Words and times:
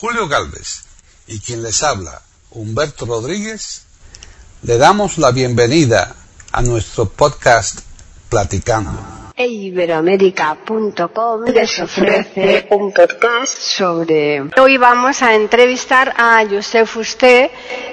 Julio 0.00 0.28
Galvez 0.28 0.86
y 1.26 1.40
quien 1.40 1.62
les 1.62 1.82
habla, 1.82 2.22
Humberto 2.52 3.04
Rodríguez, 3.04 3.84
le 4.62 4.78
damos 4.78 5.18
la 5.18 5.30
bienvenida 5.30 6.16
a 6.52 6.62
nuestro 6.62 7.04
podcast 7.04 7.80
Platicando. 8.30 8.98
E 9.36 9.46
Iberoamérica.com 9.46 11.44
les 11.52 11.78
ofrece 11.80 12.66
un 12.70 12.94
podcast 12.94 13.58
sobre... 13.58 14.40
Hoy 14.58 14.78
vamos 14.78 15.20
a 15.20 15.34
entrevistar 15.34 16.14
a 16.16 16.46
José 16.48 16.86
Fusté 16.86 17.50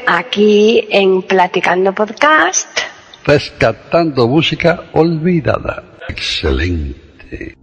aquí 0.08 0.88
en 0.90 1.24
Platicando 1.24 1.94
Podcast. 1.94 2.70
Rescatando 3.26 4.30
música 4.30 4.86
olvidada. 4.94 5.84
Excelente. 6.08 7.58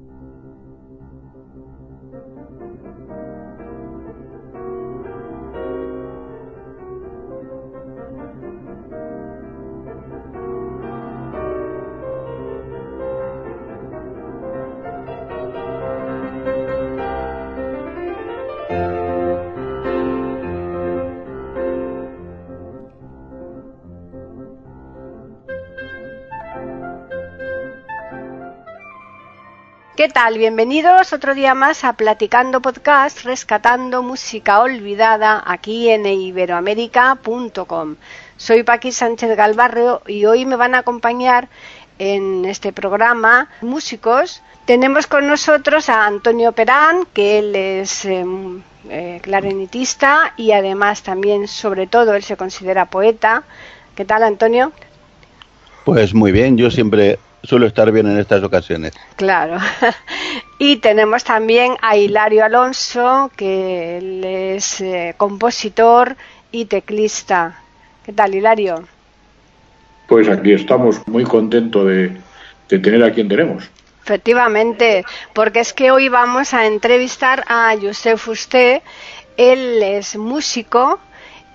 ¿Qué 30.05 30.11
tal? 30.11 30.37
Bienvenidos 30.37 31.15
otro 31.15 31.35
día 31.35 31.55
más 31.55 31.83
a 31.83 31.95
Platicando 31.95 32.61
Podcast, 32.61 33.25
rescatando 33.25 34.03
música 34.03 34.61
olvidada 34.61 35.43
aquí 35.47 35.89
en 35.89 36.05
iberoamérica.com. 36.05 37.96
Soy 38.37 38.65
Paqui 38.65 38.93
Sánchez 38.93 39.35
Galvarro 39.35 40.02
y 40.07 40.27
hoy 40.27 40.45
me 40.45 40.57
van 40.57 40.74
a 40.74 40.80
acompañar 40.80 41.49
en 41.99 42.45
este 42.45 42.71
programa 42.74 43.49
músicos. 43.63 44.43
Tenemos 44.66 45.07
con 45.07 45.27
nosotros 45.27 45.88
a 45.88 46.05
Antonio 46.05 46.52
Perán, 46.52 47.07
que 47.15 47.39
él 47.39 47.57
es 47.57 48.05
eh, 48.05 48.27
eh, 48.91 49.21
clarinetista 49.23 50.35
y 50.37 50.52
además 50.52 51.02
también, 51.02 51.49
sobre 51.49 51.87
todo, 51.87 52.13
él 52.13 52.23
se 52.23 52.37
considera 52.37 52.85
poeta. 52.91 53.45
¿Qué 53.96 54.05
tal, 54.05 54.23
Antonio? 54.23 54.71
Pues 55.87 56.13
muy 56.13 56.30
bien, 56.30 56.59
yo 56.59 56.71
siempre 56.71 57.18
suelo 57.45 57.66
estar 57.66 57.90
bien 57.92 58.06
en 58.06 58.18
estas 58.18 58.42
ocasiones. 58.42 58.92
Claro. 59.16 59.59
y 60.59 60.76
tenemos 60.76 61.24
también 61.24 61.76
a 61.82 61.96
Hilario 61.96 62.45
Alonso, 62.45 63.30
que 63.37 63.98
él 63.98 64.25
es 64.25 64.81
eh, 64.81 65.14
compositor 65.16 66.16
y 66.50 66.66
teclista. 66.66 67.60
¿Qué 68.04 68.12
tal, 68.12 68.34
Hilario? 68.34 68.84
Pues 70.06 70.28
aquí 70.28 70.53
estamos 70.53 71.06
muy 71.06 71.25
contentos 71.25 71.87
de, 71.87 72.16
de 72.69 72.78
tener 72.78 73.03
a 73.03 73.12
quien 73.12 73.28
tenemos. 73.28 73.70
Efectivamente, 74.03 75.04
porque 75.32 75.60
es 75.60 75.72
que 75.72 75.91
hoy 75.91 76.10
vamos 76.10 76.53
a 76.53 76.66
entrevistar 76.66 77.42
a 77.48 77.75
José 77.81 78.19
Fusté. 78.19 78.82
Él 79.38 79.82
es 79.82 80.16
músico, 80.16 81.00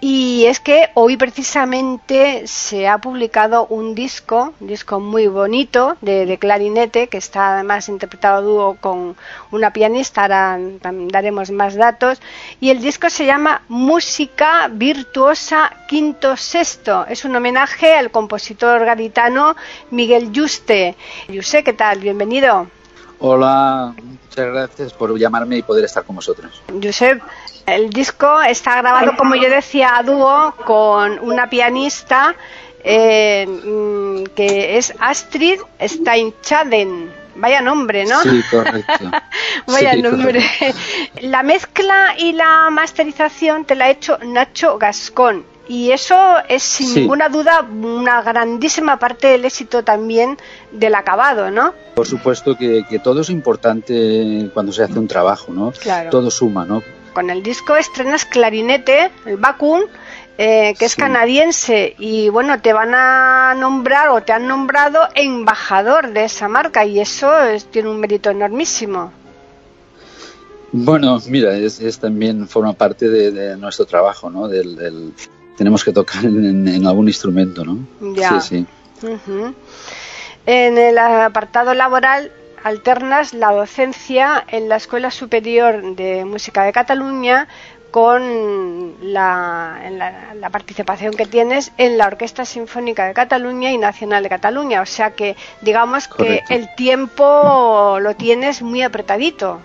y 0.02 0.46
es 0.46 0.60
que 0.60 0.90
hoy 0.94 1.18
precisamente 1.18 2.48
se 2.48 2.88
ha 2.88 3.00
publicado 3.00 3.68
un 3.68 3.96
disco, 3.96 4.54
un 4.60 4.68
disco 4.68 5.00
muy 5.00 5.28
bonito 5.28 5.98
de, 6.02 6.38
clarinete, 6.40 7.08
que 7.08 7.18
está 7.18 7.56
además 7.56 7.90
interpretado 7.90 8.42
dúo 8.42 8.78
con 8.80 9.18
una 9.52 9.74
pianista, 9.74 10.22
ahora 10.22 10.58
daremos 10.82 11.52
más 11.52 11.76
datos, 11.76 12.22
y 12.62 12.70
el 12.70 12.82
disco 12.82 13.10
se 13.10 13.26
llama 13.26 13.64
Música 13.68 14.70
Virtuosa 14.72 15.72
Quinto 15.88 16.38
Sexto. 16.38 17.06
Es 17.08 17.26
un 17.26 17.36
homenaje 17.36 17.96
al 17.96 18.12
compositor 18.12 18.86
gaditano 18.86 19.56
Miguel 19.92 20.32
Yuste. 20.32 20.96
Yuste, 21.28 21.64
¿qué 21.64 21.74
tal? 21.74 22.00
Bienvenido. 22.00 22.79
Hola, 23.20 23.94
muchas 24.02 24.46
gracias 24.48 24.94
por 24.94 25.18
llamarme 25.18 25.58
y 25.58 25.62
poder 25.62 25.86
estar 25.86 26.06
con 26.06 26.16
vosotros. 26.16 26.62
Josep, 26.82 27.22
el 27.66 27.90
disco 27.90 28.42
está 28.42 28.78
grabado, 28.78 29.16
como 29.18 29.36
yo 29.36 29.50
decía, 29.50 29.98
a 29.98 30.04
dúo 30.04 30.56
con 30.66 31.20
una 31.20 31.50
pianista 31.50 32.36
eh, 32.84 33.46
mm, 33.46 34.24
que 34.36 34.78
es 34.78 34.94
Astrid 35.00 35.60
Steinchaden. 35.82 37.12
Vaya 37.36 37.62
nombre, 37.62 38.06
¿no? 38.06 38.22
Sí, 38.22 38.42
correcto. 38.50 39.12
Vaya 39.68 39.96
nombre. 39.96 40.44
La 41.22 41.44
mezcla 41.44 42.16
y 42.18 42.34
la 42.34 42.70
masterización 42.70 43.66
te 43.66 43.76
la 43.76 43.86
ha 43.86 43.90
hecho 43.90 44.18
Nacho 44.24 44.78
Gascón. 44.78 45.46
Y 45.70 45.92
eso 45.92 46.16
es 46.48 46.64
sin 46.64 46.96
ninguna 46.96 47.30
duda 47.30 47.62
una 47.62 48.24
grandísima 48.24 48.98
parte 48.98 49.28
del 49.28 49.46
éxito 49.46 49.84
también 49.84 50.36
del 50.72 50.96
acabado, 50.96 51.52
¿no? 51.52 51.76
Por 51.94 52.08
supuesto 52.08 52.58
que, 52.58 52.84
todo 53.04 53.22
es 53.22 53.30
importante 53.30 54.50
cuando 54.52 54.72
se 54.72 54.82
hace 54.82 54.98
un 54.98 55.08
trabajo, 55.08 55.54
¿no? 55.54 55.72
Claro. 55.72 56.10
Todo 56.10 56.32
suma, 56.32 56.66
¿no? 56.66 56.82
Con 57.14 57.30
el 57.30 57.44
disco 57.44 57.76
estrenas 57.76 58.26
Clarinete, 58.26 59.12
el 59.28 59.38
Bakun, 59.38 59.84
eh, 60.40 60.74
que 60.80 60.86
es 60.86 60.96
canadiense 60.96 61.94
y 62.00 62.30
bueno, 62.30 62.60
te 62.62 62.74
van 62.74 62.96
a 62.96 63.54
nombrar 63.54 64.10
o 64.10 64.24
te 64.24 64.34
han 64.34 64.48
nombrado 64.48 65.02
embajador 65.14 66.14
de 66.14 66.24
esa 66.24 66.48
marca 66.48 66.84
y 66.84 67.00
eso 67.00 67.30
tiene 67.70 67.90
un 67.90 68.00
mérito 68.00 68.32
enormísimo. 68.32 69.12
Bueno, 70.72 71.20
mira, 71.28 71.56
es, 71.56 72.00
también 72.00 72.48
forma 72.48 72.74
parte 72.74 73.08
de, 73.08 73.56
nuestro 73.58 73.86
trabajo, 73.86 74.32
¿no? 74.32 74.48
del, 74.48 75.14
tenemos 75.60 75.84
que 75.84 75.92
tocar 75.92 76.24
en, 76.24 76.88
algún 76.88 77.10
instrumento, 77.10 77.66
¿no? 77.66 77.80
Ya. 78.16 78.40
Sí, 78.40 78.66
sí. 79.02 79.06
En 80.46 80.78
el 80.78 80.98
apartado 80.98 81.74
laboral 81.74 82.32
alternas 82.64 83.34
la 83.34 83.52
docencia 83.52 84.46
en 84.48 84.70
la 84.70 84.78
Escuela 84.78 85.12
Superior 85.12 85.98
de 85.98 86.24
Música 86.24 86.64
de 86.64 86.72
Cataluña 86.72 87.50
con 87.92 88.96
la, 89.02 89.82
la, 90.40 90.50
participación 90.50 91.14
que 91.14 91.26
tienes 91.26 91.74
en 91.78 91.98
la 91.98 92.08
Orquesta 92.08 92.46
Sinfónica 92.46 93.06
de 93.08 93.14
Cataluña 93.14 93.72
y 93.72 93.78
Nacional 93.78 94.24
de 94.24 94.30
Cataluña. 94.30 94.82
O 94.82 94.86
sea 94.86 95.12
que 95.12 95.36
digamos 95.60 96.08
que 96.08 96.42
el 96.48 96.74
tiempo 96.76 97.98
lo 98.00 98.16
tienes 98.16 98.62
muy 98.62 98.82
apretadito. 98.82 99.60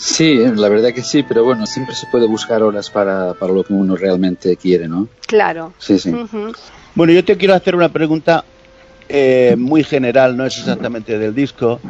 Sí, 0.00 0.38
la 0.56 0.70
verdad 0.70 0.94
que 0.94 1.02
sí, 1.02 1.22
pero 1.22 1.44
bueno, 1.44 1.66
siempre 1.66 1.94
se 1.94 2.06
puede 2.06 2.26
buscar 2.26 2.62
horas 2.62 2.88
para, 2.88 3.34
para 3.34 3.52
lo 3.52 3.62
que 3.62 3.74
uno 3.74 3.96
realmente 3.96 4.56
quiere, 4.56 4.88
¿no? 4.88 5.08
Claro. 5.26 5.74
Sí, 5.78 5.98
sí. 5.98 6.10
Bueno, 6.94 7.12
yo 7.12 7.22
te 7.22 7.36
quiero 7.36 7.52
hacer 7.52 7.76
una 7.76 7.90
pregunta 7.90 8.42
eh, 9.10 9.56
muy 9.58 9.84
general, 9.84 10.38
no 10.38 10.46
es 10.46 10.56
exactamente 10.56 11.18
del 11.18 11.34
disco, 11.34 11.80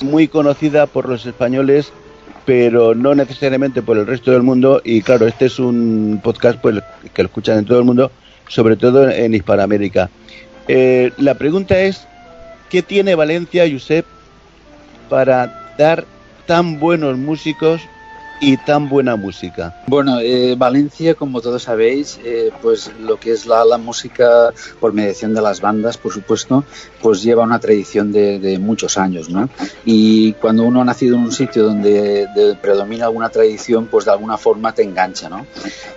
muy 0.00 0.26
conocida 0.26 0.86
por 0.86 1.06
los 1.06 1.26
españoles, 1.26 1.92
pero 2.46 2.94
no 2.94 3.14
necesariamente 3.14 3.82
por 3.82 3.98
el 3.98 4.06
resto 4.06 4.30
del 4.30 4.42
mundo. 4.42 4.80
Y 4.82 5.02
claro, 5.02 5.26
este 5.26 5.44
es 5.44 5.58
un 5.58 6.18
podcast 6.24 6.58
pues, 6.62 6.82
que 7.12 7.22
lo 7.22 7.26
escuchan 7.26 7.58
en 7.58 7.66
todo 7.66 7.78
el 7.78 7.84
mundo, 7.84 8.10
sobre 8.48 8.76
todo 8.76 9.10
en 9.10 9.34
Hispanoamérica. 9.34 10.08
Eh, 10.66 11.12
la 11.18 11.34
pregunta 11.34 11.78
es, 11.78 12.06
¿qué 12.70 12.80
tiene 12.80 13.14
Valencia, 13.14 13.64
Josep, 13.70 14.06
para 15.10 15.74
dar 15.76 16.06
tan 16.50 16.80
buenos 16.80 17.16
músicos 17.16 17.88
y 18.40 18.56
tan 18.56 18.88
buena 18.88 19.16
música? 19.16 19.74
Bueno, 19.86 20.20
eh, 20.20 20.54
Valencia, 20.56 21.14
como 21.14 21.40
todos 21.40 21.62
sabéis, 21.64 22.18
eh, 22.24 22.50
pues 22.62 22.90
lo 23.00 23.20
que 23.20 23.32
es 23.32 23.46
la, 23.46 23.60
música 23.78 24.52
por 24.80 24.92
mediación 24.92 25.34
de 25.34 25.42
las 25.42 25.60
bandas, 25.60 25.96
por 25.96 26.12
supuesto, 26.12 26.64
pues 27.02 27.22
lleva 27.22 27.44
una 27.44 27.58
tradición 27.58 28.12
de, 28.12 28.58
muchos 28.60 28.98
años, 28.98 29.30
¿no? 29.30 29.48
Y 29.84 30.32
cuando 30.34 30.64
uno 30.64 30.80
ha 30.80 30.84
nacido 30.84 31.16
en 31.16 31.22
un 31.22 31.32
sitio 31.32 31.64
donde 31.64 32.26
predomina 32.60 33.06
alguna 33.06 33.28
tradición, 33.28 33.86
pues 33.86 34.04
de 34.04 34.10
alguna 34.10 34.36
forma 34.36 34.74
te 34.74 34.82
engancha, 34.82 35.28
¿no? 35.28 35.46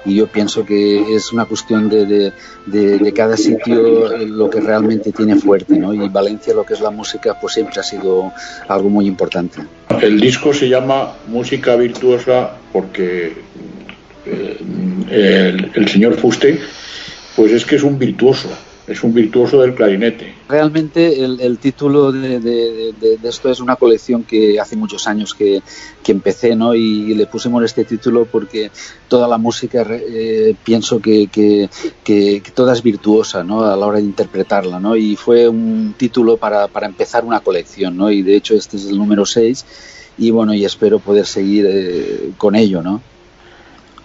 Y 0.05 0.15
yo 0.15 0.27
pienso 0.27 0.65
que 0.65 1.15
es 1.15 1.31
una 1.33 1.45
cuestión 1.45 1.89
de, 1.89 2.31
de 2.65 3.13
cada 3.13 3.37
sitio 3.37 4.17
lo 4.17 4.49
que 4.49 4.59
realmente 4.59 5.11
tiene 5.11 5.35
fuerte, 5.35 5.77
¿no? 5.77 5.93
Y 5.93 6.09
Valencia, 6.09 6.53
lo 6.53 6.65
que 6.65 6.73
es 6.73 6.81
la 6.81 6.91
música, 6.91 7.37
pues 7.39 7.53
siempre 7.53 7.79
ha 7.79 7.83
sido 7.83 8.31
algo 8.67 8.89
muy 8.89 9.07
importante. 9.07 9.61
El 10.01 10.19
disco 10.19 10.53
se 10.53 10.69
llama 10.69 11.13
Música 11.27 11.75
Virtuosa 11.75 12.32
porque 12.71 13.33
eh, 14.25 15.69
el, 15.75 15.87
señor 15.87 16.15
Fuste, 16.15 16.59
pues 17.35 17.51
es 17.51 17.65
que 17.65 17.75
es 17.75 17.83
un 17.83 17.99
virtuoso, 17.99 18.49
es 18.87 19.03
un 19.03 19.13
virtuoso 19.13 19.61
del 19.61 19.75
clarinete. 19.75 20.33
Realmente 20.47 21.23
el, 21.23 21.57
título 21.57 22.11
de, 22.11 22.93
esto 23.23 23.49
es 23.49 23.59
una 23.59 23.75
colección 23.75 24.23
que 24.23 24.59
hace 24.59 24.75
muchos 24.75 25.07
años 25.07 25.33
que, 25.33 25.61
empecé, 26.07 26.55
¿no? 26.55 26.73
Y, 26.73 27.13
le 27.13 27.25
pusimos 27.27 27.63
este 27.63 27.83
título 27.85 28.25
porque 28.25 28.71
toda 29.07 29.27
la 29.27 29.37
música 29.37 29.85
eh, 29.89 30.55
pienso 30.63 30.99
que, 30.99 31.27
que, 31.27 32.41
toda 32.53 32.73
es 32.73 32.81
virtuosa, 32.81 33.43
¿no? 33.43 33.63
A 33.65 33.75
la 33.75 33.85
hora 33.85 33.97
de 33.97 34.05
interpretarla, 34.05 34.79
¿no? 34.79 34.95
Y 34.95 35.15
fue 35.15 35.47
un 35.47 35.95
título 35.97 36.37
para, 36.37 36.67
para 36.67 36.87
empezar 36.87 37.25
una 37.25 37.41
colección, 37.41 37.97
¿no? 37.97 38.09
Y 38.09 38.21
de 38.21 38.35
hecho 38.35 38.55
este 38.55 38.77
es 38.77 38.85
el 38.85 38.97
número 38.97 39.25
6 39.25 39.65
y 40.17 40.31
bueno, 40.31 40.53
y 40.53 40.65
espero 40.65 40.99
poder 40.99 41.25
seguir 41.25 41.65
eh, 41.69 42.29
con 42.37 42.55
ello, 42.55 42.81
¿no? 42.81 43.01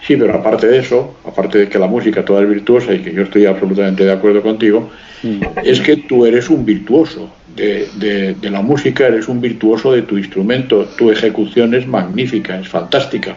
Sí, 0.06 0.16
pero 0.16 0.34
aparte 0.34 0.66
de 0.68 0.78
eso, 0.78 1.14
aparte 1.24 1.58
de 1.58 1.68
que 1.68 1.78
la 1.78 1.86
música 1.86 2.24
toda 2.24 2.42
es 2.42 2.48
virtuosa 2.48 2.94
y 2.94 3.00
que 3.00 3.12
yo 3.12 3.22
estoy 3.22 3.46
absolutamente 3.46 4.04
de 4.04 4.12
acuerdo 4.12 4.42
contigo, 4.42 4.88
Mm. 5.20 5.42
es 5.64 5.80
que 5.80 5.96
tú 5.96 6.24
eres 6.26 6.48
un 6.48 6.64
virtuoso 6.64 7.28
de, 7.56 7.88
de- 7.98 8.34
de 8.34 8.50
la 8.50 8.62
música, 8.62 9.08
eres 9.08 9.26
un 9.26 9.40
virtuoso 9.40 9.90
de 9.92 10.02
tu 10.02 10.16
instrumento, 10.16 10.84
tu 10.96 11.10
ejecución 11.10 11.74
es 11.74 11.88
magnífica, 11.88 12.60
es 12.60 12.68
fantástica 12.68 13.36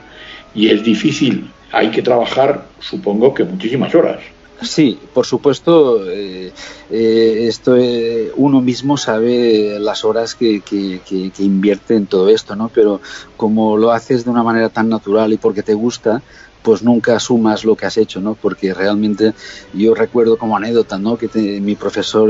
y 0.53 0.69
es 0.69 0.83
difícil, 0.83 1.49
hay 1.71 1.89
que 1.89 2.03
trabajar, 2.03 2.65
supongo 2.79 3.33
que 3.33 3.43
muchísimas 3.45 3.95
horas. 3.95 4.19
Sí, 4.63 4.99
por 5.11 5.25
supuesto, 5.25 6.07
eh, 6.11 6.53
eh, 6.87 7.45
esto 7.47 7.75
eh, 7.77 8.31
uno 8.35 8.61
mismo 8.61 8.95
sabe 8.95 9.79
las 9.79 10.03
horas 10.05 10.35
que, 10.35 10.61
que- 10.61 11.01
que- 11.03 11.31
invierte 11.43 11.95
en 11.95 12.05
todo 12.05 12.29
esto, 12.29 12.55
¿no? 12.55 12.69
Pero 12.69 13.01
como 13.35 13.75
lo 13.75 13.91
haces 13.91 14.23
de 14.23 14.29
una 14.29 14.43
manera 14.43 14.69
tan 14.69 14.87
natural 14.87 15.33
y 15.33 15.37
porque 15.39 15.63
te 15.63 15.73
gusta, 15.73 16.23
pues 16.61 16.83
nunca 16.83 17.15
asumas 17.15 17.65
lo 17.65 17.75
que 17.75 17.87
has 17.87 17.97
hecho, 17.97 18.21
¿no? 18.21 18.35
Porque 18.35 18.71
realmente 18.75 19.33
yo 19.73 19.95
recuerdo 19.95 20.37
como 20.37 20.55
anécdota, 20.57 20.99
¿no? 20.99 21.17
Que 21.17 21.27
te- 21.27 21.59
mi 21.59 21.75
profesor 21.75 22.29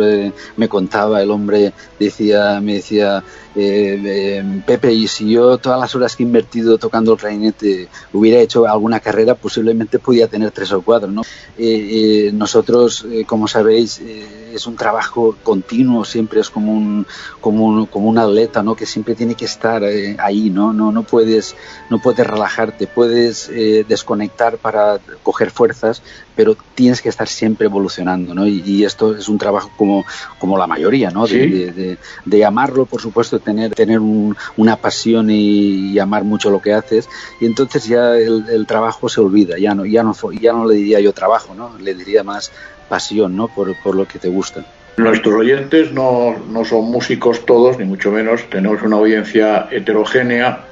me 0.55 0.69
contaba, 0.69 1.21
el 1.21 1.31
hombre 1.31 1.73
decía, 1.99 2.61
me 2.61 2.75
decía, 2.75 3.25
eh, 3.55 3.99
eh, 4.03 4.61
Pepe, 4.65 4.93
y 4.93 5.07
si 5.07 5.29
yo 5.29 5.57
todas 5.57 5.79
las 5.79 5.93
horas 5.95 6.15
que 6.15 6.23
he 6.23 6.25
invertido 6.25 6.77
tocando 6.77 7.13
el 7.13 7.19
clarinete 7.19 7.89
hubiera 8.13 8.39
hecho 8.39 8.65
alguna 8.65 8.99
carrera, 8.99 9.35
posiblemente 9.35 9.99
podía 9.99 10.27
tener 10.27 10.51
tres 10.51 10.71
o 10.71 10.81
cuatro, 10.81 11.11
¿no? 11.11 11.21
Eh, 11.57 12.27
eh, 12.27 12.31
nosotros, 12.33 13.05
como 13.25 13.47
sabéis, 13.47 13.99
es 13.99 14.65
un 14.67 14.75
trabajo 14.75 15.35
continuo, 15.43 16.05
siempre 16.05 16.39
es 16.39 16.49
como 16.49 16.71
un, 16.71 17.05
como 17.41 17.65
un, 17.65 17.85
como 17.87 18.09
un 18.09 18.17
atleta, 18.17 18.63
¿no? 18.63 18.75
Que 18.75 18.85
siempre 18.85 19.15
tiene 19.15 19.35
que 19.35 19.45
estar 19.45 19.83
ahí, 19.83 20.49
¿no? 20.49 20.71
No, 20.71 20.91
no 20.91 21.03
puedes, 21.03 21.55
no 21.89 21.99
puedes 21.99 22.25
relajarte, 22.25 22.87
puedes 22.87 23.49
desconectar 23.87 24.57
para 24.57 24.99
coger 25.23 25.51
fuerzas, 25.51 26.01
pero 26.41 26.57
tienes 26.73 27.03
que 27.03 27.09
estar 27.09 27.27
siempre 27.27 27.67
evolucionando, 27.67 28.33
¿no? 28.33 28.47
Y, 28.47 28.63
y 28.65 28.83
esto 28.83 29.15
es 29.15 29.29
un 29.29 29.37
trabajo 29.37 29.69
como, 29.77 30.03
como 30.39 30.57
la 30.57 30.65
mayoría, 30.65 31.11
¿no? 31.11 31.27
De, 31.27 31.29
Sí. 31.33 31.37
de, 31.49 31.71
de- 31.71 31.97
de 32.25 32.45
amarlo, 32.45 32.87
por 32.87 32.99
supuesto, 32.99 33.37
tener, 33.37 33.75
tener 33.75 33.99
un- 33.99 34.35
una 34.57 34.75
pasión 34.77 35.29
y, 35.29 35.91
y 35.91 35.99
amar 35.99 36.23
mucho 36.23 36.49
lo 36.49 36.59
que 36.59 36.73
haces, 36.73 37.07
y 37.39 37.45
entonces 37.45 37.85
ya 37.85 38.15
el, 38.17 38.43
el 38.51 38.65
trabajo 38.65 39.07
se 39.07 39.21
olvida, 39.21 39.59
ya 39.59 39.75
no, 39.75 39.85
ya 39.85 40.01
no, 40.01 40.13
ya 40.31 40.51
no 40.51 40.65
le 40.65 40.73
diría 40.77 40.99
yo 40.99 41.13
trabajo, 41.13 41.53
¿no? 41.53 41.77
Le 41.77 41.93
diría 41.93 42.23
más 42.23 42.51
pasión, 42.89 43.35
¿no? 43.37 43.47
Por, 43.47 43.75
por 43.83 43.95
lo 43.95 44.07
que 44.07 44.17
te 44.17 44.27
gusta. 44.29 44.65
Nuestros 44.97 45.35
oyentes 45.35 45.91
no, 45.93 46.35
no 46.51 46.65
son 46.65 46.85
músicos 46.85 47.45
todos, 47.45 47.77
ni 47.77 47.85
mucho 47.85 48.11
menos, 48.11 48.49
tenemos 48.49 48.81
una 48.81 48.95
audiencia 48.95 49.67
heterogénea 49.71 50.65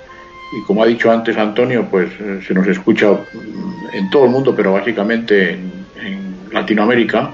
y 0.52 0.62
como 0.66 0.84
ha 0.84 0.88
dicho 0.88 1.12
antes 1.12 1.38
Antonio, 1.38 1.88
pues 1.90 2.10
eh, 2.20 2.40
se 2.46 2.54
nos 2.54 2.68
escucha 2.68 3.12
en 3.94 4.10
todo 4.10 4.26
el 4.26 4.32
mundo, 4.32 4.56
pero 4.56 4.74
básicamente 4.74 5.52
en, 5.54 5.72
en 6.02 6.36
Latinoamérica 6.52 7.32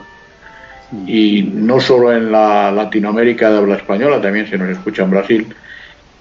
y 1.07 1.44
no 1.44 1.79
solo 1.79 2.13
en 2.13 2.31
la 2.31 2.71
Latinoamérica 2.71 3.50
de 3.51 3.57
habla 3.57 3.75
española, 3.75 4.21
también 4.21 4.47
se 4.50 4.57
nos 4.57 4.69
escucha 4.69 5.03
en 5.03 5.12
Brasil. 5.12 5.56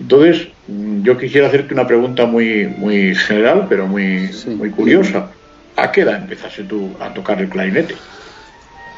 Entonces, 0.01 0.49
mm, 0.67 1.03
yo 1.03 1.17
quisiera 1.17 1.49
hacerte 1.49 1.75
una 1.75 1.87
pregunta 1.87 2.27
muy, 2.27 2.67
muy 2.67 3.15
general, 3.15 3.67
pero 3.69 3.87
muy, 3.87 4.29
Sí. 4.33 4.51
muy 4.51 4.71
curiosa. 4.71 5.31
¿A 5.77 5.91
qué 5.93 6.03
edad 6.03 6.17
empezaste 6.23 6.65
tú 6.65 6.91
a 7.01 7.13
tocar 7.13 7.41
el 7.41 7.49
clarinete? 7.49 7.95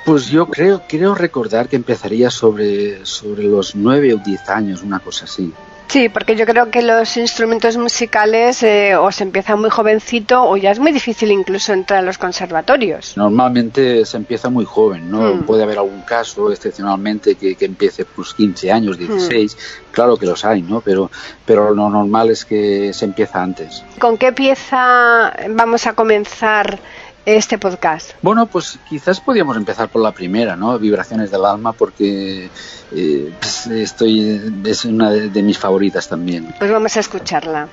Pues 0.04 0.28
yo 0.28 0.46
creo, 0.46 0.82
creo 0.88 1.14
recordar 1.14 1.68
que 1.68 1.76
empezaría 1.76 2.30
sobre, 2.30 3.04
sobre 3.04 3.42
los 3.44 3.74
nueve 3.74 4.14
o 4.14 4.18
diez 4.18 4.48
años, 4.48 4.82
una 4.82 5.00
cosa 5.00 5.24
así. 5.24 5.52
Sí, 5.88 6.08
porque 6.08 6.36
yo 6.36 6.46
creo 6.46 6.70
que 6.70 6.82
los 6.82 7.16
instrumentos 7.16 7.76
musicales 7.76 8.62
eh, 8.62 8.96
o 8.96 9.12
se 9.12 9.22
empieza 9.22 9.56
muy 9.56 9.70
jovencito 9.70 10.42
o 10.42 10.56
ya 10.56 10.72
es 10.72 10.78
muy 10.78 10.92
difícil 10.92 11.30
incluso 11.30 11.72
entrar 11.72 12.00
a 12.00 12.02
los 12.02 12.18
conservatorios. 12.18 13.16
Normalmente 13.16 14.04
se 14.04 14.16
empieza 14.16 14.50
muy 14.50 14.64
joven, 14.64 15.10
¿no? 15.10 15.34
Mm. 15.34 15.42
Puede 15.44 15.62
haber 15.62 15.78
algún 15.78 16.02
caso 16.02 16.50
excepcionalmente 16.50 17.36
que, 17.36 17.54
que 17.54 17.66
empiece 17.66 18.04
pues 18.04 18.34
15 18.34 18.72
años, 18.72 18.98
16, 18.98 19.56
claro 19.92 20.16
que 20.16 20.26
los 20.26 20.44
hay, 20.44 20.62
¿no? 20.62 20.80
Pero, 20.80 21.10
pero 21.44 21.72
lo 21.72 21.88
normal 21.88 22.30
es 22.30 22.44
que 22.44 22.92
se 22.92 23.04
empieza 23.04 23.42
antes. 23.42 23.84
¿Con 23.98 24.18
qué 24.18 24.32
pieza 24.32 25.32
vamos 25.50 25.86
a 25.86 25.92
comenzar 25.92 26.80
este 27.26 27.58
podcast? 27.58 28.12
Bueno, 28.22 28.46
pues 28.46 28.78
quizás 28.88 29.20
podríamos 29.20 29.56
empezar 29.56 29.88
por 29.88 30.00
la 30.00 30.12
primera, 30.12 30.56
¿no? 30.56 30.78
Vibraciones 30.78 31.30
del 31.30 31.44
alma, 31.44 31.72
porque 31.72 32.48
eh, 32.92 33.32
pues, 33.38 33.66
estoy, 33.66 34.40
es 34.64 34.84
una 34.84 35.10
de, 35.10 35.28
de 35.28 35.42
mis 35.42 35.58
favoritas 35.58 36.08
también. 36.08 36.54
Pues 36.58 36.70
vamos 36.70 36.96
a 36.96 37.00
escucharla. 37.00 37.68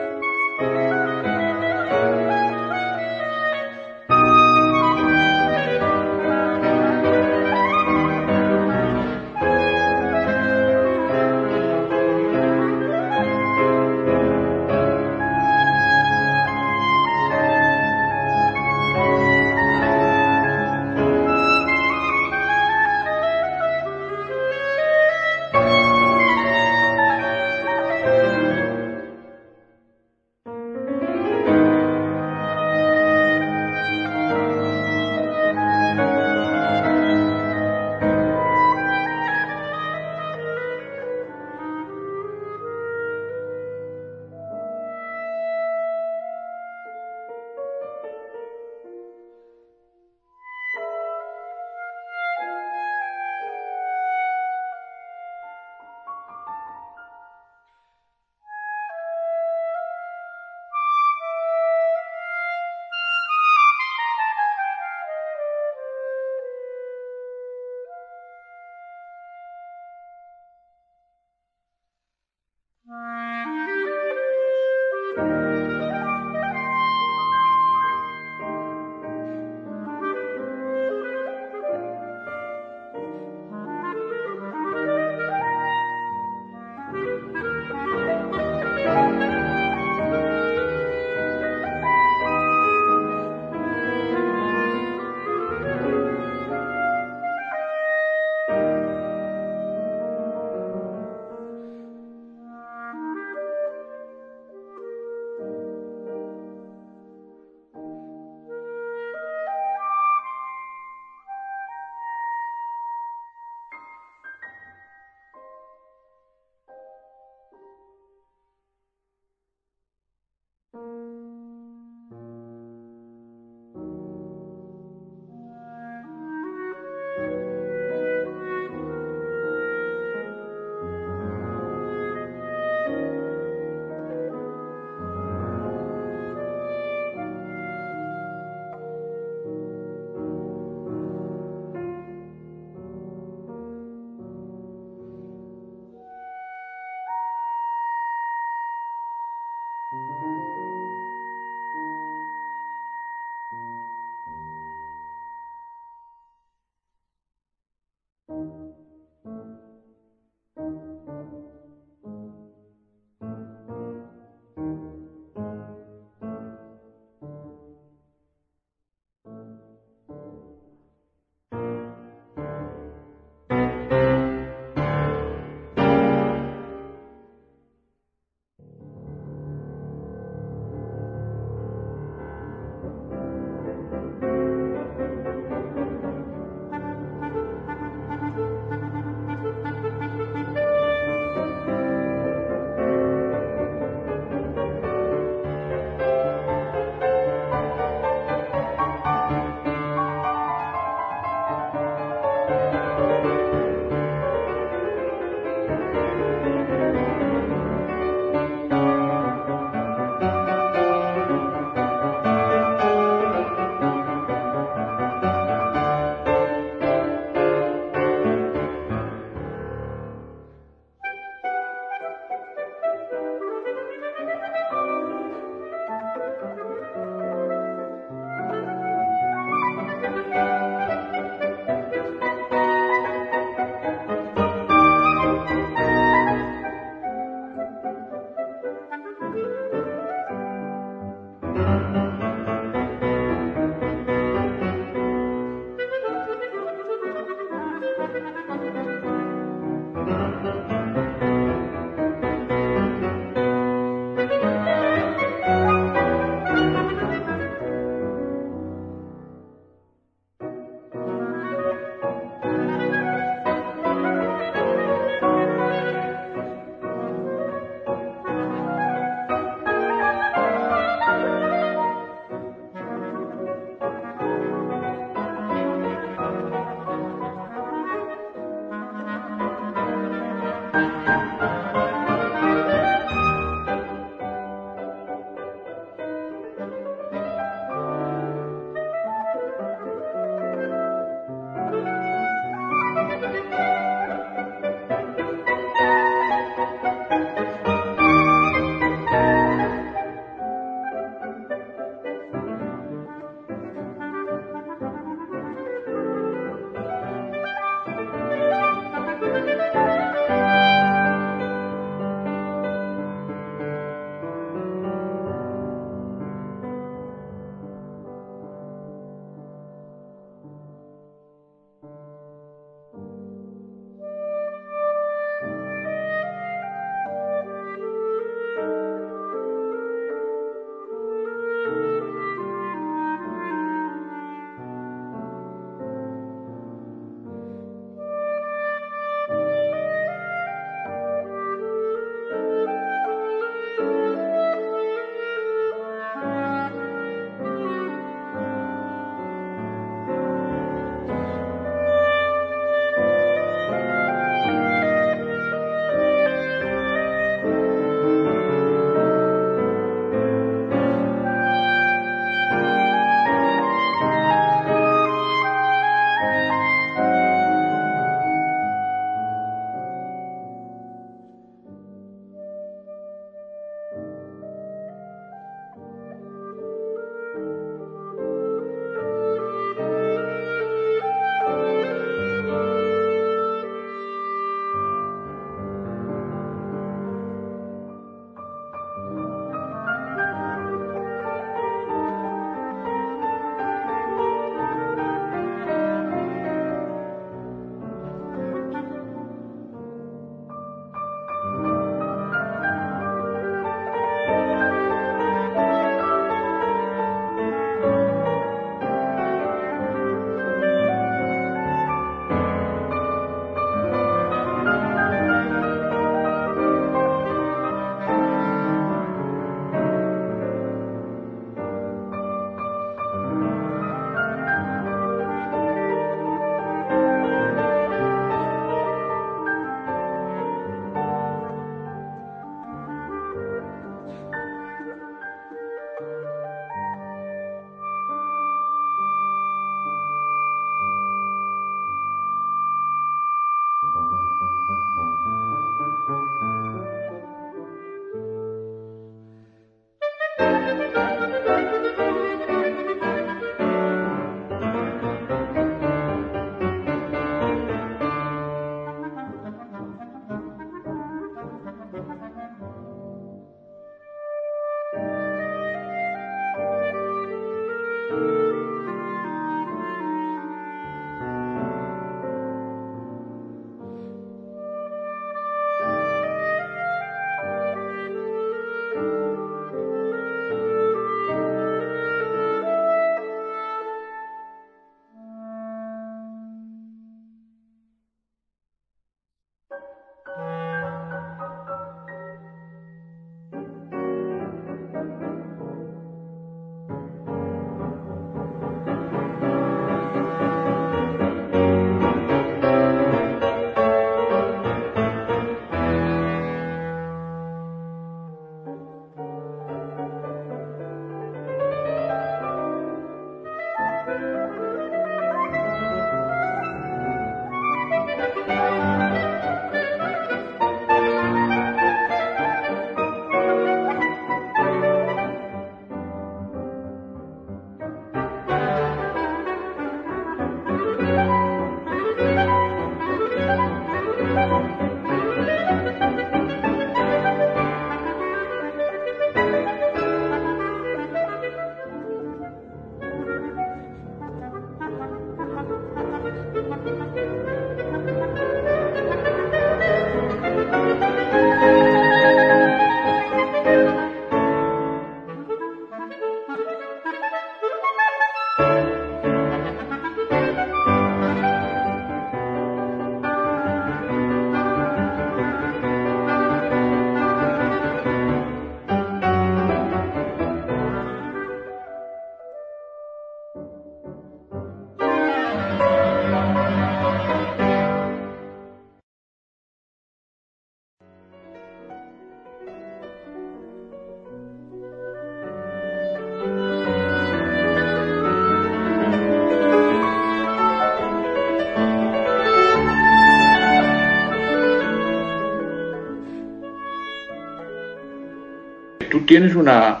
Tienes 599.40 599.56
una, 599.56 600.00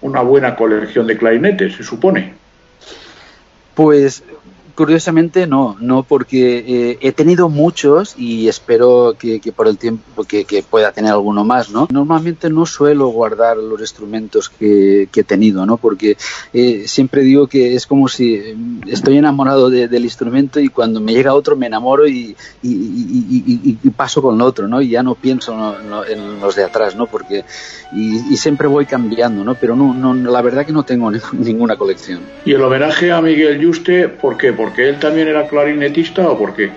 una 0.00 0.20
buena 0.20 0.54
colección 0.54 1.08
de 1.08 1.18
clarinetes, 1.18 1.74
se 1.74 1.82
supone. 1.82 2.34
Pues 3.74 4.22
Curiosamente 4.76 5.46
no, 5.46 5.76
no 5.80 6.02
porque 6.02 6.58
eh, 6.58 6.98
he 7.00 7.12
tenido 7.12 7.48
muchos 7.48 8.14
y 8.18 8.46
espero 8.46 9.16
que, 9.18 9.40
por 9.56 9.68
el 9.68 9.78
tiempo 9.78 10.24
que, 10.24 10.44
pueda 10.68 10.92
tener 10.92 11.12
alguno 11.12 11.44
más, 11.44 11.70
¿no? 11.70 11.88
Normalmente 11.90 12.50
no 12.50 12.66
suelo 12.66 13.08
guardar 13.08 13.56
los 13.56 13.80
instrumentos 13.80 14.50
que, 14.50 15.08
he 15.14 15.24
tenido, 15.24 15.64
¿no? 15.64 15.78
Porque 15.78 16.18
eh, 16.52 16.84
siempre 16.86 17.22
digo 17.22 17.46
que 17.46 17.74
es 17.74 17.86
como 17.86 18.06
si 18.06 18.38
mm, 18.54 18.88
estoy 18.88 19.16
enamorado 19.16 19.70
del 19.70 20.04
instrumento 20.04 20.60
y 20.60 20.68
cuando 20.68 21.00
me 21.00 21.14
llega 21.14 21.32
otro 21.32 21.56
me 21.56 21.66
enamoro 21.66 22.06
y, 22.06 22.36
paso 23.96 24.20
con 24.20 24.34
el 24.34 24.42
otro, 24.42 24.68
¿no? 24.68 24.82
Y 24.82 24.90
ya 24.90 25.02
no 25.02 25.14
pienso 25.14 25.74
en 26.06 26.38
los 26.38 26.54
de 26.54 26.64
atrás, 26.64 26.94
¿no? 26.94 27.06
Porque 27.06 27.44
y, 27.92 28.36
siempre 28.36 28.68
voy 28.68 28.86
cambiando, 28.86 29.44
¿no? 29.44 29.54
Pero 29.54 29.76
no, 29.76 29.94
no, 29.94 30.14
la 30.14 30.42
verdad 30.42 30.66
que 30.66 30.72
no 30.72 30.84
tengo 30.84 31.10
ninguna 31.32 31.76
colección. 31.76 32.20
¿Y 32.44 32.52
el 32.52 32.62
homenaje 32.62 33.12
a 33.12 33.20
Miguel 33.20 33.64
Juste, 33.64 34.08
por 34.08 34.36
qué? 34.36 34.52
¿Porque 34.66 34.88
él 34.88 34.98
también 34.98 35.28
era 35.28 35.46
clarinetista 35.46 36.28
o 36.28 36.36
por 36.36 36.52
qué? 36.52 36.72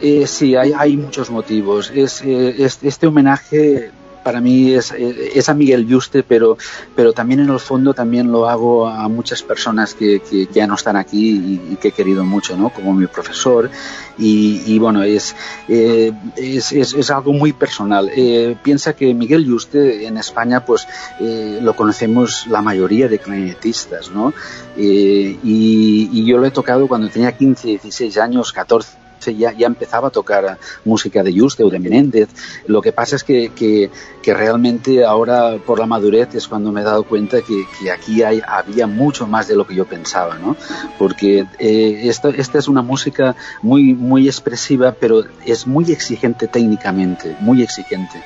Eh, 0.00 0.24
sí, 0.24 0.54
hay, 0.54 0.72
hay 0.72 0.96
muchos 0.96 1.30
motivos. 1.30 1.90
Es, 1.92 2.22
eh, 2.24 2.54
este 2.58 3.08
homenaje 3.08 3.90
para 4.24 4.40
mí 4.40 4.72
es, 4.72 4.92
es, 4.92 5.48
a 5.48 5.54
Miguel 5.54 5.86
Juste, 5.88 6.24
pero, 6.24 6.56
pero 6.96 7.12
también 7.12 7.40
en 7.40 7.50
el 7.50 7.60
fondo 7.60 7.94
también 7.94 8.32
lo 8.32 8.48
hago 8.48 8.88
a 8.88 9.06
muchas 9.08 9.42
personas 9.42 9.94
que, 9.94 10.20
ya 10.52 10.66
no 10.66 10.74
están 10.74 10.96
aquí 10.96 11.60
y, 11.70 11.76
que 11.76 11.88
he 11.88 11.92
querido 11.92 12.24
mucho, 12.24 12.56
¿no? 12.56 12.70
como 12.70 12.92
mi 12.94 13.06
profesor. 13.06 13.70
Y, 14.16 14.78
bueno, 14.78 15.02
es, 15.02 15.34
eh, 15.68 16.12
es, 16.36 16.72
es, 16.72 17.10
algo 17.10 17.32
muy 17.32 17.52
personal. 17.52 18.10
Eh, 18.16 18.56
piensa 18.62 18.94
que 18.94 19.12
Miguel 19.12 19.46
Juste 19.48 20.06
en 20.06 20.16
España 20.16 20.64
pues 20.64 20.86
eh, 21.20 21.58
lo 21.60 21.74
conocemos 21.74 22.46
la 22.46 22.62
mayoría 22.62 23.08
de 23.08 23.18
clarinetistas, 23.18 24.10
¿no? 24.10 24.32
y, 24.76 25.38
y 25.42 26.24
yo 26.24 26.38
lo 26.38 26.46
he 26.46 26.50
tocado 26.50 26.88
cuando 26.88 27.08
tenía 27.08 27.32
15, 27.32 27.68
16 27.68 28.18
años, 28.18 28.52
14 28.52 29.03
ya, 29.32 29.52
ya 29.52 29.66
empezaba 29.66 30.08
a 30.08 30.10
tocar 30.10 30.58
música 30.84 31.22
de 31.22 31.32
Juste 31.38 31.64
o 31.64 31.70
de 31.70 31.78
Menéndez. 31.78 32.28
Lo 32.66 32.82
que 32.82 32.92
pasa 32.92 33.16
es 33.16 33.24
que, 33.24 33.52
que, 33.54 33.90
realmente 34.34 35.04
ahora 35.04 35.58
por 35.64 35.78
la 35.78 35.86
madurez 35.86 36.34
es 36.34 36.48
cuando 36.48 36.72
me 36.72 36.80
he 36.80 36.84
dado 36.84 37.04
cuenta 37.04 37.42
que, 37.42 37.64
que 37.78 37.90
aquí 37.90 38.22
hay, 38.22 38.42
había 38.46 38.86
mucho 38.86 39.26
más 39.26 39.46
de 39.48 39.54
lo 39.54 39.66
que 39.66 39.74
yo 39.74 39.84
pensaba, 39.84 40.38
¿no? 40.38 40.56
Porque 40.98 41.46
eh, 41.58 42.00
esta, 42.04 42.30
esta 42.30 42.58
es 42.58 42.66
una 42.66 42.82
música 42.82 43.36
muy, 43.62 43.94
muy 43.94 44.26
expresiva, 44.26 44.92
pero 44.98 45.24
es 45.44 45.66
muy 45.66 45.90
exigente 45.92 46.48
técnicamente, 46.48 47.36
muy 47.40 47.62
exigente. 47.62 48.22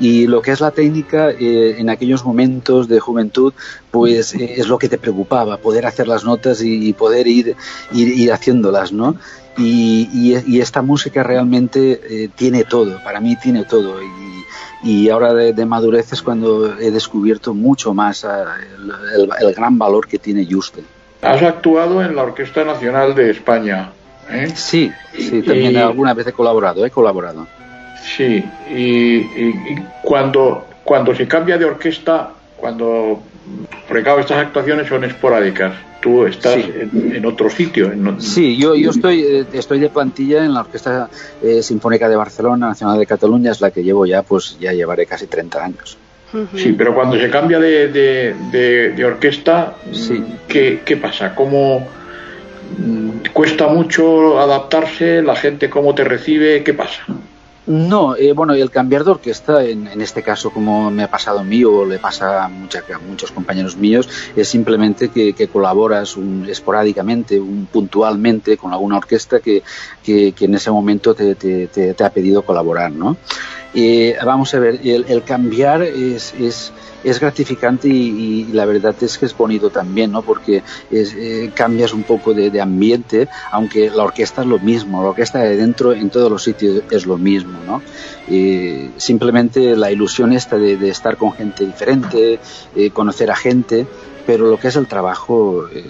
Y 0.00 0.26
lo 0.26 0.42
que 0.42 0.52
es 0.52 0.60
la 0.60 0.70
técnica 0.70 1.30
eh, 1.30 1.76
en 1.78 1.90
aquellos 1.90 2.24
momentos 2.24 2.88
de 2.88 2.98
juventud, 2.98 3.52
pues 3.90 4.34
eh, 4.34 4.54
es 4.56 4.68
lo 4.68 4.78
que 4.78 4.88
te 4.88 4.98
preocupaba, 4.98 5.58
poder 5.58 5.86
hacer 5.86 6.08
las 6.08 6.24
notas 6.24 6.62
y, 6.62 6.92
poder 6.92 7.26
ir, 7.26 7.56
ir, 7.92 8.08
ir 8.08 8.32
haciéndolas, 8.32 8.92
¿no? 8.92 9.16
Y, 9.58 10.60
esta 10.60 10.82
música 10.82 11.22
realmente 11.22 12.00
eh, 12.08 12.30
tiene 12.34 12.64
todo, 12.64 13.02
para 13.02 13.20
mí 13.20 13.36
tiene 13.36 13.64
todo. 13.64 13.96
Y, 14.82 15.08
ahora 15.10 15.32
de, 15.32 15.66
madurez 15.66 16.12
es 16.12 16.22
cuando 16.22 16.78
he 16.78 16.90
descubierto 16.90 17.54
mucho 17.54 17.94
más 17.94 18.24
ah, 18.24 18.56
el, 19.40 19.54
gran 19.54 19.78
valor 19.78 20.08
que 20.08 20.18
tiene 20.18 20.46
Juste. 20.50 20.82
Has 21.20 21.42
actuado 21.42 22.02
en 22.02 22.16
la 22.16 22.24
Orquesta 22.24 22.64
Nacional 22.64 23.14
de 23.14 23.30
España. 23.30 23.92
¿eh? 24.28 24.50
Sí, 24.54 24.90
sí, 25.16 25.42
también 25.42 25.76
alguna 25.76 26.14
vez 26.14 26.26
he 26.26 26.32
colaborado, 26.32 26.84
he 26.84 26.90
colaborado. 26.90 27.46
Sí, 28.02 28.44
y, 28.70 29.24
cuando, 30.02 30.66
cuando 30.82 31.14
se 31.14 31.28
cambia 31.28 31.56
de 31.56 31.64
orquesta, 31.64 32.32
cuando, 32.56 33.22
porque 33.88 34.20
estas 34.20 34.38
actuaciones 34.38 34.88
son 34.88 35.04
esporádicas, 35.04 35.74
tú 36.00 36.26
estás 36.26 36.56
en, 36.56 37.24
otro 37.26 37.50
sitio. 37.50 37.92
Sí, 38.18 38.56
yo, 38.56 38.74
yo 38.74 38.90
estoy, 38.90 39.22
eh, 39.22 39.46
estoy 39.52 39.80
de 39.80 39.88
plantilla 39.88 40.44
en 40.44 40.54
la 40.54 40.60
Orquesta 40.60 41.08
eh, 41.42 41.62
Sinfónica 41.62 42.08
de 42.08 42.16
Barcelona, 42.16 42.68
Nacional 42.68 42.98
de 42.98 43.06
Cataluña, 43.06 43.50
es 43.50 43.60
la 43.60 43.70
que 43.70 43.82
llevo 43.82 44.06
ya, 44.06 44.22
pues 44.22 44.56
ya 44.60 44.72
llevaré 44.72 45.06
casi 45.06 45.26
30 45.26 45.64
años. 45.64 45.98
Sí, 46.56 46.74
pero 46.76 46.94
cuando 46.94 47.18
se 47.18 47.28
cambia 47.28 47.58
de, 47.58 47.88
de, 47.88 49.04
orquesta, 49.04 49.74
¿qué, 50.48 50.80
¿qué, 50.82 50.96
pasa? 50.96 51.34
¿Cómo 51.34 51.86
mm, 52.78 53.32
cuesta 53.34 53.66
mucho 53.66 54.40
adaptarse? 54.40 55.20
¿La 55.20 55.36
gente 55.36 55.68
cómo 55.68 55.94
te 55.94 56.04
recibe? 56.04 56.62
¿Qué 56.64 56.72
pasa? 56.72 57.04
No, 57.64 58.16
eh, 58.16 58.32
bueno, 58.32 58.54
el 58.54 58.70
cambiar 58.70 59.04
de 59.04 59.12
orquesta, 59.12 59.64
en, 59.64 59.86
en, 59.86 60.00
este 60.00 60.20
caso, 60.22 60.50
como 60.50 60.90
me 60.90 61.04
ha 61.04 61.10
pasado 61.10 61.38
a 61.38 61.44
mí 61.44 61.62
o 61.62 61.84
le 61.84 62.00
pasa 62.00 62.44
a, 62.44 62.48
muchos 62.48 63.30
compañeros 63.30 63.76
míos, 63.76 64.08
es 64.34 64.48
simplemente 64.48 65.10
que, 65.10 65.32
colaboras 65.46 66.16
un, 66.16 66.46
esporádicamente, 66.48 67.38
un, 67.38 67.68
puntualmente 67.70 68.56
con 68.56 68.72
alguna 68.72 68.96
orquesta 68.96 69.38
que, 69.38 69.62
que, 70.02 70.34
en 70.40 70.54
ese 70.56 70.72
momento 70.72 71.14
te, 71.14 71.36
te, 71.36 71.68
te, 71.68 72.04
ha 72.04 72.10
pedido 72.10 72.42
colaborar, 72.42 72.90
¿no? 72.90 73.16
Eh, 73.74 74.16
vamos 74.24 74.52
a 74.54 74.58
ver, 74.58 74.80
el, 74.82 75.04
el 75.08 75.22
cambiar 75.22 75.82
es, 75.82 76.34
es 76.34 76.72
es 77.04 77.20
gratificante 77.20 77.88
y, 77.88 78.44
la 78.52 78.64
verdad 78.64 78.94
es 79.00 79.18
que 79.18 79.26
es 79.26 79.36
bonito 79.36 79.70
también, 79.70 80.12
¿no? 80.12 80.22
Porque 80.22 80.62
eh, 80.90 81.50
cambias 81.54 81.92
un 81.92 82.02
poco 82.02 82.34
de, 82.34 82.60
ambiente, 82.60 83.28
aunque 83.50 83.90
la 83.90 84.04
orquesta 84.04 84.42
es 84.42 84.48
lo 84.48 84.58
mismo, 84.58 85.02
la 85.02 85.08
orquesta 85.10 85.38
de 85.40 85.56
dentro 85.56 85.92
en 85.92 86.10
todos 86.10 86.30
los 86.30 86.42
sitios 86.42 86.82
es 86.90 87.06
lo 87.06 87.18
mismo, 87.18 87.58
¿no? 87.66 87.82
simplemente 88.96 89.76
la 89.76 89.90
ilusión 89.90 90.32
esta 90.32 90.56
de, 90.56 90.88
estar 90.88 91.16
con 91.16 91.32
gente 91.32 91.64
diferente, 91.64 92.38
eh, 92.74 92.90
conocer 92.90 93.30
a 93.30 93.36
gente, 93.36 93.86
pero 94.26 94.46
lo 94.46 94.58
que 94.58 94.68
es 94.68 94.76
el 94.76 94.86
trabajo 94.86 95.66
eh, 95.72 95.84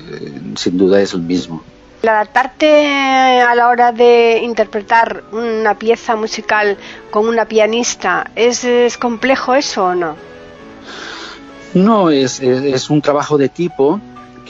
sin 0.57 0.79
duda 0.79 1.01
es 1.01 1.15
el 1.15 1.23
mismo. 1.23 1.63
El 2.03 2.09
adaptarte 2.09 3.41
a 3.41 3.55
la 3.55 3.69
hora 3.69 3.93
de 3.93 4.41
interpretar 4.43 5.23
una 5.31 5.79
pieza 5.79 6.17
musical 6.17 6.77
con 7.11 7.29
una 7.29 7.45
pianista, 7.45 8.31
¿es 8.35 8.67
complejo 8.99 9.55
eso 9.55 9.85
o 9.85 9.95
no? 9.95 10.32
No, 11.75 12.11
es, 12.11 12.41
es, 12.41 12.91
un 12.91 13.01
trabajo 13.01 13.39
de 13.39 13.47
equipo 13.47 14.01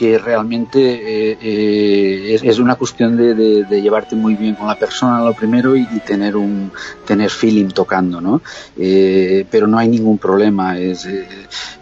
que 0.03 0.17
realmente 0.17 0.79
eh, 0.81 1.37
eh, 1.41 2.39
es, 2.43 2.59
una 2.59 2.75
cuestión 2.75 3.15
de, 3.15 3.81
llevarte 3.81 4.17
muy 4.17 4.35
bien 4.35 4.55
con 4.55 4.67
la 4.67 4.77
persona 4.77 5.23
lo 5.23 5.33
primero 5.33 5.77
y, 5.77 5.85
tener 6.05 6.35
un 6.35 6.73
tener 7.05 7.29
feeling 7.29 7.69
tocando 7.69 8.19
no 8.19 8.41
eh, 8.75 9.45
pero 9.49 9.65
no 9.65 9.77
hay 9.77 9.87
ningún 9.87 10.17
problema 10.17 10.77
es 10.77 11.07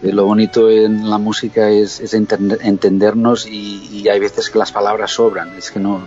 lo 0.02 0.24
bonito 0.24 0.70
en 0.70 1.10
la 1.10 1.18
música 1.18 1.68
es, 1.68 2.14
entendernos 2.14 3.44
y, 3.48 4.08
hay 4.08 4.20
veces 4.20 4.50
que 4.50 4.58
las 4.58 4.70
palabras 4.70 5.10
sobran 5.10 5.48
es 5.58 5.72
que 5.72 5.80
no 5.80 6.00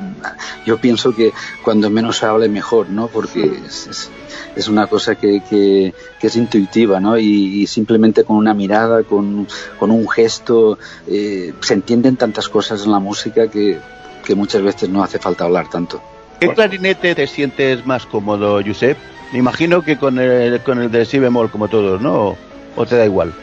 yo 0.65 0.77
pienso 0.79 1.13
que 1.13 1.33
cuando 1.65 1.89
menos 1.89 2.17
se 2.19 2.27
hable 2.27 2.47
mejor 2.47 2.89
no 2.89 3.07
porque 3.07 3.59
es 3.65 4.09
es 4.55 4.67
una 4.67 4.87
cosa 4.87 5.15
que, 5.15 5.41
que, 5.49 5.93
es 6.21 6.35
intuitiva, 6.35 6.99
¿no? 6.99 7.19
Y, 7.19 7.67
simplemente 7.67 8.23
con 8.23 8.37
una 8.37 8.55
mirada, 8.55 9.03
con, 9.03 9.47
con 9.77 9.91
un 9.91 10.09
gesto, 10.09 10.79
eh, 11.07 11.53
se 11.61 11.75
tantas 12.13 12.47
cosas 12.47 12.85
en 12.85 12.91
la 12.91 12.99
música 12.99 13.47
que, 13.47 13.79
que 14.23 14.35
muchas 14.35 14.61
veces 14.61 14.89
no 14.89 15.03
hace 15.03 15.19
falta 15.19 15.45
hablar 15.45 15.69
tanto. 15.69 16.01
¿Qué 16.39 16.49
clarinete 16.53 17.15
te 17.15 17.27
sientes 17.27 17.85
más 17.85 18.05
cómodo, 18.05 18.61
Josep? 18.65 18.97
Me 19.31 19.39
imagino 19.39 19.81
que 19.81 19.97
con 19.97 20.19
el, 20.19 20.61
con 20.61 20.79
el 20.79 20.91
de 20.91 21.05
si 21.05 21.19
bemol, 21.19 21.49
como 21.49 21.67
todos, 21.67 22.01
¿no? 22.01 22.35
¿O 22.75 22.85
te 22.85 22.97
da 22.97 23.05
igual? 23.05 23.33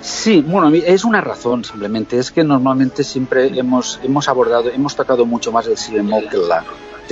Sí, 0.00 0.44
bueno, 0.46 0.74
es 0.74 1.04
una 1.04 1.20
razón 1.20 1.64
simplemente. 1.64 2.18
Es 2.18 2.30
que 2.30 2.42
normalmente 2.42 3.04
siempre 3.04 3.46
hemos, 3.58 4.00
hemos 4.02 4.28
abordado, 4.28 4.70
hemos 4.70 4.96
tocado 4.96 5.26
mucho 5.26 5.52
más 5.52 5.66
el 5.66 5.76
si 5.76 5.92
bemol 5.92 6.28
que 6.28 6.36
el 6.36 6.48
la 6.48 6.64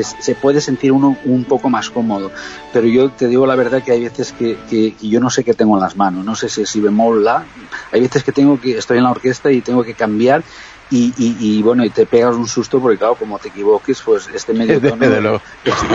se 0.03 0.35
puede 0.35 0.61
sentir 0.61 0.93
uno 0.93 1.17
un 1.25 1.45
poco 1.45 1.71
más 1.71 1.91
cómodo. 1.91 2.31
Pero 2.73 2.87
yo 2.87 3.11
te 3.11 3.29
digo 3.29 3.47
la 3.47 3.55
verdad 3.55 3.83
que 3.83 3.93
hay 3.93 4.03
veces 4.03 4.33
que, 4.33 4.59
que, 4.69 4.95
yo 5.01 5.21
no 5.21 5.31
sé 5.31 5.45
qué 5.45 5.55
tengo 5.55 5.77
en 5.77 5.81
las 5.81 5.97
manos, 5.97 6.25
no 6.25 6.35
sé 6.35 6.49
si, 6.49 6.67
si 6.67 6.81
bemol 6.81 7.25
la, 7.25 7.45
hay 7.93 8.01
veces 8.01 8.23
que 8.25 8.33
tengo 8.33 8.61
que, 8.61 8.79
estoy 8.79 8.99
en 8.99 9.05
la 9.05 9.11
orquesta 9.11 9.51
y 9.51 9.61
tengo 9.61 9.85
que 9.85 9.95
cambiar 9.95 10.43
y, 10.89 11.13
y, 11.19 11.63
bueno, 11.63 11.85
y 11.85 11.91
te 11.91 12.07
pegas 12.07 12.37
un 12.37 12.47
susto 12.47 12.81
porque 12.81 12.99
claro, 12.99 13.17
como 13.17 13.41
te 13.41 13.49
equivoques, 13.49 14.01
pues 14.03 14.29
este 14.33 14.53
medio 14.53 14.81
tono 14.81 15.41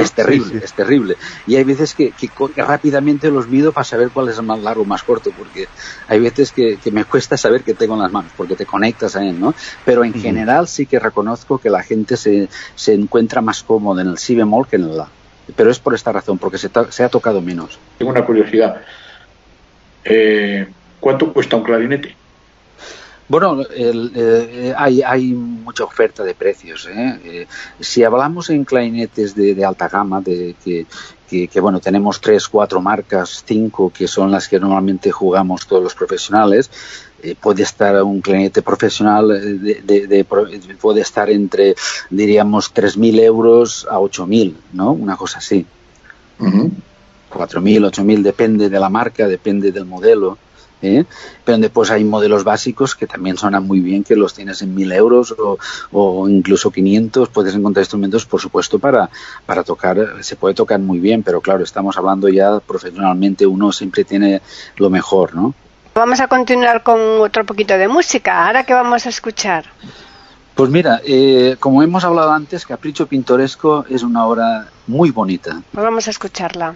es, 0.02 0.12
terrible, 0.12 0.62
es 0.64 0.74
terrible. 0.74 1.16
Y 1.48 1.56
hay 1.56 1.64
veces 1.64 1.94
que, 1.96 2.12
que, 2.12 2.30
rápidamente 2.62 3.32
los 3.32 3.48
mido 3.48 3.72
para 3.72 3.86
saber 3.86 4.10
cuál 4.10 4.28
es 4.28 4.38
el 4.38 4.44
más 4.44 4.60
largo 4.62 4.82
o 4.82 4.86
más 4.86 5.04
corto, 5.04 5.32
porque 5.38 5.70
hay 6.08 6.20
veces 6.20 6.52
que, 6.52 6.78
me 6.92 7.06
cuesta 7.06 7.38
saber 7.38 7.64
qué 7.64 7.74
tengo 7.74 7.94
en 7.94 8.02
las 8.02 8.12
manos, 8.12 8.32
porque 8.36 8.56
te 8.56 8.66
conectas 8.66 9.16
a 9.16 9.24
él, 9.24 9.40
¿no? 9.40 9.56
Pero 9.86 10.04
en 10.04 10.14
general 10.14 10.68
sí 10.68 10.86
que 10.86 11.00
reconozco 11.00 11.58
que 11.58 11.70
la 11.70 11.84
gente 11.84 12.18
se, 12.18 12.50
se 12.76 12.94
encuentra 12.94 13.42
más 13.42 13.64
cómoda 13.64 14.02
en 14.02 14.10
el 14.10 14.18
si 14.18 14.36
bemol 14.36 14.68
que 14.68 14.76
en 14.76 14.84
el 14.84 14.98
la. 14.98 15.08
Pero 15.56 15.72
es 15.72 15.80
por 15.80 15.96
esta 15.96 16.12
razón, 16.12 16.38
porque 16.38 16.58
se, 16.58 16.70
se 16.90 17.04
ha 17.04 17.10
tocado 17.10 17.42
menos. 17.42 17.80
Tengo 17.98 18.12
una 18.12 18.26
curiosidad. 18.26 18.82
Eh, 20.04 20.68
¿Cuánto 21.00 21.32
cuesta 21.32 21.56
un 21.56 21.64
clarinete? 21.64 22.16
Bueno, 23.28 23.64
eh, 23.74 24.74
hay, 24.78 25.02
hay, 25.02 25.28
mucha 25.34 25.86
oferta 25.86 26.24
de 26.24 26.36
precios. 26.36 26.88
¿eh? 26.88 27.20
Eh, 27.24 27.48
si 27.80 28.04
hablamos 28.04 28.50
en 28.50 28.66
clarinetes 28.66 29.36
de, 29.36 29.64
alta 29.64 29.88
gama, 29.88 30.20
de 30.20 30.56
que, 30.64 30.86
que, 31.48 31.60
bueno, 31.62 31.80
tenemos 31.80 32.20
tres, 32.20 32.50
cuatro 32.50 32.82
marcas, 32.82 33.44
cinco, 33.46 33.90
que 33.90 34.08
son 34.08 34.32
las 34.32 34.50
que 34.50 34.60
normalmente 34.60 35.12
jugamos 35.12 35.66
todos 35.66 35.82
los 35.82 35.96
profesionales, 35.96 36.70
puede 37.40 37.64
estar 37.64 38.04
un 38.04 38.20
clarinete 38.20 38.62
profesional, 38.64 39.30
de, 39.30 40.26
puede 40.82 41.02
estar 41.02 41.30
entre, 41.30 41.76
diríamos, 42.10 42.74
3.000 42.74 43.20
euros 43.22 43.88
a 43.90 43.98
8.000, 44.00 44.56
¿no? 44.74 44.92
Una 44.92 45.16
cosa 45.16 45.38
así. 45.38 45.66
4.000, 46.38 47.92
8.000, 47.92 48.22
depende 48.24 48.70
de 48.70 48.80
la 48.80 48.90
marca, 48.90 49.28
depende 49.28 49.72
del 49.72 49.86
modelo. 49.86 50.38
¿Eh? 50.82 51.06
pero 51.44 51.58
después 51.58 51.92
hay 51.92 52.04
modelos 52.04 52.44
básicos 52.44 52.96
que 52.96 53.08
también 53.08 53.38
suenan 53.38 53.66
muy 53.66 53.80
bien, 53.80 54.04
que 54.04 54.16
los 54.16 54.34
tienes 54.34 54.62
en 54.62 54.74
1000 54.76 54.92
euros 54.92 55.36
o, 55.92 56.28
incluso 56.30 56.72
500, 56.72 57.30
puedes 57.30 57.56
encontrar 57.56 57.84
instrumentos, 57.84 58.26
por 58.26 58.42
supuesto, 58.42 58.80
para, 58.80 59.10
para 59.46 59.64
tocar, 59.64 60.18
se 60.22 60.36
puede 60.36 60.54
tocar 60.54 60.80
muy 60.80 61.00
bien, 61.00 61.24
pero 61.24 61.42
claro, 61.42 61.64
estamos 61.64 61.98
hablando 61.98 62.30
ya 62.30 62.60
profesionalmente, 62.60 63.46
uno 63.46 63.72
siempre 63.72 64.04
tiene 64.04 64.42
lo 64.78 64.90
mejor, 64.90 65.36
¿no? 65.36 65.54
Vamos 65.94 66.22
a 66.22 66.28
continuar 66.28 66.84
con 66.84 67.00
otro 67.20 67.46
poquito 67.46 67.78
de 67.78 67.90
música. 67.90 68.48
¿Ahora 68.48 68.64
qué 68.64 68.74
vamos 68.74 69.06
a 69.06 69.10
escuchar? 69.10 69.66
Pues 70.56 70.70
mira, 70.70 71.02
eh, 71.06 71.58
como 71.60 71.84
hemos 71.84 72.06
hablado 72.06 72.32
antes, 72.32 72.66
Capricho 72.66 73.08
Pintoresco 73.08 73.86
es 73.90 74.04
una 74.04 74.26
obra 74.26 74.68
muy 74.88 75.12
bonita. 75.12 75.62
Pues 75.72 75.84
vamos 75.84 76.08
a 76.08 76.12
escucharla. 76.12 76.76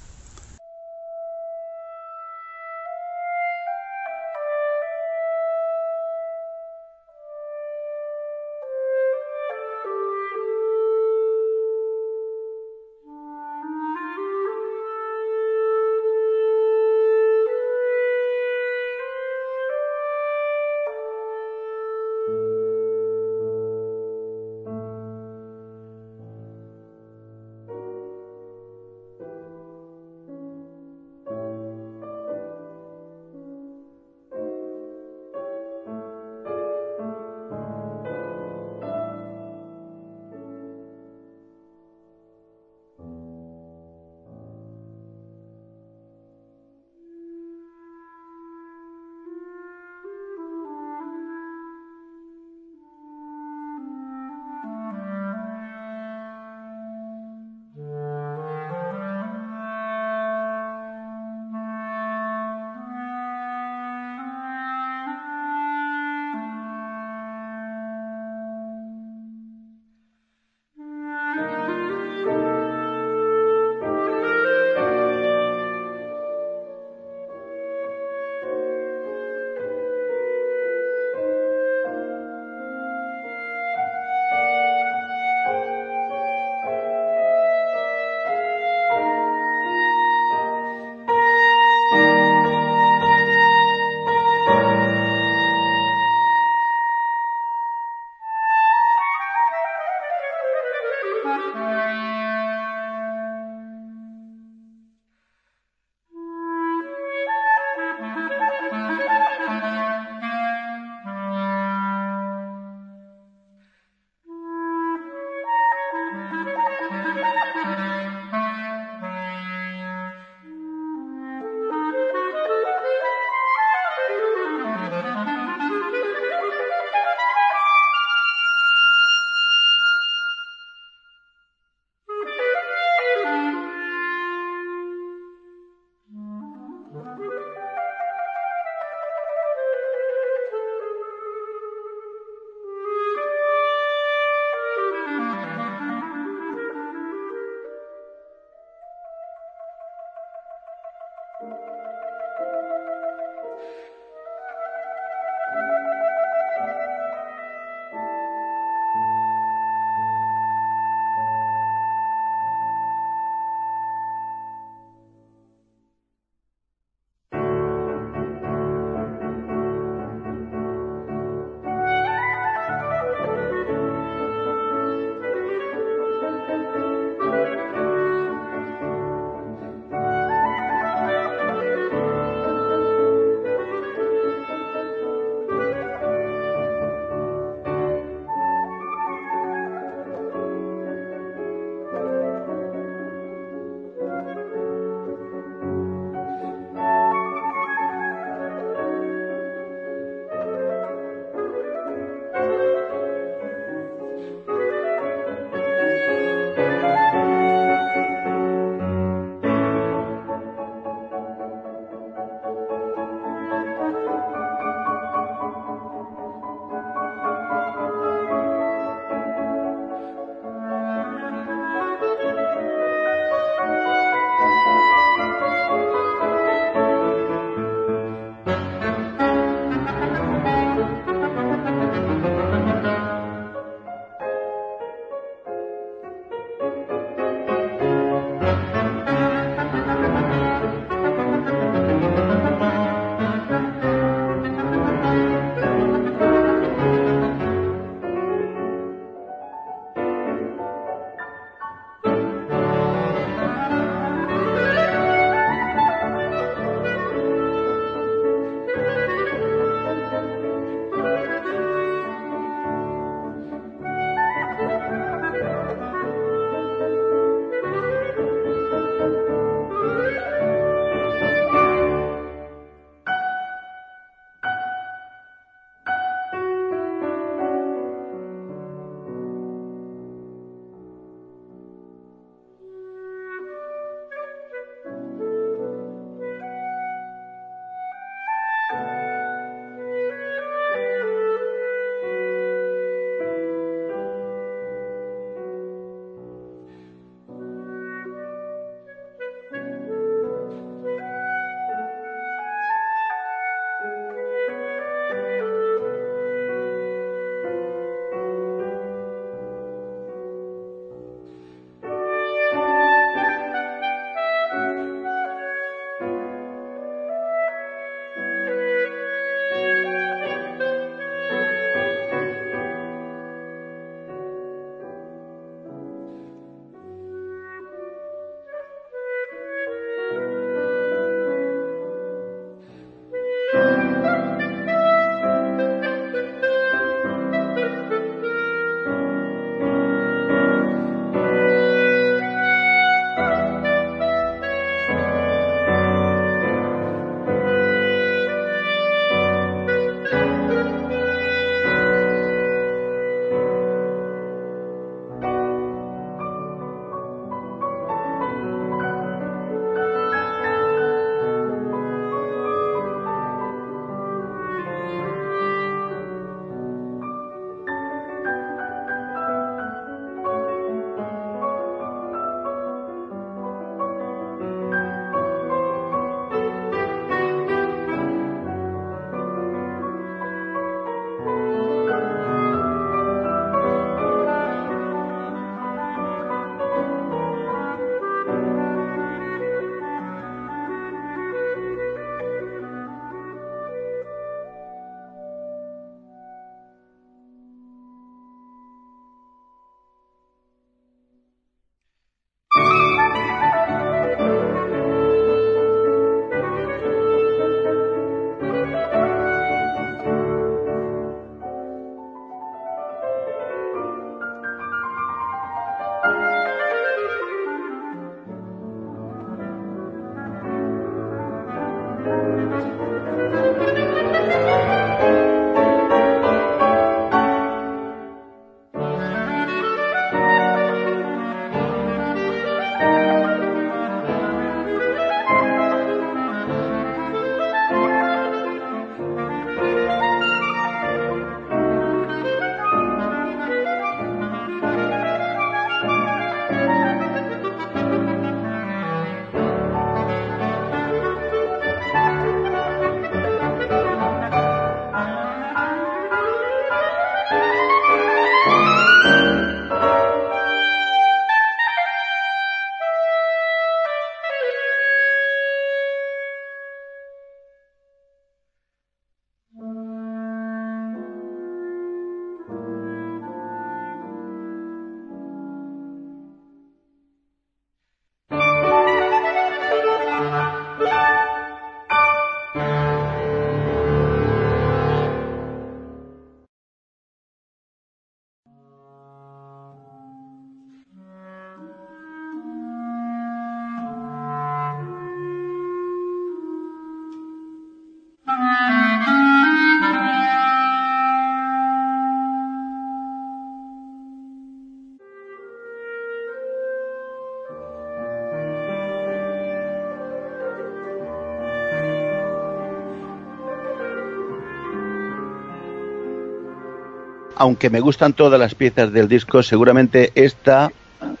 aunque 517.41 517.71
me 517.71 517.79
gustan 517.79 518.13
todas 518.13 518.39
las 518.39 518.53
piezas 518.53 518.93
del 518.93 519.07
disco, 519.07 519.41
seguramente 519.41 520.11
esta 520.13 520.71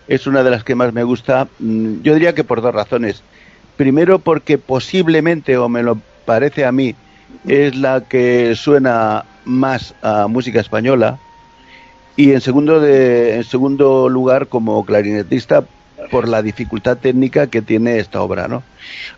es 0.07 0.27
una 0.27 0.43
de 0.43 0.51
las 0.51 0.63
que 0.63 0.75
más 0.75 0.93
me 0.93 1.03
gusta. 1.03 1.47
Mm, 1.57 2.01
yo 2.03 2.13
diría 2.13 2.35
que 2.35 2.43
por 2.43 2.61
dos 2.61 2.75
razones. 2.75 3.23
Primero 3.75 4.19
porque 4.19 4.59
posiblemente, 4.59 5.57
o 5.57 5.67
me 5.67 5.81
lo 5.81 5.97
parece 6.25 6.63
a 6.63 6.71
mí, 6.71 6.93
es 7.47 7.75
la 7.75 8.01
que 8.01 8.53
suena 8.55 9.25
más 9.45 9.95
a 10.03 10.27
música 10.27 10.59
española. 10.59 11.17
Y 12.15 12.33
en 12.33 12.41
segundo, 12.41 12.79
de, 12.79 13.37
en 13.37 13.43
segundo 13.43 14.07
lugar, 14.07 14.45
como 14.45 14.85
clarinetista, 14.85 15.63
por 16.11 16.27
la 16.27 16.43
dificultad 16.43 16.97
técnica 16.97 17.47
que 17.47 17.63
tiene 17.63 17.97
esta 17.97 18.21
obra, 18.21 18.47
¿no? 18.47 18.61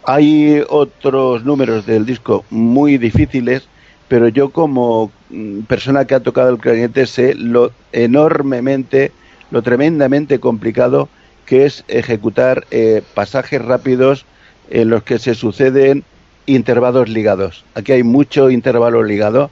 Hay 0.05 0.63
otros 0.69 1.43
números 1.43 1.85
del 1.85 2.05
disco 2.05 2.45
muy 2.49 2.97
difíciles, 2.97 3.67
pero 4.13 4.27
yo 4.27 4.49
como 4.49 5.11
mm, 5.31 5.61
persona 5.61 6.05
que 6.05 6.13
ha 6.13 6.19
tocado 6.19 6.51
el 6.51 6.59
clarinete 6.59 7.07
sé 7.07 7.33
lo 7.33 7.71
enormemente, 7.91 9.11
lo 9.49 9.63
tremendamente 9.63 10.39
complicado 10.39 11.09
que 11.47 11.65
es 11.65 11.83
ejecutar 11.87 12.67
eh, 12.69 13.01
pasajes 13.15 13.59
rápidos 13.59 14.27
en 14.69 14.91
los 14.91 15.01
que 15.01 15.17
se 15.17 15.33
suceden 15.33 16.03
intervalos 16.45 17.09
ligados. 17.09 17.65
Aquí 17.73 17.91
hay 17.91 18.03
mucho 18.03 18.51
intervalo 18.51 19.01
ligado. 19.01 19.49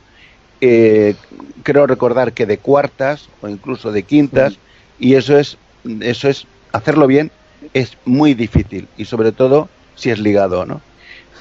Eh, 0.62 1.16
creo 1.64 1.88
recordar 1.88 2.32
que 2.32 2.45
de 2.45 2.59
cuartas 2.59 3.30
o 3.41 3.49
incluso 3.49 3.91
de 3.91 4.03
quintas 4.03 4.59
y 4.99 5.16
eso 5.16 5.39
es 5.39 5.57
eso 6.01 6.30
es 6.30 6.45
hacerlo 6.72 7.07
bien 7.07 7.32
es 7.74 7.97
muy 8.05 8.36
difícil 8.36 8.88
y 8.95 9.05
sobre 9.05 9.32
todo 9.32 9.70
si 9.95 10.12
es 10.12 10.20
ligado, 10.20 10.68
¿no? 10.68 10.82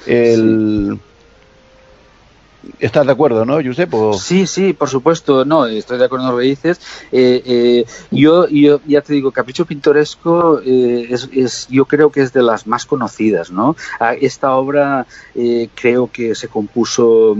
El, 0.07 0.97
¿Estás 2.79 3.05
de 3.07 3.11
acuerdo, 3.11 3.43
no, 3.43 3.55
Josep? 3.63 3.91
Sí, 4.19 4.45
sí, 4.45 4.73
por 4.73 4.87
supuesto. 4.87 5.45
No, 5.45 5.65
estoy 5.65 5.97
de 5.97 6.05
acuerdo 6.05 6.25
con 6.27 6.35
lo 6.35 6.41
que 6.41 6.47
dices. 6.47 6.79
Eh, 7.11 7.41
eh, 7.45 7.85
yo, 8.11 8.47
yo 8.47 8.79
ya 8.85 9.01
te 9.01 9.13
digo, 9.13 9.31
Capricho 9.31 9.65
Pintoresco 9.65 10.61
eh, 10.63 11.09
es, 11.11 11.67
yo 11.69 11.85
creo 11.85 12.11
que 12.11 12.21
es 12.21 12.33
de 12.33 12.43
las 12.43 12.67
más 12.67 12.85
conocidas, 12.85 13.51
¿no? 13.51 13.75
Esta 14.19 14.55
obra 14.55 15.07
creo 15.75 16.11
que 16.11 16.35
se 16.35 16.47
compuso, 16.47 17.35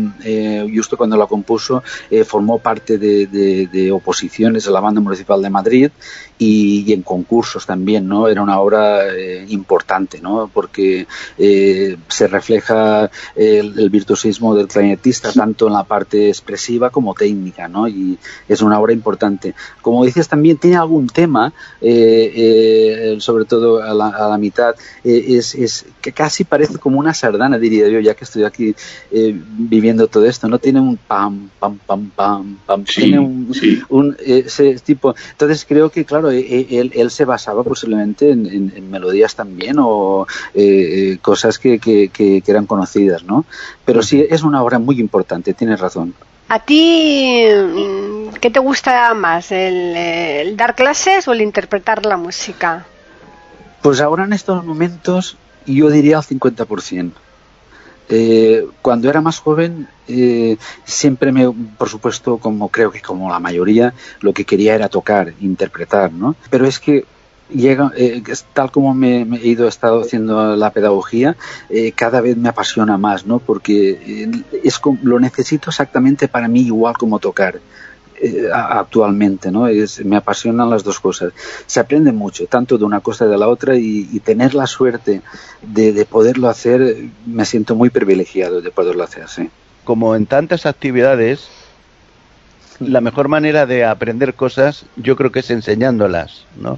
justo 0.73 0.97
cuando 0.97 1.17
la 1.17 1.27
compuso, 1.27 1.83
formó 2.25 2.57
parte 2.59 2.97
de, 2.97 3.91
oposiciones 3.91 4.65
de 4.65 4.71
la 4.71 4.79
banda 4.79 5.01
municipal 5.01 5.41
de 5.41 5.49
Madrid 5.49 5.91
y, 6.37 6.91
en 6.91 7.03
concursos 7.03 7.65
también, 7.65 8.07
¿no? 8.07 8.27
Era 8.27 8.41
una 8.41 8.59
obra 8.59 9.01
importante, 9.47 10.19
¿no? 10.19 10.49
Porque 10.51 11.05
se 11.37 12.27
refleja 12.27 13.09
el, 13.35 13.77
el 13.77 13.89
virtuosismo 13.89 14.55
del 14.55 14.67
clarinetista 14.67 15.10
tanto 15.19 15.67
en 15.67 15.73
la 15.73 15.83
parte 15.83 16.29
expresiva 16.29 16.89
como 16.89 17.13
técnica, 17.13 17.67
¿no? 17.67 17.87
Y 17.87 18.17
es 18.47 18.61
una 18.61 18.79
obra 18.79 18.93
importante. 18.93 19.55
Como 19.81 20.05
dices, 20.05 20.27
también 20.27 20.57
tiene 20.57 20.77
algún 20.77 21.07
tema, 21.07 21.53
eh, 21.81 22.31
eh, 22.35 23.17
sobre 23.19 23.45
todo 23.45 23.81
a 23.81 23.93
la, 23.93 24.37
mitad, 24.37 24.75
eh, 25.03 25.25
es, 25.37 25.85
que 26.01 26.11
casi 26.11 26.43
parece 26.43 26.77
como 26.77 26.99
una 26.99 27.13
sardana, 27.13 27.57
diría 27.57 27.87
yo, 27.89 27.99
ya 27.99 28.13
que 28.13 28.23
estoy 28.23 28.43
aquí 28.43 28.75
viviendo 29.11 30.07
todo 30.07 30.25
esto, 30.25 30.47
¿no? 30.47 30.59
Tiene 30.59 30.79
un 30.79 30.97
pam, 30.97 31.49
pam, 31.59 31.77
pam, 31.85 32.09
pam, 32.15 32.57
pam, 32.65 32.83
tiene 32.85 33.19
un, 33.19 34.17
ese 34.25 34.75
tipo. 34.79 35.15
Entonces 35.31 35.65
creo 35.67 35.89
que, 35.89 36.05
claro, 36.05 36.29
él, 36.31 37.11
se 37.11 37.25
basaba 37.25 37.63
posiblemente 37.63 38.31
en, 38.31 38.89
melodías 38.89 39.35
también 39.35 39.77
o 39.79 40.25
cosas 41.21 41.59
que, 41.59 41.79
que, 41.79 42.43
eran 42.45 42.65
conocidas, 42.65 43.23
¿no? 43.23 43.45
Pero 43.91 44.03
sí, 44.03 44.25
es 44.29 44.41
una 44.41 44.63
obra 44.63 44.79
muy 44.79 45.01
importante, 45.01 45.53
tienes 45.53 45.81
razón. 45.81 46.13
¿A 46.47 46.59
ti 46.59 47.43
mm, 47.45 48.35
qué 48.39 48.49
te 48.49 48.61
gusta 48.61 49.13
más, 49.13 49.51
el, 49.51 50.55
dar 50.55 50.75
clases 50.75 51.27
o 51.27 51.33
el 51.33 51.41
interpretar 51.41 52.05
la 52.05 52.15
música? 52.15 52.85
Pues 53.81 53.99
ahora 53.99 54.23
en 54.23 54.31
estos 54.31 54.63
momentos 54.63 55.35
yo 55.65 55.89
diría 55.89 56.19
al 56.19 56.23
50%. 56.23 57.11
Eh, 58.07 58.65
cuando 58.81 59.09
era 59.09 59.19
más 59.19 59.39
joven, 59.39 59.89
eh, 60.07 60.55
siempre 60.85 61.33
me, 61.33 61.51
por 61.77 61.89
supuesto, 61.89 62.37
como 62.37 62.69
creo 62.69 62.91
que 62.91 63.01
como 63.01 63.29
la 63.29 63.39
mayoría, 63.39 63.93
lo 64.21 64.31
que 64.31 64.45
quería 64.45 64.73
era 64.73 64.87
tocar, 64.87 65.33
interpretar, 65.41 66.13
¿no? 66.13 66.37
Pero 66.49 66.65
es 66.65 66.79
que 66.79 67.03
llega, 67.53 67.91
eh, 67.95 68.23
tal 68.53 68.71
como 68.71 68.93
me, 68.93 69.21
he 69.21 69.47
ido 69.47 69.67
estado 69.67 70.01
haciendo 70.01 70.55
la 70.55 70.71
pedagogía, 70.71 71.35
eh, 71.69 71.91
cada 71.91 72.21
vez 72.21 72.37
me 72.37 72.49
apasiona 72.49 72.97
más, 72.97 73.25
¿no? 73.25 73.39
Porque 73.39 73.91
eh, 73.91 74.59
es 74.63 74.79
lo 75.03 75.19
necesito 75.19 75.69
exactamente 75.69 76.27
para 76.27 76.47
mí 76.47 76.61
igual 76.61 76.97
como 76.97 77.19
tocar 77.19 77.59
actualmente, 78.53 79.49
¿no? 79.49 79.67
Es, 79.67 80.05
me 80.05 80.15
apasionan 80.15 80.69
las 80.69 80.83
dos 80.83 80.99
cosas. 80.99 81.33
Se 81.65 81.79
aprende 81.79 82.11
mucho, 82.11 82.45
tanto 82.45 82.77
de 82.77 82.85
una 82.85 82.99
cosa 82.99 83.25
de 83.25 83.35
la 83.35 83.47
otra, 83.47 83.75
y, 83.75 84.19
tener 84.19 84.53
la 84.53 84.67
suerte 84.67 85.23
de, 85.63 86.05
poderlo 86.05 86.47
hacer, 86.47 86.97
me 87.25 87.45
siento 87.45 87.73
muy 87.73 87.89
privilegiado 87.89 88.61
de 88.61 88.69
poderlo 88.69 89.03
hacer, 89.03 89.27
sí. 89.27 89.49
Como 89.85 90.15
en 90.15 90.27
tantas 90.27 90.67
actividades, 90.67 91.49
la 92.79 93.01
mejor 93.01 93.27
manera 93.27 93.65
de 93.65 93.85
aprender 93.85 94.35
cosas, 94.35 94.85
yo 94.97 95.15
creo 95.15 95.31
que 95.31 95.39
es 95.39 95.49
enseñándolas, 95.49 96.45
¿no? 96.59 96.77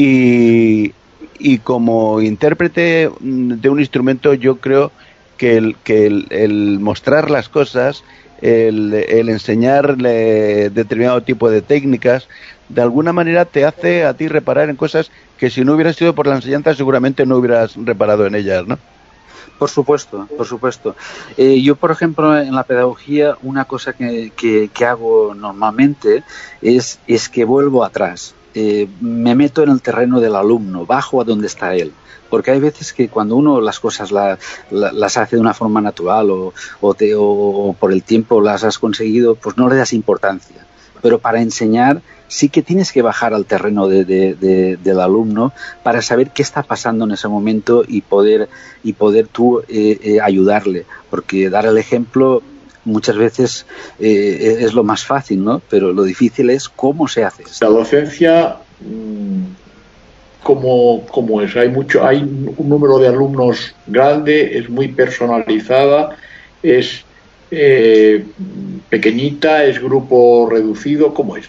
Y, 0.00 0.92
y 1.40 1.58
como 1.58 2.20
intérprete 2.20 3.10
de 3.20 3.68
un 3.68 3.80
instrumento 3.80 4.32
yo 4.32 4.58
creo 4.58 4.92
que 5.36 5.56
el, 5.56 5.74
que 5.82 6.06
el, 6.06 6.78
mostrar 6.78 7.32
las 7.32 7.48
cosas, 7.48 8.04
el, 8.40 8.94
el 8.94 9.28
enseñarle 9.28 10.70
determinado 10.70 11.20
tipo 11.24 11.50
de 11.50 11.62
técnicas, 11.62 12.28
de 12.68 12.80
alguna 12.80 13.12
manera 13.12 13.44
te 13.44 13.64
hace 13.64 14.04
a 14.04 14.14
ti 14.14 14.28
reparar 14.28 14.70
en 14.70 14.76
cosas 14.76 15.10
que 15.36 15.50
si 15.50 15.64
no 15.64 15.74
hubieras 15.74 15.96
sido 15.96 16.14
por 16.14 16.28
la 16.28 16.36
enseñanza 16.36 16.76
seguramente 16.76 17.26
no 17.26 17.36
hubieras 17.36 17.74
reparado 17.74 18.24
en 18.24 18.36
ellas, 18.36 18.68
¿no? 18.68 18.78
Por 19.58 19.68
supuesto, 19.68 20.28
por 20.36 20.46
supuesto. 20.46 20.94
Eh, 21.36 21.60
yo, 21.60 21.74
por 21.74 21.90
ejemplo, 21.90 22.38
en 22.38 22.54
la 22.54 22.62
pedagogía, 22.62 23.36
una 23.42 23.64
cosa 23.64 23.94
que, 23.94 24.30
que, 24.36 24.70
que 24.72 24.84
hago 24.84 25.34
normalmente 25.34 26.22
es, 26.62 27.00
es 27.08 27.28
que 27.28 27.44
vuelvo 27.44 27.82
atrás. 27.82 28.36
Eh, 28.60 28.88
me 29.00 29.36
meto 29.36 29.62
en 29.62 29.70
el 29.70 29.80
terreno 29.80 30.18
del 30.18 30.34
alumno, 30.34 30.84
bajo 30.84 31.20
a 31.20 31.24
donde 31.24 31.46
está 31.46 31.76
él. 31.76 31.92
Porque 32.28 32.50
hay 32.50 32.58
veces 32.58 32.92
que 32.92 33.08
cuando 33.08 33.36
uno 33.36 33.60
las 33.60 33.78
cosas 33.78 34.10
las 34.10 35.16
hace 35.16 35.36
de 35.36 35.40
una 35.40 35.54
forma 35.54 35.80
natural 35.80 36.28
o, 36.32 36.52
o, 36.80 37.76
por 37.78 37.92
el 37.92 38.02
tiempo 38.02 38.40
las 38.40 38.64
has 38.64 38.80
conseguido, 38.80 39.36
pues 39.36 39.56
no 39.56 39.68
le 39.68 39.76
das 39.76 39.92
importancia. 39.92 40.66
Pero 41.00 41.20
para 41.20 41.40
enseñar 41.40 42.02
sí 42.26 42.48
que 42.48 42.62
tienes 42.62 42.90
que 42.90 43.00
bajar 43.00 43.32
al 43.32 43.46
terreno 43.46 43.86
del 43.86 45.00
alumno 45.00 45.52
para 45.84 46.02
saber 46.02 46.32
qué 46.32 46.42
está 46.42 46.64
pasando 46.64 47.04
en 47.04 47.12
ese 47.12 47.28
momento 47.28 47.84
y 47.86 48.00
poder, 48.00 48.48
y 48.82 48.94
poder 48.94 49.28
tú 49.28 49.60
eh, 49.68 50.00
eh, 50.02 50.20
ayudarle. 50.20 50.84
Porque 51.10 51.48
dar 51.48 51.64
el 51.64 51.78
ejemplo 51.78 52.42
muchas 52.84 53.16
veces 53.16 53.66
eh, 53.98 54.58
es 54.60 54.74
lo 54.74 54.84
más 54.84 55.04
fácil, 55.04 55.44
¿no? 55.44 55.60
Pero 55.70 55.92
lo 55.92 56.02
difícil 56.02 56.50
es 56.50 56.68
cómo 56.68 57.08
se 57.08 57.24
hace. 57.24 57.44
La 57.60 57.68
docencia, 57.68 58.56
mm, 58.80 59.42
¿cómo, 60.42 61.42
es? 61.42 61.56
Hay, 61.56 61.68
mucho, 61.68 62.04
hay 62.04 62.18
un 62.18 62.68
número 62.68 62.98
de 62.98 63.08
alumnos 63.08 63.74
grande, 63.86 64.58
es 64.58 64.68
muy 64.68 64.88
personalizada, 64.88 66.16
es 66.62 67.04
eh, 67.50 68.24
pequeñita, 68.88 69.64
es 69.64 69.80
grupo 69.80 70.48
reducido, 70.50 71.14
¿cómo 71.14 71.36
es? 71.36 71.48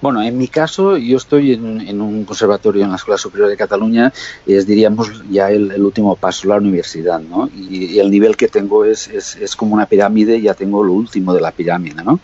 Bueno, 0.00 0.22
en 0.22 0.38
mi 0.38 0.46
caso, 0.46 0.96
yo 0.96 1.16
estoy 1.16 1.54
en, 1.54 2.00
un 2.00 2.24
conservatorio 2.24 2.84
en 2.84 2.90
la 2.90 2.96
Escuela 2.96 3.18
Superior 3.18 3.48
de 3.48 3.56
Cataluña, 3.56 4.12
y 4.46 4.54
es, 4.54 4.64
diríamos, 4.64 5.10
ya 5.28 5.50
el, 5.50 5.82
último 5.82 6.14
paso, 6.14 6.46
la 6.46 6.56
universidad, 6.56 7.18
¿no? 7.20 7.50
Y, 7.52 7.98
el 7.98 8.08
nivel 8.08 8.36
que 8.36 8.46
tengo 8.46 8.84
es, 8.84 9.08
es, 9.08 9.56
como 9.56 9.74
una 9.74 9.86
pirámide, 9.86 10.40
ya 10.40 10.54
tengo 10.54 10.84
lo 10.84 10.92
último 10.92 11.34
de 11.34 11.40
la 11.40 11.50
pirámide, 11.50 12.04
¿no? 12.04 12.20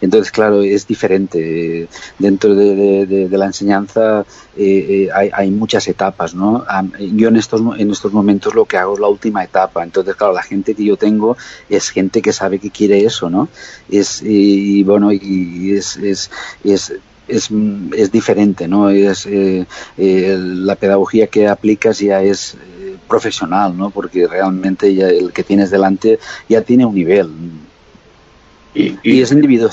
Entonces, 0.00 0.32
claro, 0.32 0.62
es 0.62 0.86
diferente. 0.86 1.86
Dentro 2.18 2.54
de, 2.54 3.28
la 3.30 3.46
enseñanza 3.46 4.24
eh, 4.56 5.10
eh, 5.12 5.30
hay, 5.32 5.50
muchas 5.50 5.86
etapas, 5.86 6.34
¿no? 6.34 6.64
Yo 6.98 7.28
en 7.28 7.36
estos, 7.36 7.60
en 7.78 7.90
estos 7.90 8.12
momentos 8.12 8.54
lo 8.54 8.64
que 8.64 8.78
hago 8.78 8.94
es 8.94 9.00
la 9.00 9.08
última 9.08 9.44
etapa. 9.44 9.82
Entonces, 9.84 10.16
claro, 10.16 10.32
la 10.32 10.42
gente 10.42 10.74
que 10.74 10.84
yo 10.84 10.96
tengo 10.96 11.36
es 11.68 11.90
gente 11.90 12.22
que 12.22 12.32
sabe 12.32 12.58
que 12.58 12.70
quiere 12.70 13.04
eso, 13.04 13.28
¿no? 13.28 13.50
Es, 13.90 14.22
y, 14.22 14.82
bueno, 14.82 15.12
y 15.12 15.76
es, 15.76 15.96
es, 15.98 16.30
es 16.64 16.94
es, 17.28 17.50
es 17.96 18.12
diferente, 18.12 18.66
¿no? 18.66 18.90
Es, 18.90 19.26
eh, 19.26 19.66
eh, 19.96 20.36
la 20.38 20.76
pedagogía 20.76 21.26
que 21.28 21.48
aplicas 21.48 21.98
ya 21.98 22.22
es 22.22 22.54
eh, 22.54 22.96
profesional, 23.06 23.76
¿no? 23.76 23.90
Porque 23.90 24.26
realmente 24.26 24.94
ya 24.94 25.08
el 25.08 25.32
que 25.32 25.44
tienes 25.44 25.70
delante 25.70 26.18
ya 26.48 26.62
tiene 26.62 26.84
un 26.84 26.94
nivel. 26.94 27.30
Y, 28.74 29.20
es 29.20 29.32
individual, 29.32 29.72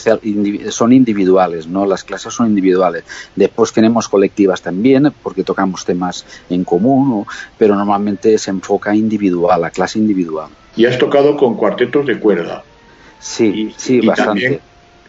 son 0.69 0.91
individuales, 0.91 1.67
¿no? 1.67 1.85
Las 1.85 2.03
clases 2.03 2.33
son 2.33 2.47
individuales. 2.47 3.03
Después 3.35 3.71
tenemos 3.71 4.07
colectivas 4.07 4.61
también, 4.61 5.13
porque 5.21 5.43
tocamos 5.43 5.85
temas 5.85 6.25
en 6.49 6.63
común, 6.63 7.25
pero 7.57 7.75
normalmente 7.75 8.37
se 8.39 8.49
enfoca 8.49 8.95
individual, 8.95 9.61
la 9.61 9.69
clase 9.69 9.99
individual. 9.99 10.49
Y 10.75 10.85
has 10.85 10.97
tocado 10.97 11.37
con 11.37 11.55
cuartetos 11.55 12.07
de 12.07 12.19
cuerda. 12.19 12.63
Sí, 13.19 13.73
sí, 13.77 14.01
bastante 14.01 14.59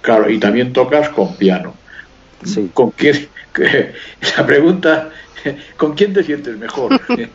Claro, 0.06 0.30
y 0.30 0.38
también 0.38 0.72
tocas 0.72 1.08
con 1.08 1.34
piano. 1.34 1.74
Sí. 2.44 2.70
¿Con 2.74 2.90
quién? 2.92 3.28
Esa 4.20 4.46
pregunta, 4.46 5.10
¿con 5.76 5.94
quién 5.94 6.12
te 6.12 6.22
sientes 6.22 6.56
mejor? 6.56 7.00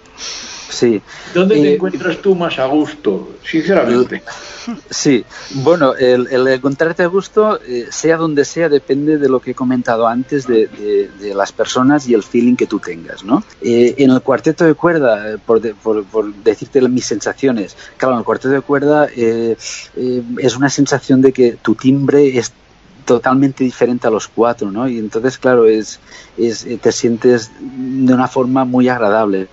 Sí. 0.72 1.02
¿Dónde 1.34 1.56
te 1.56 1.72
Eh, 1.72 1.74
encuentras 1.76 2.22
tú 2.22 2.34
más 2.34 2.58
a 2.58 2.66
gusto? 2.66 3.36
Sinceramente. 3.44 4.24
Sí, 4.90 5.26
bueno, 5.56 5.94
el, 5.96 6.28
el 6.32 6.48
encontrarte 6.48 7.04
a 7.04 7.08
gusto, 7.08 7.60
eh, 7.62 7.88
sea 7.92 8.16
donde 8.16 8.46
sea, 8.46 8.70
depende 8.70 9.18
de 9.18 9.28
lo 9.28 9.42
que 9.42 9.52
he 9.52 9.54
comentado 9.54 10.08
antes, 10.08 10.48
de, 10.48 10.68
de- 10.68 11.10
de 11.20 11.36
las 11.36 11.52
personas 11.52 12.08
y 12.08 12.14
el 12.14 12.24
feeling 12.24 12.56
que 12.56 12.68
tú 12.68 12.80
tengas, 12.80 13.26
¿no? 13.26 13.44
Eh, 13.62 13.96
en 13.98 14.12
el 14.12 14.22
cuarteto 14.22 14.64
de 14.64 14.74
cuerda, 14.74 15.38
por, 15.46 15.60
de- 15.60 15.76
por- 15.76 16.06
por 16.06 16.34
decirte 16.36 16.80
mis 16.88 17.06
sensaciones, 17.06 17.76
claro, 17.98 18.14
en 18.14 18.20
el 18.20 18.26
cuarteto 18.26 18.54
de 18.54 18.62
cuerda 18.62 19.08
es 19.14 20.56
una 20.56 20.70
sensación 20.70 21.22
de 21.22 21.34
que 21.34 21.58
tu 21.62 21.76
timbre 21.76 22.38
es 22.38 22.54
totalmente 23.06 23.64
diferente 23.64 24.08
a 24.08 24.12
los 24.12 24.28
cuatro, 24.28 24.72
¿no? 24.72 24.88
Y 24.88 25.00
entonces, 25.00 25.38
claro, 25.38 25.66
es, 25.66 26.00
es 26.38 26.66
eh, 26.66 26.78
te 26.78 26.92
sientes 26.92 27.52
de 27.60 28.14
una 28.14 28.28
forma 28.28 28.66
muy 28.66 28.90
agradable. 28.90 29.48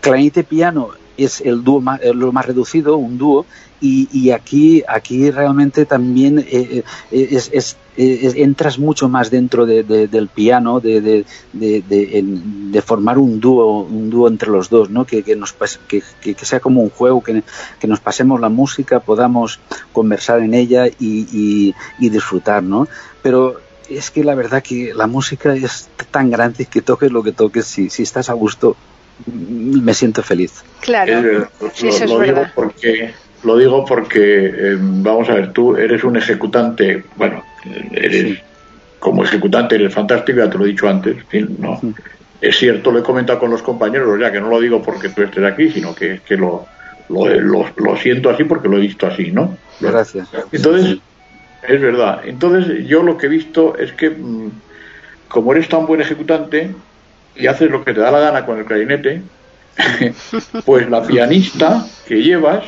Clarinete 0.00 0.44
piano 0.44 0.90
es 1.16 1.40
el 1.40 1.62
dúo 1.62 1.80
más, 1.80 2.00
lo 2.04 2.32
más 2.32 2.46
reducido, 2.46 2.96
un 2.96 3.18
dúo, 3.18 3.46
y, 3.82 4.08
y 4.12 4.30
aquí, 4.30 4.82
aquí 4.88 5.30
realmente 5.30 5.84
también 5.84 6.38
eh, 6.38 6.82
eh, 7.10 7.28
es, 7.32 7.50
es- 7.52 7.76
es- 7.96 8.34
entras 8.36 8.78
mucho 8.78 9.08
más 9.10 9.30
dentro 9.30 9.66
de- 9.66 9.82
de- 9.82 10.08
del 10.08 10.28
piano, 10.28 10.80
de, 10.80 11.00
de- 11.02 11.26
de- 11.52 11.82
de- 11.82 12.18
en- 12.18 12.72
de 12.72 12.80
formar 12.80 13.18
un 13.18 13.38
dúo, 13.40 13.82
un 13.82 14.08
dúo 14.08 14.28
entre 14.28 14.48
los 14.50 14.70
dos, 14.70 14.88
¿no? 14.88 15.04
que, 15.04 15.22
que 15.22 15.36
nos, 15.36 15.52
que, 15.88 16.02
que- 16.22 16.34
sea 16.44 16.60
como 16.60 16.80
un 16.82 16.88
juego, 16.90 17.22
que, 17.22 17.42
que 17.80 17.86
nos 17.88 18.00
pasemos 18.00 18.40
la 18.40 18.48
música, 18.48 19.00
podamos 19.00 19.58
conversar 19.92 20.40
en 20.40 20.54
ella 20.54 20.86
y, 20.86 21.26
y- 21.32 21.74
y 21.98 22.08
disfrutar, 22.08 22.62
¿no? 22.62 22.88
Pero 23.22 23.60
es 23.90 24.10
que 24.10 24.24
la 24.24 24.34
verdad 24.34 24.62
que 24.62 24.94
la 24.94 25.06
música 25.06 25.54
es 25.54 25.88
tan 26.10 26.30
grande 26.30 26.64
que 26.66 26.80
toques 26.80 27.10
lo 27.12 27.22
que 27.22 27.32
toques, 27.32 27.66
si, 27.66 27.90
si 27.90 28.04
estás 28.04 28.30
a 28.30 28.32
gusto, 28.32 28.74
me 29.26 29.92
siento 29.94 30.22
feliz. 30.22 30.52
Claro, 30.80 31.48
sí, 31.74 31.88
eso 31.88 32.04
es 32.04 32.10
lo 32.10 32.20
digo 32.20 32.36
verdad. 32.36 32.52
porque 32.54 33.14
lo 33.44 33.56
digo 33.56 33.84
porque 33.84 34.46
eh, 34.46 34.76
vamos 34.80 35.28
a 35.28 35.34
ver 35.34 35.52
tú 35.52 35.76
eres 35.76 36.04
un 36.04 36.16
ejecutante 36.16 37.04
bueno 37.16 37.42
eres 37.92 38.38
como 38.98 39.24
ejecutante 39.24 39.74
eres 39.74 39.92
fantástico 39.92 40.38
ya 40.38 40.50
te 40.50 40.58
lo 40.58 40.64
he 40.64 40.68
dicho 40.68 40.88
antes 40.88 41.16
no 41.58 41.78
Sí. 41.80 41.92
es 42.40 42.56
cierto 42.56 42.90
lo 42.92 43.00
he 43.00 43.02
comentado 43.02 43.38
con 43.38 43.50
los 43.50 43.62
compañeros 43.62 44.18
ya 44.20 44.30
que 44.32 44.40
no 44.40 44.48
lo 44.48 44.60
digo 44.60 44.82
porque 44.82 45.08
tú 45.08 45.22
estés 45.22 45.44
aquí 45.44 45.70
sino 45.70 45.94
que, 45.94 46.20
que 46.26 46.36
lo, 46.36 46.66
lo, 47.08 47.26
lo- 47.40 47.66
lo 47.76 47.96
siento 47.96 48.30
así 48.30 48.44
porque 48.44 48.68
lo 48.68 48.78
he 48.78 48.80
visto 48.80 49.06
así 49.06 49.30
no 49.32 49.56
Gracias. 49.80 50.28
entonces 50.52 50.98
es 51.68 51.80
verdad. 51.80 52.22
Entonces 52.24 52.86
yo 52.88 53.04
lo 53.04 53.16
que 53.16 53.26
he 53.26 53.28
visto 53.28 53.76
es 53.78 53.92
que 53.92 54.10
mm, 54.10 54.50
como 55.28 55.52
eres 55.52 55.68
tan 55.68 55.86
buen 55.86 56.00
ejecutante 56.00 56.70
y 57.36 57.46
haces 57.46 57.70
lo 57.70 57.84
que 57.84 57.94
te 57.94 58.00
da 58.00 58.10
la 58.10 58.18
gana 58.18 58.44
con 58.44 58.58
el 58.58 58.64
clarinete 58.64 59.22
pues 60.66 60.90
la 60.90 61.02
pianista 61.04 61.86
que 62.06 62.22
llevas, 62.22 62.64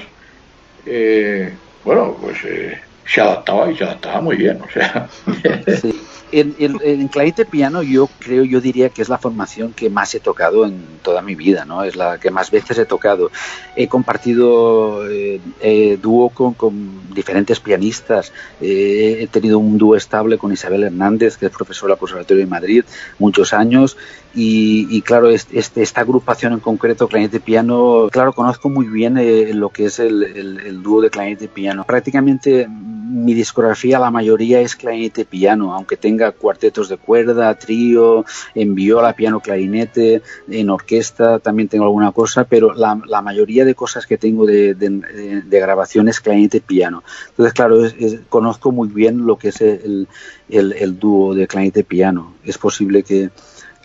eh, 0.87 1.53
bueno, 1.85 2.17
pues 2.21 2.39
eh, 2.45 2.81
se 3.07 3.21
adaptaba 3.21 3.71
y 3.71 3.77
se 3.77 3.85
adaptaba 3.85 4.21
muy 4.21 4.37
bien, 4.37 4.61
o 4.63 4.71
sea, 4.73 5.09
Sí. 5.83 5.95
En, 6.33 6.57
en, 6.59 6.79
en 6.83 7.07
clarinete 7.09 7.45
piano 7.45 7.83
yo 7.85 8.09
creo, 8.19 8.43
yo 8.43 8.61
diría 8.61 8.89
que 8.89 9.03
es 9.03 9.09
la 9.09 9.19
formación 9.19 9.73
que 9.73 9.89
más 9.89 10.13
he 10.17 10.21
tocado 10.21 10.65
en 10.67 10.99
toda 11.03 11.23
mi 11.23 11.37
vida, 11.37 11.65
¿no? 11.65 11.85
Es 11.85 11.95
la 11.95 12.19
que 12.19 12.33
más 12.33 12.51
veces 12.51 12.77
he 12.79 12.87
tocado. 12.87 13.31
He 13.77 13.87
compartido 13.87 15.09
eh, 15.09 15.41
eh, 15.61 15.97
dúo 16.03 16.31
con, 16.31 16.55
con 16.55 17.15
diferentes 17.15 17.61
pianistas. 17.61 18.33
Eh, 18.61 19.19
he 19.21 19.27
tenido 19.29 19.61
un 19.61 19.79
dúo 19.79 19.95
estable 19.95 20.37
con 20.37 20.53
Isabel 20.53 20.83
Hernández, 20.83 21.37
que 21.37 21.47
es 21.47 21.53
profesora 21.53 21.93
del 21.93 22.01
Conservatorio 22.01 22.43
de 22.45 22.51
Madrid, 22.51 22.85
muchos 23.21 23.53
años. 23.53 23.97
Y, 24.35 24.89
y 24.91 25.03
claro, 25.03 25.31
este, 25.31 25.83
esta 25.83 26.01
agrupación 26.01 26.53
en 26.53 26.59
concreto, 26.61 27.07
clarinete 27.07 27.39
piano, 27.39 28.09
claro, 28.11 28.33
conozco 28.33 28.69
muy 28.69 28.87
bien 28.89 29.17
eh, 29.19 29.53
lo 29.55 29.69
que 29.71 29.85
es 29.85 30.01
el, 30.01 30.25
el- 30.25 30.61
el 30.67 30.83
dúo 30.83 31.01
de 31.01 31.11
clarinete 31.11 31.47
piano. 31.47 31.85
Prácticamente 31.85 32.67
mi 33.15 33.33
discografía, 33.33 34.01
la 34.01 34.11
mayoría 34.11 34.61
es 34.61 34.75
clarinete 34.75 35.25
piano, 35.25 35.73
aunque 35.73 35.97
tenga 35.97 36.33
cuartetos 36.33 36.89
de 36.89 36.97
cuerda, 36.97 37.55
trío, 37.55 38.25
en 38.57 38.75
viola, 38.75 39.13
piano, 39.13 39.39
clarinete, 39.39 40.21
en 40.49 40.69
orquesta 40.69 41.39
también 41.39 41.69
tengo 41.69 41.85
alguna 41.85 42.11
cosa, 42.11 42.45
pero 42.45 42.75
la, 42.75 42.97
mayoría 43.23 43.65
de 43.65 43.77
cosas 43.77 44.07
que 44.07 44.19
tengo 44.19 44.47
de, 44.47 44.75
de, 44.75 45.61
grabación 45.61 46.09
es 46.09 46.21
clarinete 46.21 46.61
piano. 46.61 47.05
Entonces, 47.31 47.55
claro, 47.55 47.85
es- 47.85 48.21
conozco 48.29 48.73
muy 48.73 48.89
bien 48.89 49.25
lo 49.27 49.39
que 49.39 49.49
es 49.49 49.61
el, 49.61 50.09
el, 50.49 50.73
el 50.73 50.99
dúo 50.99 51.35
de 51.35 51.47
clarinete 51.47 51.85
piano. 51.85 52.35
Es 52.45 52.59
posible 52.59 53.05
que, 53.05 53.31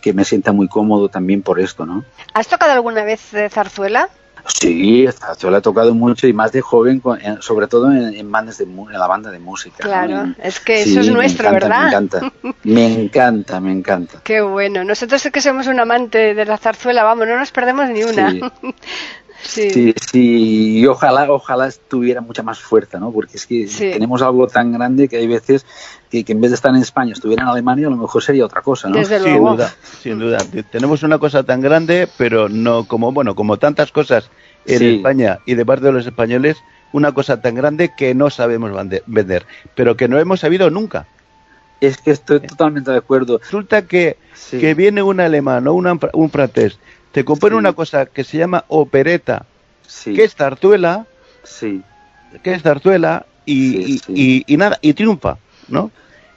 que 0.02 0.12
me 0.12 0.24
sienta 0.24 0.50
muy 0.52 0.66
cómodo 0.66 1.08
también 1.08 1.42
por 1.42 1.60
esto, 1.60 1.86
¿no? 1.86 2.04
¿Has 2.34 2.48
tocado 2.48 2.72
alguna 2.72 3.04
vez 3.04 3.32
eh, 3.32 3.48
zarzuela? 3.48 4.08
Sí, 4.46 5.06
yo 5.38 5.50
la 5.50 5.58
he 5.58 5.60
tocado 5.60 5.94
mucho 5.94 6.26
y 6.26 6.32
más 6.32 6.52
de 6.52 6.60
joven, 6.60 7.02
sobre 7.40 7.66
todo 7.66 7.90
en, 7.92 8.14
en 8.14 8.30
bandas 8.30 8.58
de 8.58 8.64
en 8.64 8.92
la 8.92 9.06
banda 9.06 9.30
de 9.30 9.38
música. 9.38 9.78
Claro, 9.78 10.34
es 10.42 10.60
que 10.60 10.84
Sí, 10.84 10.90
eso 10.90 11.00
es 11.00 11.10
nuestro, 11.10 11.48
encanta, 11.48 11.68
¿verdad? 11.68 11.80
Me 11.82 11.86
encanta, 11.88 12.32
me 12.64 12.92
encanta, 13.02 13.60
me 13.60 13.72
encanta. 13.72 14.20
Qué 14.24 14.40
bueno. 14.40 14.84
Nosotros 14.84 15.22
que 15.32 15.40
somos 15.40 15.66
un 15.66 15.80
amante 15.80 16.34
de 16.34 16.44
la 16.44 16.58
zarzuela, 16.58 17.02
vamos, 17.02 17.26
no 17.26 17.36
nos 17.38 17.50
perdemos 17.50 17.88
ni 17.90 18.02
una. 18.02 18.30
Sí. 18.30 18.40
Sí. 19.42 19.70
Sí, 19.70 19.94
sí, 20.10 20.78
y 20.80 20.86
ojalá, 20.86 21.30
ojalá 21.32 21.70
tuviera 21.88 22.20
mucha 22.20 22.42
más 22.42 22.58
fuerza, 22.60 22.98
¿no? 22.98 23.10
Porque 23.10 23.36
es 23.36 23.46
que 23.46 23.66
Sí. 23.68 23.90
tenemos 23.92 24.22
algo 24.22 24.46
tan 24.46 24.72
grande 24.72 25.08
que 25.08 25.16
hay 25.16 25.26
veces 25.26 25.64
que, 26.10 26.24
que 26.24 26.32
en 26.32 26.40
vez 26.40 26.50
de 26.50 26.54
estar 26.56 26.74
en 26.74 26.80
España 26.82 27.12
estuviera 27.12 27.42
en 27.44 27.48
Alemania, 27.48 27.86
a 27.86 27.90
lo 27.90 27.96
mejor 27.96 28.22
sería 28.22 28.44
otra 28.44 28.62
cosa, 28.62 28.88
¿no? 28.88 28.96
Desde 28.98 29.18
Sin 29.20 29.30
luego. 29.30 29.52
duda, 29.52 29.74
sin 30.02 30.18
duda. 30.18 30.38
Tenemos 30.70 31.02
una 31.02 31.18
cosa 31.18 31.42
tan 31.42 31.60
grande, 31.60 32.08
pero 32.18 32.48
no 32.48 32.84
como, 32.86 33.12
bueno, 33.12 33.34
como 33.34 33.56
tantas 33.58 33.92
cosas 33.92 34.30
en 34.66 34.78
Sí. 34.78 34.94
España 34.96 35.38
y 35.46 35.54
de 35.54 35.64
parte 35.66 35.86
de 35.86 35.92
los 35.92 36.06
españoles, 36.06 36.58
una 36.92 37.12
cosa 37.12 37.40
tan 37.40 37.54
grande 37.54 37.92
que 37.96 38.14
no 38.14 38.30
sabemos 38.30 38.72
vender, 39.06 39.46
pero 39.74 39.96
que 39.96 40.08
no 40.08 40.18
hemos 40.18 40.40
sabido 40.40 40.70
nunca. 40.70 41.06
Es 41.80 41.96
que 41.96 42.10
estoy 42.10 42.40
totalmente 42.40 42.90
de 42.90 42.98
acuerdo. 42.98 43.38
Resulta 43.38 43.82
que, 43.86 44.18
Sí. 44.34 44.58
que 44.58 44.74
viene 44.74 45.02
un 45.02 45.18
alemán 45.20 45.66
o 45.66 45.72
una- 45.72 45.98
un 46.12 46.30
francés, 46.30 46.78
te 47.12 47.24
compone 47.24 47.54
Sí. 47.54 47.58
una 47.58 47.72
cosa 47.72 48.06
que 48.06 48.24
se 48.24 48.38
llama 48.38 48.64
opereta, 48.68 49.44
Sí, 49.86 50.14
que 50.14 50.24
es 50.24 50.34
zarzuela, 50.34 51.06
sí, 51.42 51.82
que 52.42 52.54
es 52.54 52.62
zarzuela 52.62 53.26
y, 53.44 53.76
y- 53.94 53.98
sí. 53.98 54.12
y- 54.14 54.44
y 54.46 54.56
nada, 54.56 54.78
y 54.80 54.92
triunfa, 54.94 55.36
¿no? 55.68 55.90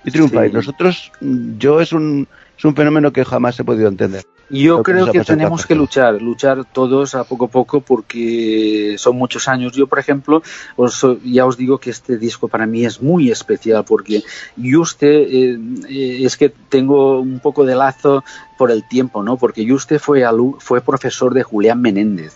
Y 0.03 0.11
triunfa. 0.11 0.47
Y 0.47 0.51
nosotros, 0.51 1.11
yo 1.21 1.79
es 1.79 1.93
un, 1.93 2.27
es 2.57 2.65
un 2.65 2.75
fenómeno 2.75 3.13
que 3.13 3.23
jamás 3.23 3.59
he 3.59 3.63
podido 3.63 3.87
entender. 3.87 4.23
Yo 4.49 4.77
Lo 4.77 4.83
creo 4.83 5.05
que 5.11 5.19
tenemos 5.37 5.65
que 5.65 5.73
luchar, 5.75 6.21
luchar 6.21 6.65
todos 6.65 7.15
a 7.15 7.23
poco 7.23 7.45
a 7.45 7.47
poco 7.47 7.81
porque 7.81 8.95
son 8.99 9.15
muchos 9.17 9.47
años. 9.47 9.73
Yo, 9.73 9.87
por 9.87 9.99
ejemplo, 9.99 10.43
os- 10.75 11.05
ya 11.23 11.45
os 11.45 11.57
digo 11.57 11.79
que 11.79 11.89
este 11.89 12.17
disco 12.17 12.47
para 12.47 12.65
mí 12.65 12.85
es 12.85 13.01
muy 13.01 13.31
especial 13.31 13.83
porque 13.85 14.23
Juste 14.61 15.07
eh, 15.23 15.57
eh, 15.89 16.19
es 16.25 16.37
que 16.37 16.49
tengo 16.69 17.19
un 17.19 17.39
poco 17.39 17.65
de 17.65 17.75
lazo 17.75 18.23
por 18.57 18.69
el 18.69 18.87
tiempo, 18.87 19.23
¿no? 19.23 19.37
Porque 19.37 19.67
Juste 19.67 19.97
fue, 19.97 20.21
alu- 20.21 20.57
fue 20.59 20.81
profesor 20.81 21.33
de 21.33 21.43
Julián 21.43 21.81
Menéndez. 21.81 22.35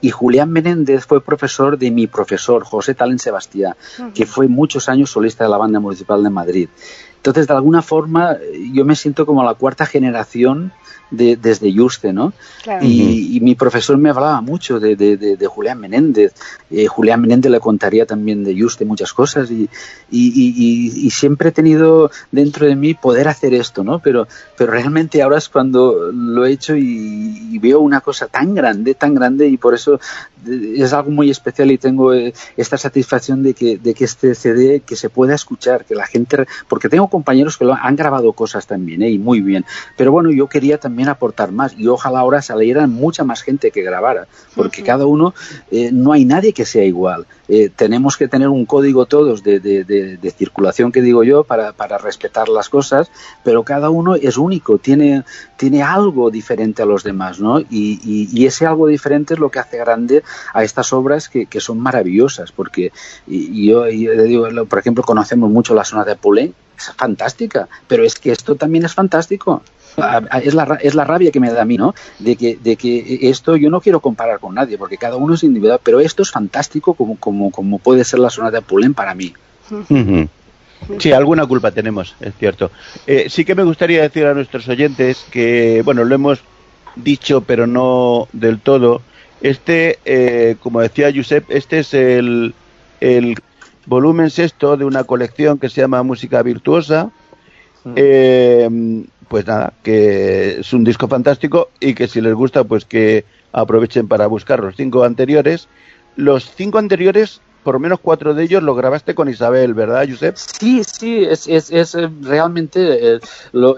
Y 0.00 0.10
Julián 0.10 0.50
Menéndez 0.50 1.04
fue 1.04 1.20
profesor 1.22 1.76
de 1.76 1.90
mi 1.90 2.06
profesor, 2.06 2.64
José 2.64 2.94
Talen 2.94 3.18
Sebastián, 3.18 3.74
que 4.14 4.24
fue 4.24 4.48
muchos 4.48 4.88
años 4.88 5.10
solista 5.10 5.44
de 5.44 5.50
la 5.50 5.58
Banda 5.58 5.78
Municipal 5.78 6.22
de 6.22 6.30
Madrid. 6.30 6.68
Entonces, 7.16 7.46
de 7.46 7.52
alguna 7.52 7.82
forma, 7.82 8.38
yo 8.72 8.86
me 8.86 8.96
siento 8.96 9.26
como 9.26 9.44
la 9.44 9.52
cuarta 9.52 9.84
generación 9.84 10.72
de, 11.10 11.36
desde 11.36 11.72
Juste, 11.74 12.12
¿no? 12.12 12.32
Claro. 12.62 12.84
Y, 12.86 13.36
y 13.36 13.40
mi 13.40 13.54
profesor 13.54 13.96
me 13.98 14.10
hablaba 14.10 14.40
mucho 14.40 14.78
de, 14.80 14.96
de- 14.96 15.16
de- 15.16 15.36
de 15.36 15.46
Julián 15.46 15.80
Menéndez. 15.80 16.32
Eh, 16.70 16.86
Julián 16.86 17.20
Menéndez 17.20 17.50
le 17.50 17.60
contaría 17.60 18.06
también 18.06 18.44
de 18.44 18.58
Juste 18.60 18.84
muchas 18.84 19.12
cosas 19.12 19.50
y, 19.50 19.62
y- 19.62 19.68
y- 20.10 20.54
y- 20.56 21.06
y 21.06 21.10
siempre 21.10 21.48
he 21.48 21.52
tenido 21.52 22.10
dentro 22.30 22.66
de 22.66 22.76
mí 22.76 22.94
poder 22.94 23.28
hacer 23.28 23.54
esto, 23.54 23.82
¿no? 23.84 23.98
Pero, 23.98 24.28
pero 24.56 24.70
realmente 24.72 25.22
ahora 25.22 25.38
es 25.38 25.48
cuando 25.48 26.10
lo 26.12 26.44
he 26.46 26.52
hecho 26.52 26.76
y, 26.76 27.48
y 27.52 27.58
veo 27.58 27.80
una 27.80 28.00
cosa 28.00 28.26
tan 28.28 28.54
grande, 28.54 28.94
tan 28.94 29.14
grande 29.14 29.48
y 29.48 29.56
por 29.56 29.74
eso 29.74 30.00
eh, 30.46 30.74
es 30.76 30.92
algo 30.92 31.10
muy 31.10 31.30
especial 31.30 31.70
y 31.70 31.78
tengo 31.78 32.12
eh, 32.14 32.32
esta 32.56 32.76
satisfacción 32.78 33.42
de 33.42 33.54
que, 33.54 33.78
de 33.78 33.94
que 33.94 34.04
este 34.04 34.34
CD 34.34 34.80
que 34.80 34.96
se 34.96 35.10
pueda 35.10 35.34
escuchar, 35.34 35.84
que 35.84 35.94
la 35.94 36.06
gente, 36.06 36.46
porque 36.68 36.88
tengo 36.88 37.08
compañeros 37.08 37.56
que 37.56 37.64
lo 37.64 37.74
han 37.74 37.96
grabado 37.96 38.32
cosas 38.32 38.66
también, 38.66 39.02
¿eh? 39.02 39.10
y 39.10 39.18
muy 39.18 39.40
bien. 39.40 39.64
Pero 39.96 40.12
bueno, 40.12 40.30
yo 40.30 40.46
quería 40.46 40.78
también 40.78 40.99
aportar 41.08 41.52
más 41.52 41.74
y 41.76 41.86
ojalá 41.88 42.20
ahora 42.20 42.42
salieran 42.42 42.90
mucha 42.90 43.24
más 43.24 43.42
gente 43.42 43.70
que 43.70 43.82
grabara, 43.82 44.26
porque 44.54 44.82
cada 44.82 45.06
uno, 45.06 45.34
eh, 45.70 45.90
no 45.92 46.12
hay 46.12 46.24
nadie 46.24 46.52
que 46.52 46.64
sea 46.64 46.84
igual. 46.84 47.26
Eh, 47.48 47.70
tenemos 47.74 48.16
que 48.16 48.28
tener 48.28 48.48
un 48.48 48.64
código 48.66 49.06
todos 49.06 49.42
de, 49.42 49.58
de, 49.60 49.84
de, 49.84 50.30
circulación, 50.30 50.92
que 50.92 51.02
digo 51.02 51.24
yo, 51.24 51.42
para, 51.44 51.72
para, 51.72 51.98
respetar 51.98 52.48
las 52.48 52.68
cosas, 52.68 53.10
pero 53.42 53.64
cada 53.64 53.90
uno 53.90 54.14
es 54.14 54.38
único, 54.38 54.78
tiene, 54.78 55.24
tiene 55.56 55.82
algo 55.82 56.30
diferente 56.30 56.82
a 56.82 56.86
los 56.86 57.02
demás, 57.02 57.40
¿no? 57.40 57.60
Y, 57.60 58.28
y, 58.32 58.46
ese 58.46 58.66
algo 58.66 58.86
diferente 58.86 59.34
es 59.34 59.40
lo 59.40 59.50
que 59.50 59.58
hace 59.58 59.78
grande 59.78 60.22
a 60.54 60.62
estas 60.62 60.92
obras 60.92 61.28
que, 61.28 61.46
que 61.46 61.60
son 61.60 61.80
maravillosas, 61.80 62.52
porque 62.52 62.92
yo, 63.26 63.88
yo 63.88 64.22
digo, 64.22 64.48
por 64.66 64.78
ejemplo, 64.78 65.02
conocemos 65.02 65.50
mucho 65.50 65.74
la 65.74 65.84
zona 65.84 66.04
de 66.04 66.16
Poulin, 66.16 66.54
es 66.80 66.92
fantástica, 66.96 67.68
pero 67.88 68.04
es 68.04 68.14
que 68.14 68.32
esto 68.32 68.54
también 68.54 68.84
es 68.84 68.94
fantástico. 68.94 69.62
Es 70.42 70.54
la, 70.54 70.78
es 70.80 70.94
la 70.94 71.04
rabia 71.04 71.30
que 71.30 71.40
me 71.40 71.50
da 71.50 71.62
a 71.62 71.64
mí, 71.64 71.76
¿no? 71.76 71.94
De 72.18 72.36
que, 72.36 72.56
de 72.62 72.76
que 72.76 73.18
esto 73.22 73.56
yo 73.56 73.70
no 73.70 73.80
quiero 73.80 74.00
comparar 74.00 74.38
con 74.40 74.54
nadie, 74.54 74.78
porque 74.78 74.96
cada 74.96 75.16
uno 75.16 75.34
es 75.34 75.42
individual, 75.42 75.80
pero 75.82 76.00
esto 76.00 76.22
es 76.22 76.30
fantástico 76.30 76.94
como, 76.94 77.16
como, 77.16 77.50
como 77.50 77.78
puede 77.78 78.04
ser 78.04 78.20
la 78.20 78.30
zona 78.30 78.50
de 78.50 78.62
Poulin 78.62 78.94
para 78.94 79.14
mí. 79.14 79.32
Sí, 80.98 81.12
alguna 81.12 81.46
culpa 81.46 81.70
tenemos, 81.70 82.14
es 82.20 82.34
cierto. 82.38 82.70
Eh, 83.06 83.26
sí 83.28 83.44
que 83.44 83.54
me 83.54 83.64
gustaría 83.64 84.02
decir 84.02 84.26
a 84.26 84.34
nuestros 84.34 84.68
oyentes 84.68 85.24
que, 85.30 85.82
bueno, 85.84 86.04
lo 86.04 86.14
hemos 86.14 86.40
dicho, 86.96 87.42
pero 87.42 87.66
no 87.66 88.28
del 88.32 88.60
todo. 88.60 89.02
Este, 89.40 89.98
eh, 90.04 90.56
como 90.60 90.80
decía 90.80 91.12
Josep, 91.14 91.50
este 91.50 91.80
es 91.80 91.94
el, 91.94 92.54
el 93.00 93.36
volumen 93.86 94.30
sexto 94.30 94.76
de 94.76 94.84
una 94.84 95.04
colección 95.04 95.58
que 95.58 95.68
se 95.68 95.80
llama 95.80 96.02
Música 96.02 96.42
Virtuosa. 96.42 97.10
Mm. 97.84 97.92
Eh, 97.96 99.04
pues 99.30 99.46
nada, 99.46 99.74
que 99.84 100.58
es 100.58 100.72
un 100.72 100.82
disco 100.82 101.06
fantástico 101.06 101.68
y 101.78 101.94
que 101.94 102.08
si 102.08 102.20
les 102.20 102.34
gusta, 102.34 102.64
pues 102.64 102.84
que 102.84 103.24
aprovechen 103.52 104.08
para 104.08 104.26
buscar 104.26 104.58
los 104.58 104.74
cinco 104.74 105.04
anteriores. 105.04 105.68
Los 106.16 106.50
cinco 106.52 106.78
anteriores, 106.78 107.40
por 107.62 107.74
lo 107.74 107.78
menos 107.78 108.00
cuatro 108.02 108.34
de 108.34 108.42
ellos, 108.42 108.60
lo 108.60 108.74
grabaste 108.74 109.14
con 109.14 109.28
Isabel, 109.28 109.72
¿verdad, 109.72 110.04
Josep? 110.10 110.34
Sí, 110.34 110.82
sí, 110.82 111.22
es, 111.22 111.46
es, 111.46 111.70
es 111.70 111.96
realmente 112.22 113.14
eh, 113.14 113.20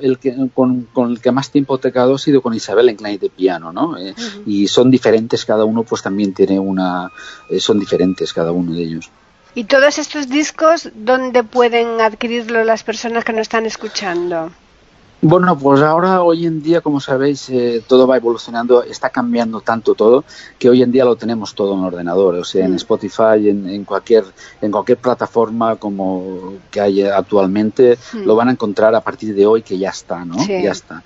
el 0.00 0.18
que, 0.18 0.34
con, 0.54 0.88
el 0.96 1.20
que 1.20 1.32
más 1.32 1.50
tiempo 1.50 1.76
he 1.76 1.80
tocado 1.80 2.14
ha 2.14 2.18
sido 2.18 2.40
con 2.40 2.54
Isabel 2.54 2.88
en 2.88 2.96
clave 2.96 3.18
de 3.18 3.28
piano, 3.28 3.74
¿no? 3.74 3.98
Eh, 3.98 4.14
y 4.46 4.68
son 4.68 4.90
diferentes, 4.90 5.44
cada 5.44 5.66
uno 5.66 5.82
pues 5.82 6.00
también 6.00 6.32
tiene 6.32 6.58
una... 6.58 7.12
son 7.58 7.78
diferentes 7.78 8.32
cada 8.32 8.52
uno 8.52 8.72
de 8.72 8.84
ellos. 8.84 9.10
¿Y 9.54 9.64
todos 9.64 9.98
estos 9.98 10.30
discos 10.30 10.88
dónde 10.94 11.44
pueden 11.44 12.00
adquirirlo 12.00 12.64
las 12.64 12.84
personas 12.84 13.22
que 13.22 13.34
nos 13.34 13.42
están 13.42 13.66
escuchando? 13.66 14.50
Bueno, 15.24 15.56
pues 15.56 15.80
ahora, 15.82 16.20
hoy 16.24 16.46
en 16.46 16.64
día, 16.64 16.80
como 16.80 17.00
sabéis, 17.00 17.48
eh, 17.48 17.80
todo 17.86 18.08
va 18.08 18.16
evolucionando, 18.16 18.82
está 18.82 19.10
cambiando 19.10 19.60
tanto 19.60 19.94
todo, 19.94 20.24
que 20.58 20.68
hoy 20.68 20.82
en 20.82 20.90
día 20.90 21.04
lo 21.04 21.14
tenemos 21.14 21.54
todo 21.54 21.74
en 21.74 21.84
ordenador, 21.84 22.34
o 22.34 22.44
sea, 22.44 22.64
en 22.66 22.72
mm. 22.72 22.76
Spotify, 22.76 23.48
en, 23.48 23.84
cualquier, 23.84 24.24
en 24.60 24.72
cualquier 24.72 24.98
plataforma 24.98 25.76
como 25.76 26.54
que 26.72 26.80
hay 26.80 27.02
actualmente, 27.02 27.98
mm. 28.14 28.24
lo 28.24 28.34
van 28.34 28.48
a 28.48 28.52
encontrar 28.52 28.96
a 28.96 29.00
partir 29.00 29.32
de 29.32 29.46
hoy 29.46 29.62
que 29.62 29.78
ya 29.78 29.90
está, 29.90 30.24
¿no? 30.24 30.44
Ya 30.44 30.72
está. 30.72 31.04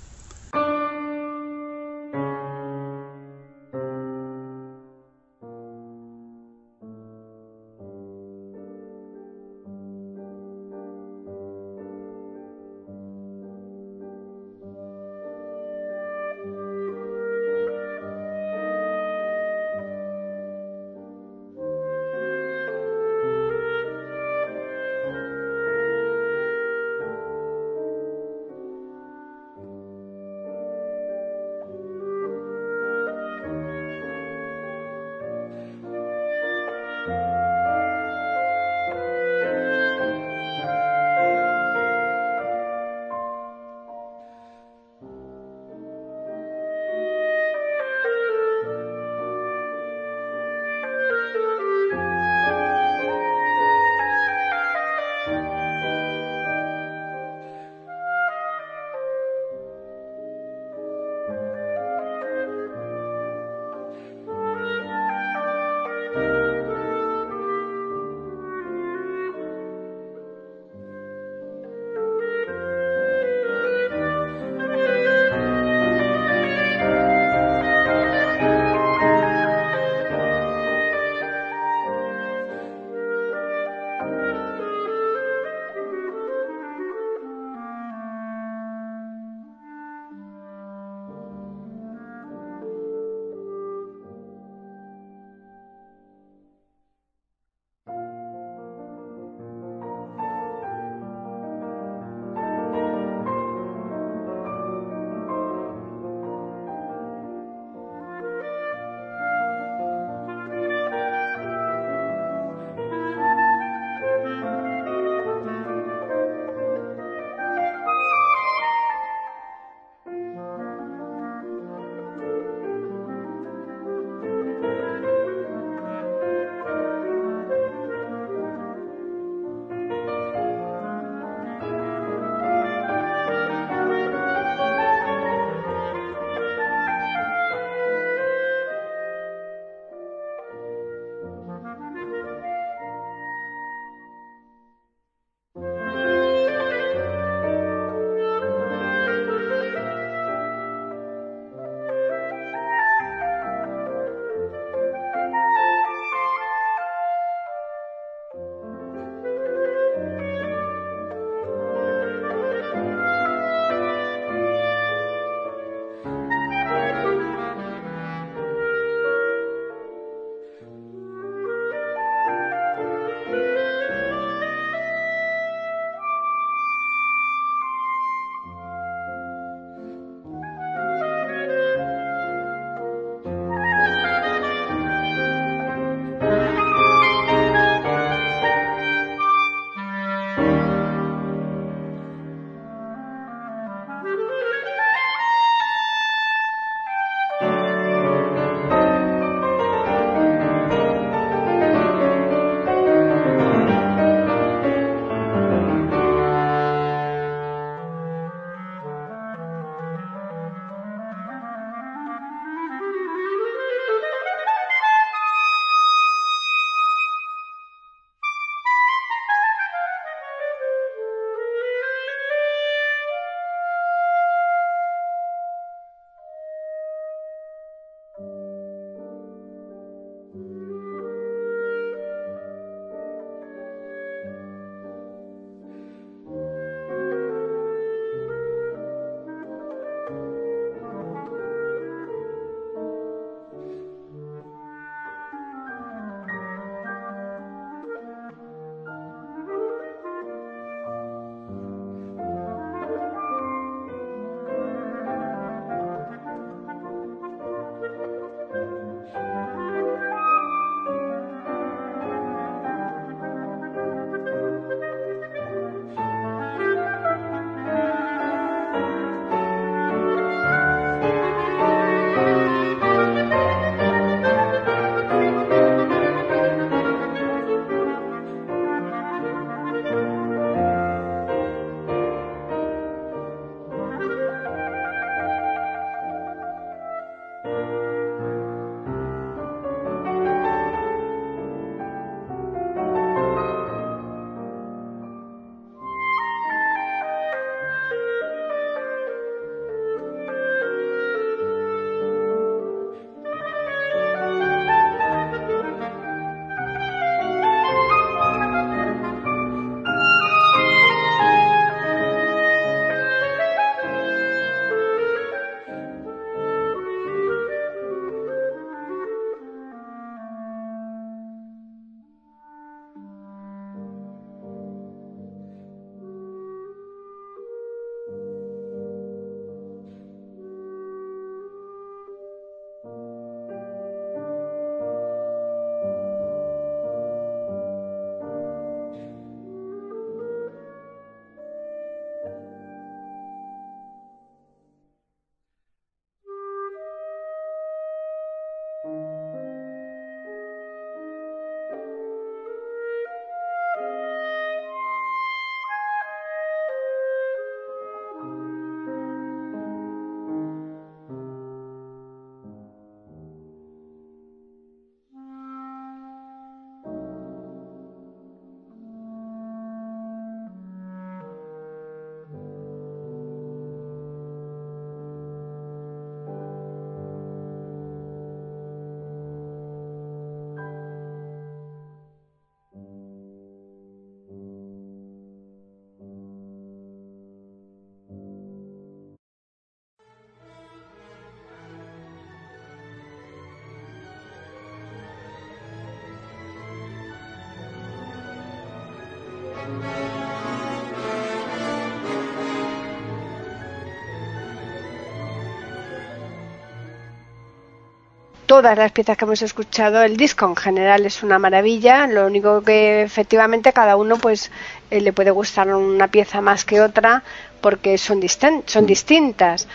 todas 408.51 408.77
las 408.77 408.91
piezas 408.91 409.15
que 409.15 409.23
hemos 409.23 409.41
escuchado, 409.43 410.03
el 410.03 410.17
disco 410.17 410.45
en 410.45 410.57
general 410.57 411.05
es 411.05 411.23
una 411.23 411.39
maravilla, 411.39 412.05
lo 412.05 412.27
único 412.27 412.61
que 412.61 413.01
efectivamente 413.01 413.71
cada 413.71 413.95
uno 413.95 414.17
pues 414.17 414.51
eh, 414.89 414.99
le 414.99 415.13
puede 415.13 415.31
gustar 415.31 415.73
una 415.73 416.09
pieza 416.09 416.41
más 416.41 416.65
que 416.65 416.81
otra 416.81 417.23
porque 417.61 417.97
son, 417.97 418.19
son 418.65 418.85
distintas. 418.85 419.69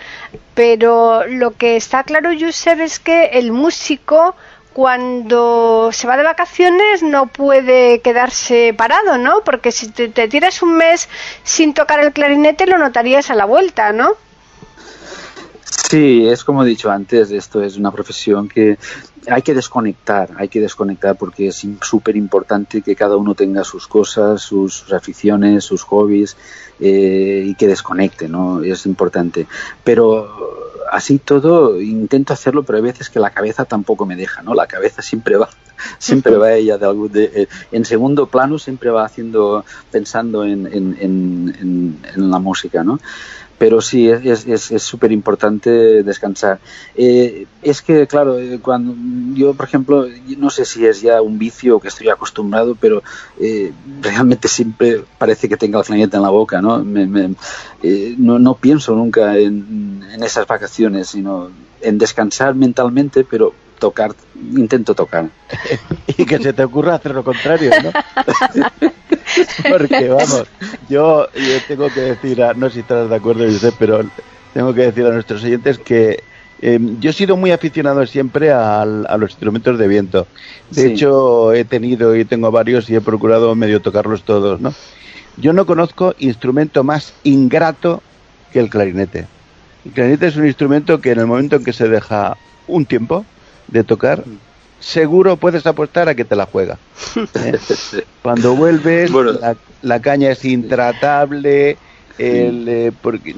Pero 0.55 1.26
lo 1.26 1.53
que 1.53 1.76
está 1.76 2.05
claro, 2.05 2.28
Josep, 2.39 2.80
es 2.80 3.01
que 3.01 3.30
el 3.39 3.51
músico 3.51 4.37
cuando 4.77 5.89
se 5.91 6.07
va 6.07 6.18
de 6.18 6.22
vacaciones 6.22 7.03
no 7.03 7.29
puede 7.29 8.03
quedarse 8.03 8.74
parado, 8.77 9.16
¿no? 9.16 9.41
Porque 9.43 9.72
si 9.72 9.89
te, 9.89 10.29
tiras 10.29 10.61
un 10.61 10.77
mes 10.77 11.09
sin 11.45 11.72
tocar 11.72 12.01
el 12.01 12.12
clarinete 12.12 12.66
lo 12.66 12.77
notarías 12.77 13.31
a 13.31 13.35
la 13.35 13.47
vuelta, 13.47 13.95
¿no? 13.95 14.11
Sí, 15.64 16.29
es 16.29 16.45
como 16.45 16.62
he 16.62 16.68
dicho 16.68 16.91
antes, 16.91 17.31
esto 17.31 17.62
es 17.62 17.79
una 17.79 17.91
profesión 17.91 18.51
que 18.51 18.77
hay 19.27 19.41
que 19.41 19.55
desconectar, 19.55 20.33
hay 20.37 20.49
que 20.49 20.61
desconectar 20.61 21.16
porque 21.16 21.49
es 21.49 21.66
súper 21.81 22.14
importante 22.14 22.83
que 22.83 22.95
cada 22.95 23.16
uno 23.16 23.35
tenga 23.35 23.64
sus 23.64 23.89
cosas, 23.89 24.43
sus, 24.43 24.93
aficiones, 24.93 25.64
sus 25.64 25.85
hobbies 25.85 26.37
eh, 26.81 27.45
y 27.47 27.55
que 27.55 27.66
desconecte, 27.66 28.29
¿no? 28.29 28.62
Es 28.62 28.85
importante. 28.85 29.47
Pero 29.83 30.66
así 30.91 31.18
todo 31.18 31.81
intento 31.81 32.33
hacerlo, 32.33 32.62
pero 32.62 32.77
hay 32.79 32.83
veces 32.83 33.11
que 33.11 33.20
la 33.20 33.31
cabeza 33.31 33.64
tampoco 33.64 34.07
me 34.07 34.16
deja, 34.16 34.43
¿no? 34.43 34.55
La 34.55 34.66
cabeza 34.66 35.03
siempre 35.03 35.37
va, 35.37 35.49
siempre 35.99 36.37
va 36.37 36.53
ella 36.53 36.79
de 36.79 36.87
algún, 36.87 37.11
eh, 37.14 37.49
en 37.72 37.85
segundo 37.85 38.27
plano, 38.27 38.59
siempre 38.59 38.91
va 38.91 39.05
haciendo, 39.05 39.64
pensando 39.91 40.45
en, 40.45 40.66
en, 40.66 40.97
en, 41.01 41.99
en 42.14 42.31
la 42.31 42.39
música, 42.39 42.85
¿no? 42.85 42.99
Pero 43.59 43.81
sí, 43.81 44.09
es 44.09 44.83
súper 44.83 45.13
importante 45.13 46.03
descansar. 46.03 46.59
Eh, 46.95 47.47
es 47.63 47.83
que, 47.83 48.07
claro, 48.07 48.39
eh, 48.39 48.59
cuando 48.61 48.95
yo, 49.35 49.55
por 49.55 49.67
ejemplo, 49.67 50.07
no 50.37 50.51
sé 50.51 50.65
si 50.65 50.85
es 50.87 51.01
ya 51.01 51.23
un 51.23 51.39
vicio 51.39 51.81
que 51.81 51.89
estoy 51.89 52.09
acostumbrado, 52.09 52.77
pero 52.79 53.03
eh, 53.41 53.73
realmente 54.01 54.49
siempre 54.49 55.03
parece 55.19 55.49
que 55.49 55.57
tenga 55.57 55.79
el 55.79 55.85
clarinete 55.85 56.17
en 56.17 56.23
la 56.23 56.31
boca, 56.31 56.61
¿no? 56.61 56.79
no, 56.85 58.39
no, 58.39 58.55
pienso 58.55 58.95
nunca 58.95 59.39
en, 59.39 60.05
en 60.13 60.23
esas 60.23 60.47
vacaciones, 60.47 61.09
sino 61.09 61.51
en 61.81 61.99
descansar 61.99 62.55
mentalmente, 62.55 63.25
pero 63.25 63.55
tocar, 63.79 64.12
intento 64.35 64.95
tocar. 64.95 65.29
y 66.07 66.24
que 66.24 66.39
se 66.39 66.53
te 66.53 66.64
ocurra 66.64 66.95
hacer 66.95 67.14
lo 67.14 67.24
contrario, 67.24 67.70
¿no? 67.83 67.91
Porque 69.70 70.09
vamos, 70.09 70.45
yo, 70.89 71.27
tengo 71.68 71.89
que 71.89 72.01
decir, 72.01 72.43
no 72.57 72.68
sé 72.68 72.74
si 72.74 72.81
estás 72.81 73.09
de 73.09 73.16
acuerdo, 73.16 73.45
José, 73.45 73.72
pero 73.79 74.01
tengo 74.55 74.72
que 74.72 74.83
decir 74.83 75.05
a 75.05 75.11
nuestros 75.11 75.45
oyentes 75.45 75.79
que 75.79 76.22
em, 76.62 76.99
yo 77.01 77.11
he 77.11 77.12
sido 77.12 77.37
muy 77.37 77.51
aficionado 77.51 78.07
siempre 78.07 78.51
a, 78.53 78.85
los 78.85 79.31
instrumentos 79.31 79.79
de 79.79 79.89
viento. 79.89 80.27
De 80.70 80.93
hecho, 80.93 81.53
he 81.53 81.64
tenido 81.64 82.16
y 82.16 82.24
tengo 82.24 82.51
varios 82.51 82.89
y 82.89 82.97
he 82.97 83.01
procurado 83.01 83.55
medio 83.55 83.81
tocarlos 83.81 84.22
todos, 84.22 84.61
¿no? 84.61 84.72
Yo 85.37 85.53
no 85.53 85.66
conozco 85.66 86.14
instrumento 86.18 86.83
más 86.83 87.12
ingrato 87.22 88.03
que 88.53 88.61
el 88.61 88.70
clarinete. 88.70 89.27
El 89.85 89.93
clarinete 89.93 90.29
es 90.29 90.37
un 90.37 90.47
instrumento 90.47 91.01
que 91.01 91.11
en 91.11 91.20
el 91.20 91.27
momento 91.27 91.57
en 91.57 91.64
que 91.64 91.74
se 91.74 91.89
deja 91.89 92.39
un 92.66 92.87
tiempo, 92.87 93.27
de 93.69 93.85
tocar, 93.85 94.25
seguro 94.81 95.37
puedes 95.37 95.67
apostar 95.67 96.09
a 96.09 96.14
que 96.14 96.25
te 96.25 96.37
la 96.37 96.47
juega. 96.47 96.79
¿eh? 97.35 97.59
Cuando 98.23 98.55
vuelves, 98.55 99.11
la, 99.83 100.01
caña 100.01 100.31
es 100.31 100.45
intratable, 100.45 101.79
el, 102.19 102.69
eh, 102.69 102.93
porque, 103.03 103.35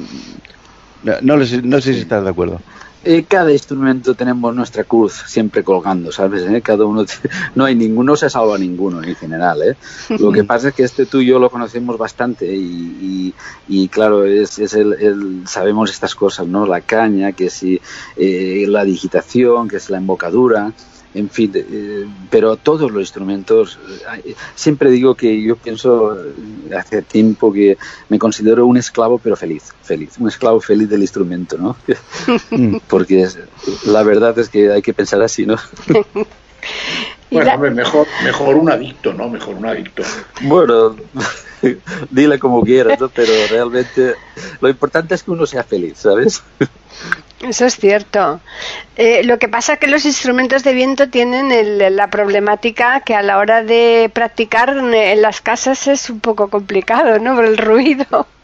no, 1.03 1.37
no, 1.37 1.45
sé 1.45 1.95
si 1.95 2.01
estás 2.01 2.25
de 2.25 2.31
acuerdo. 2.31 2.61
Eh, 3.05 3.25
cada 3.29 3.53
instrumento 3.53 4.15
tenemos 4.15 4.55
nuestra 4.55 4.85
cruz 4.85 5.23
siempre 5.27 5.63
colgando, 5.63 6.11
¿sabes? 6.11 6.45
Cada 6.63 6.85
uno, 6.85 7.05
no 7.55 7.65
hay 7.65 7.75
ninguno, 7.75 8.17
se 8.17 8.29
salva 8.29 8.59
ninguno 8.59 9.03
en 9.03 9.15
general, 9.15 9.63
¿eh? 9.63 9.77
Lo 10.19 10.33
que 10.33 10.45
pasa 10.45 10.69
es 10.69 10.75
que 10.75 10.83
este 10.83 11.07
tú 11.07 11.21
y 11.21 11.27
yo 11.27 11.39
lo 11.39 11.51
conocemos 11.51 11.97
bastante 11.97 12.53
y, 12.53 13.35
y, 13.69 13.89
claro, 13.89 14.25
es, 14.25 14.59
es 14.59 14.75
el, 14.75 15.43
sabemos 15.47 15.91
estas 15.91 16.15
cosas, 16.15 16.47
¿no? 16.47 16.67
La 16.67 16.81
caña, 16.81 17.33
que 17.33 17.51
si 17.51 17.81
la 18.17 18.85
digitación, 18.85 19.69
que 19.69 19.77
es 19.77 19.91
la 19.91 19.99
embocadura, 19.99 20.73
en 21.15 21.31
fin, 21.31 21.53
eh, 21.55 22.07
pero 22.31 22.57
todos 22.57 22.91
los 22.91 23.01
instrumentos, 23.01 23.79
eh, 24.25 24.35
siempre 24.55 24.91
digo 24.91 25.15
que 25.15 25.41
yo 25.43 25.57
pienso 25.57 26.15
eh, 26.15 26.75
hace 26.77 27.03
tiempo 27.03 27.53
que 27.53 27.79
me 28.09 28.19
considero 28.19 28.67
un 28.67 28.77
esclavo 28.77 29.19
pero 29.19 29.35
feliz, 29.35 29.73
feliz, 29.83 30.19
un 30.19 30.29
esclavo 30.29 30.61
feliz 30.61 30.89
del 30.89 31.01
instrumento, 31.01 31.57
¿no? 31.57 31.77
Porque 32.89 33.27
la 33.87 34.03
verdad 34.03 34.39
es 34.39 34.49
que 34.49 34.71
hay 34.71 34.83
que 34.83 34.93
pensar 34.93 35.23
así, 35.23 35.47
¿no? 35.47 35.57
bueno, 37.31 37.59
mejor, 37.59 38.07
mejor 38.23 38.57
un 38.57 38.71
adicto, 38.71 39.15
¿no? 39.15 39.31
Mejor 39.31 39.55
un 39.55 39.67
adicto. 39.67 40.03
Bueno, 40.43 40.95
dile 42.11 42.39
como 42.39 42.63
quieras, 42.63 43.01
¿no? 43.01 43.09
Pero 43.09 43.33
realmente 43.51 44.15
lo 44.61 44.69
importante 44.69 45.15
es 45.15 45.23
que 45.23 45.31
uno 45.31 45.47
sea 45.47 45.65
feliz, 45.65 45.99
¿sabes? 45.99 46.43
Eso 47.41 47.67
es 47.67 47.77
cierto. 47.77 48.41
Eh, 48.97 49.23
lo 49.25 49.39
que 49.39 49.49
pasa 49.49 49.75
es 49.75 49.79
que 49.79 49.87
los 49.87 50.05
instrumentos 50.05 50.65
de 50.65 50.75
viento 50.75 51.09
tienen 51.09 51.97
la 51.97 52.11
problemática 52.11 53.01
que 53.01 53.15
a 53.15 53.23
la 53.23 53.39
hora 53.39 53.63
de 53.63 54.11
practicar 54.13 54.71
en 54.71 55.23
las 55.23 55.41
casas 55.41 55.87
es 55.87 56.11
un 56.11 56.21
poco 56.21 56.49
complicado, 56.49 57.19
¿no? 57.19 57.37
Por 57.37 57.45
el 57.45 57.59
ruido. 57.59 58.27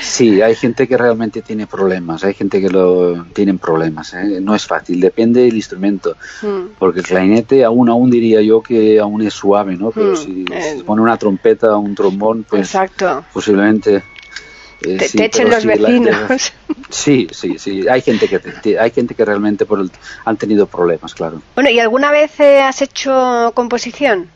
Sí, 0.00 0.40
hay 0.40 0.54
gente 0.54 0.86
que 0.86 0.96
realmente 0.96 1.42
tiene 1.42 1.66
problemas, 1.66 2.22
hay 2.24 2.34
gente 2.34 2.60
que 2.60 2.70
lo 2.70 3.24
tienen 3.32 3.58
problemas, 3.58 4.14
¿eh? 4.14 4.38
no 4.40 4.54
es 4.54 4.64
fácil, 4.64 5.00
depende 5.00 5.42
del 5.42 5.56
instrumento, 5.56 6.16
mm. 6.42 6.76
porque 6.78 7.00
el 7.00 7.06
clarinete 7.06 7.64
aún 7.64 7.88
aún 7.88 8.10
diría 8.10 8.40
yo 8.40 8.62
que 8.62 9.00
aún 9.00 9.22
es 9.22 9.34
suave, 9.34 9.76
¿no? 9.76 9.90
Pero 9.90 10.12
mm, 10.12 10.16
si, 10.16 10.44
se 10.44 10.84
pone 10.84 11.02
una 11.02 11.16
trompeta 11.16 11.76
o 11.76 11.80
un 11.80 11.94
trombón, 11.94 12.44
pues 12.48 12.68
Exacto. 12.68 13.24
posiblemente 13.32 14.02
eh, 14.82 15.08
te, 15.12 15.24
echen 15.24 15.50
los 15.50 15.64
vecinos. 15.64 16.52
sí, 16.88 17.28
sí, 17.30 17.58
sí. 17.58 17.88
Hay 17.88 18.00
gente 18.02 18.28
que 18.28 18.78
hay 18.78 18.90
gente 18.90 19.14
que 19.14 19.24
realmente 19.24 19.66
por 19.66 19.86
han 20.24 20.36
tenido 20.36 20.66
problemas, 20.66 21.14
claro. 21.14 21.42
Bueno, 21.54 21.70
¿y 21.70 21.78
alguna 21.78 22.10
vez 22.10 22.38
eh, 22.40 22.60
has 22.60 22.82
hecho 22.82 23.52
composición? 23.54 24.28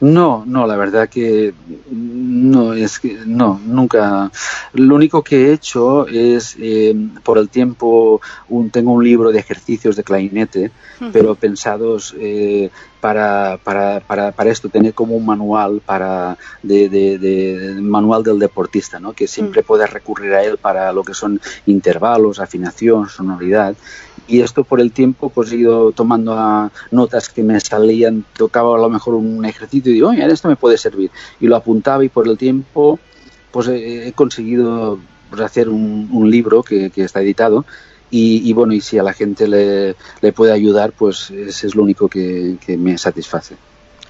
No, 0.00 0.42
no, 0.46 0.66
la 0.66 0.76
verdad 0.76 1.08
que 1.08 1.54
no, 1.90 2.74
es 2.74 2.98
que 2.98 3.18
no, 3.24 3.60
nunca. 3.64 4.30
Lo 4.72 4.96
único 4.96 5.22
que 5.22 5.46
he 5.46 5.52
hecho 5.52 6.08
es, 6.08 6.56
eh, 6.58 6.94
por 7.22 7.38
el 7.38 7.48
tiempo, 7.48 8.20
un, 8.48 8.70
tengo 8.70 8.92
un 8.92 9.04
libro 9.04 9.30
de 9.30 9.38
ejercicios 9.38 9.94
de 9.94 10.02
clarinete, 10.02 10.72
pero 11.12 11.34
pensados 11.34 12.14
eh, 12.18 12.70
para, 13.00 13.58
para, 13.62 14.00
para, 14.00 14.32
para, 14.32 14.50
esto, 14.50 14.68
tener 14.68 14.94
como 14.94 15.16
un 15.16 15.26
manual 15.26 15.80
para 15.84 16.36
de, 16.62 16.88
de, 16.88 17.76
manual 17.80 18.22
del 18.22 18.38
deportista, 18.38 19.00
¿no? 19.00 19.12
que 19.12 19.26
siempre 19.26 19.62
puedas 19.62 19.92
recurrir 19.92 20.32
a 20.34 20.42
él 20.44 20.58
para 20.58 20.92
lo 20.92 21.02
que 21.02 21.14
son 21.14 21.40
intervalos, 21.66 22.38
afinación, 22.38 23.08
sonoridad 23.08 23.74
y 24.32 24.40
esto 24.40 24.64
por 24.64 24.80
el 24.80 24.92
tiempo 24.92 25.28
pues 25.28 25.52
he 25.52 25.56
ido 25.56 25.92
tomando 25.92 26.32
a 26.32 26.72
notas 26.90 27.28
que 27.28 27.42
me 27.42 27.60
salían, 27.60 28.24
tocaba 28.34 28.74
a 28.74 28.80
lo 28.80 28.88
mejor 28.88 29.14
un 29.14 29.44
ejercicio 29.44 29.90
y 29.92 29.96
digo, 29.96 30.08
oye, 30.08 30.24
esto 30.24 30.48
me 30.48 30.56
puede 30.56 30.78
servir. 30.78 31.10
Y 31.38 31.48
lo 31.48 31.56
apuntaba 31.56 32.02
y 32.02 32.08
por 32.08 32.26
el 32.26 32.38
tiempo 32.38 32.98
pues 33.50 33.68
he, 33.68 34.10
conseguido 34.14 34.98
pues, 35.28 35.42
hacer 35.42 35.68
un, 35.68 36.30
libro 36.30 36.62
que, 36.62 36.90
está 36.96 37.20
editado 37.20 37.66
y, 38.10 38.50
bueno, 38.54 38.72
y 38.72 38.80
si 38.80 38.96
a 38.98 39.02
la 39.02 39.12
gente 39.12 39.46
le, 39.46 40.32
puede 40.32 40.52
ayudar, 40.52 40.92
pues 40.92 41.30
ese 41.30 41.66
es 41.66 41.74
lo 41.74 41.82
único 41.82 42.08
que, 42.08 42.56
me 42.78 42.96
satisface. 42.96 43.56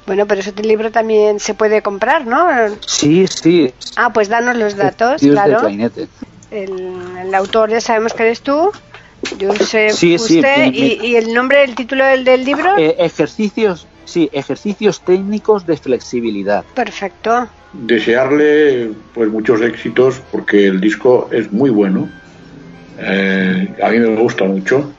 Bueno, 0.07 0.27
pero 0.29 0.41
ese 0.41 0.53
libro 0.62 0.93
también 0.93 1.41
se 1.41 1.55
puede 1.55 1.83
comprar, 1.83 2.29
¿no? 2.29 2.47
Sí, 2.87 3.27
sí. 3.27 3.75
Ah, 3.97 4.12
pues 4.12 4.29
danos 4.29 4.57
los 4.57 4.77
datos, 4.77 5.20
claro. 5.20 5.66
El, 6.51 6.93
el 7.18 7.35
autor 7.35 7.70
ya 7.70 7.81
sabemos 7.81 8.12
que 8.12 8.23
eres 8.23 8.43
tú. 8.43 8.70
Josep 9.41 9.91
sí, 9.91 10.16
usted, 10.16 10.73
y, 10.73 11.16
el 11.16 11.33
nombre, 11.33 11.59
del 11.59 11.75
título 11.75 12.05
del, 12.05 12.25
del 12.25 12.45
libro? 12.45 12.77
Eh, 12.77 12.97
ejercicios, 12.99 13.87
sí, 14.05 14.29
ejercicios 14.33 15.01
técnicos 15.01 15.66
de 15.66 15.77
flexibilidad. 15.77 16.64
Perfecto. 16.75 17.49
Desearle 17.73 18.91
pues 19.14 19.31
muchos 19.31 19.61
éxitos 19.62 20.20
porque 20.31 20.66
el 20.66 20.81
disco 20.81 21.29
es 21.33 21.53
muy 21.53 21.70
bueno. 21.70 22.09
Eh, 22.99 23.68
a 23.83 23.91
mí 23.91 23.99
me 23.99 24.16
gusta 24.16 24.45
mucho 24.45 24.93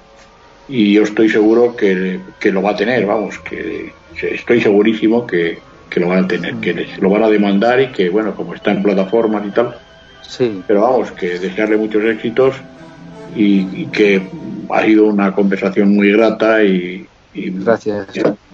y 0.67 0.93
yo 0.93 1.03
estoy 1.03 1.29
seguro 1.29 1.75
que, 1.75 2.19
que 2.39 2.51
lo 2.51 2.61
va 2.61 2.71
a 2.71 2.75
tener, 2.75 3.05
vamos, 3.05 3.37
que, 3.39 3.93
estoy 4.21 4.61
segurísimo 4.61 5.27
que, 5.27 5.59
que, 5.89 5.99
lo 5.99 6.07
van 6.07 6.23
a 6.23 6.27
tener, 6.27 6.55
que 6.55 6.87
lo 6.99 7.09
van 7.09 7.23
a 7.23 7.29
demandar 7.29 7.81
y 7.81 7.87
que, 7.87 8.09
bueno, 8.09 8.35
como 8.35 8.55
está 8.55 8.71
en 8.71 8.81
plataformas 8.81 9.45
y 9.45 9.51
tal. 9.51 9.75
Sí. 10.21 10.63
Pero 10.65 10.81
vamos, 10.81 11.11
que 11.11 11.37
desearle 11.37 11.77
muchos 11.77 12.03
éxitos 12.05 12.55
y, 13.35 13.85
que 13.87 14.21
ha 14.69 14.83
sido 14.83 15.05
una 15.05 15.33
conversación 15.33 15.95
muy 15.95 16.11
grata 16.11 16.63
y, 16.63 17.07
gracias. 17.33 18.07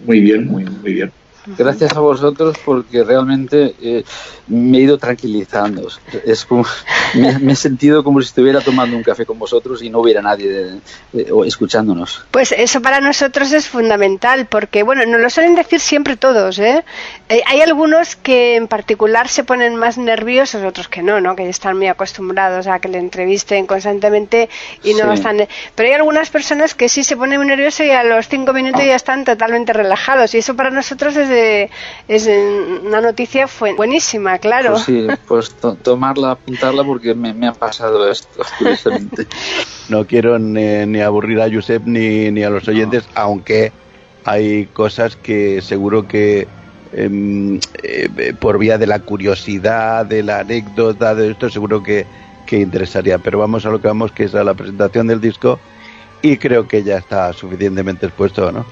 muy 0.05 0.21
bien 0.21 0.47
muy, 0.47 0.65
muy 0.65 0.93
bien 0.93 1.11
Gracias 1.57 1.93
a 1.93 1.99
vosotros 1.99 2.57
porque 2.63 3.03
realmente 3.03 3.75
eh, 3.81 4.03
me 4.47 4.77
he 4.77 4.81
ido 4.81 4.97
tranquilizando. 4.97 5.87
Es 6.25 6.45
como, 6.45 6.65
me, 7.15 7.53
he 7.53 7.55
sentido 7.55 8.03
como 8.03 8.21
si 8.21 8.27
estuviera 8.27 8.61
tomando 8.61 8.95
un 8.95 9.03
café 9.03 9.25
con 9.25 9.39
vosotros 9.39 9.81
y 9.81 9.89
no 9.89 9.99
hubiera 9.99 10.21
nadie 10.21 10.79
escuchándonos. 11.45 12.25
Pues 12.31 12.51
eso 12.51 12.81
para 12.81 12.99
nosotros 12.99 13.51
es 13.51 13.67
fundamental 13.67 14.47
porque, 14.47 14.83
bueno, 14.83 15.05
nos 15.05 15.21
lo 15.21 15.29
suelen 15.29 15.55
decir 15.55 15.79
siempre 15.79 16.17
todos. 16.17 16.59
¿eh? 16.59 16.83
¿eh? 17.29 17.41
hay 17.47 17.61
algunos 17.61 18.15
que 18.15 18.55
en 18.55 18.67
particular 18.67 19.27
se 19.29 19.43
ponen 19.43 19.75
más 19.75 19.97
nerviosos, 19.97 20.63
otros 20.63 20.87
que 20.87 21.01
no, 21.01 21.21
¿no? 21.21 21.35
que 21.35 21.47
están 21.47 21.77
muy 21.77 21.87
acostumbrados 21.87 22.67
a 22.67 22.79
que 22.79 22.89
le 22.89 22.97
entrevisten 22.97 23.65
constantemente 23.65 24.49
y 24.83 24.93
no 24.93 25.11
están. 25.13 25.37
Pero 25.75 25.89
hay 25.89 25.95
algunas 25.95 26.29
personas 26.29 26.75
que 26.75 26.89
sí 26.89 27.03
se 27.03 27.15
ponen 27.15 27.39
muy 27.39 27.47
nerviosos 27.47 27.85
y 27.85 27.91
a 27.91 28.03
los 28.03 28.27
cinco 28.27 28.53
minutos 28.53 28.83
ya 28.83 28.95
están 28.95 29.23
totalmente 29.23 29.73
relajados 29.73 30.33
y 30.33 30.39
eso 30.39 30.55
para 30.55 30.71
nosotros 30.71 31.15
es 31.15 31.29
es 32.07 32.29
una 32.83 33.01
noticia 33.01 33.47
fue 33.47 33.73
buenísima, 33.73 34.37
claro. 34.39 34.71
Pues 34.73 34.83
sí, 34.83 35.07
pues 35.27 35.55
tomarla, 35.83 36.31
apuntarla 36.31 36.83
porque 36.83 37.13
me, 37.13 37.47
ha 37.47 37.53
pasado 37.53 38.09
esto, 38.09 38.43
No 39.89 40.05
quiero 40.05 40.37
ni, 40.39 41.01
aburrir 41.01 41.41
a 41.41 41.51
Josep 41.51 41.83
ni, 41.85 42.31
ni 42.31 42.43
a 42.43 42.49
los 42.49 42.67
oyentes, 42.67 43.07
aunque 43.15 43.71
hay 44.23 44.65
cosas 44.67 45.15
que 45.15 45.61
seguro 45.61 46.07
que 46.07 46.47
em, 46.93 47.59
eh, 47.83 48.33
por 48.39 48.59
vía 48.59 48.77
de 48.77 48.87
la 48.87 48.99
curiosidad, 48.99 50.05
de 50.05 50.23
la 50.23 50.39
anécdota, 50.39 51.15
de 51.15 51.31
esto, 51.31 51.49
seguro 51.49 51.81
que, 51.81 52.05
que 52.45 52.59
interesaría. 52.59 53.17
Pero 53.17 53.39
vamos 53.39 53.65
a 53.65 53.69
lo 53.69 53.81
que 53.81 53.87
vamos, 53.87 54.11
que 54.11 54.25
es 54.25 54.35
a 54.35 54.43
la 54.43 54.53
presentación 54.53 55.07
del 55.07 55.21
disco 55.21 55.59
y 56.21 56.37
creo 56.37 56.67
que 56.67 56.83
ya 56.83 56.97
está 56.97 57.31
suficientemente 57.33 58.05
expuesto, 58.05 58.51
¿no? 58.51 58.65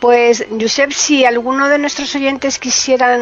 Pues, 0.00 0.46
Josep, 0.60 0.90
si 0.90 1.24
alguno 1.24 1.68
de 1.68 1.78
nuestros 1.78 2.14
oyentes 2.14 2.58
quisieran 2.58 3.20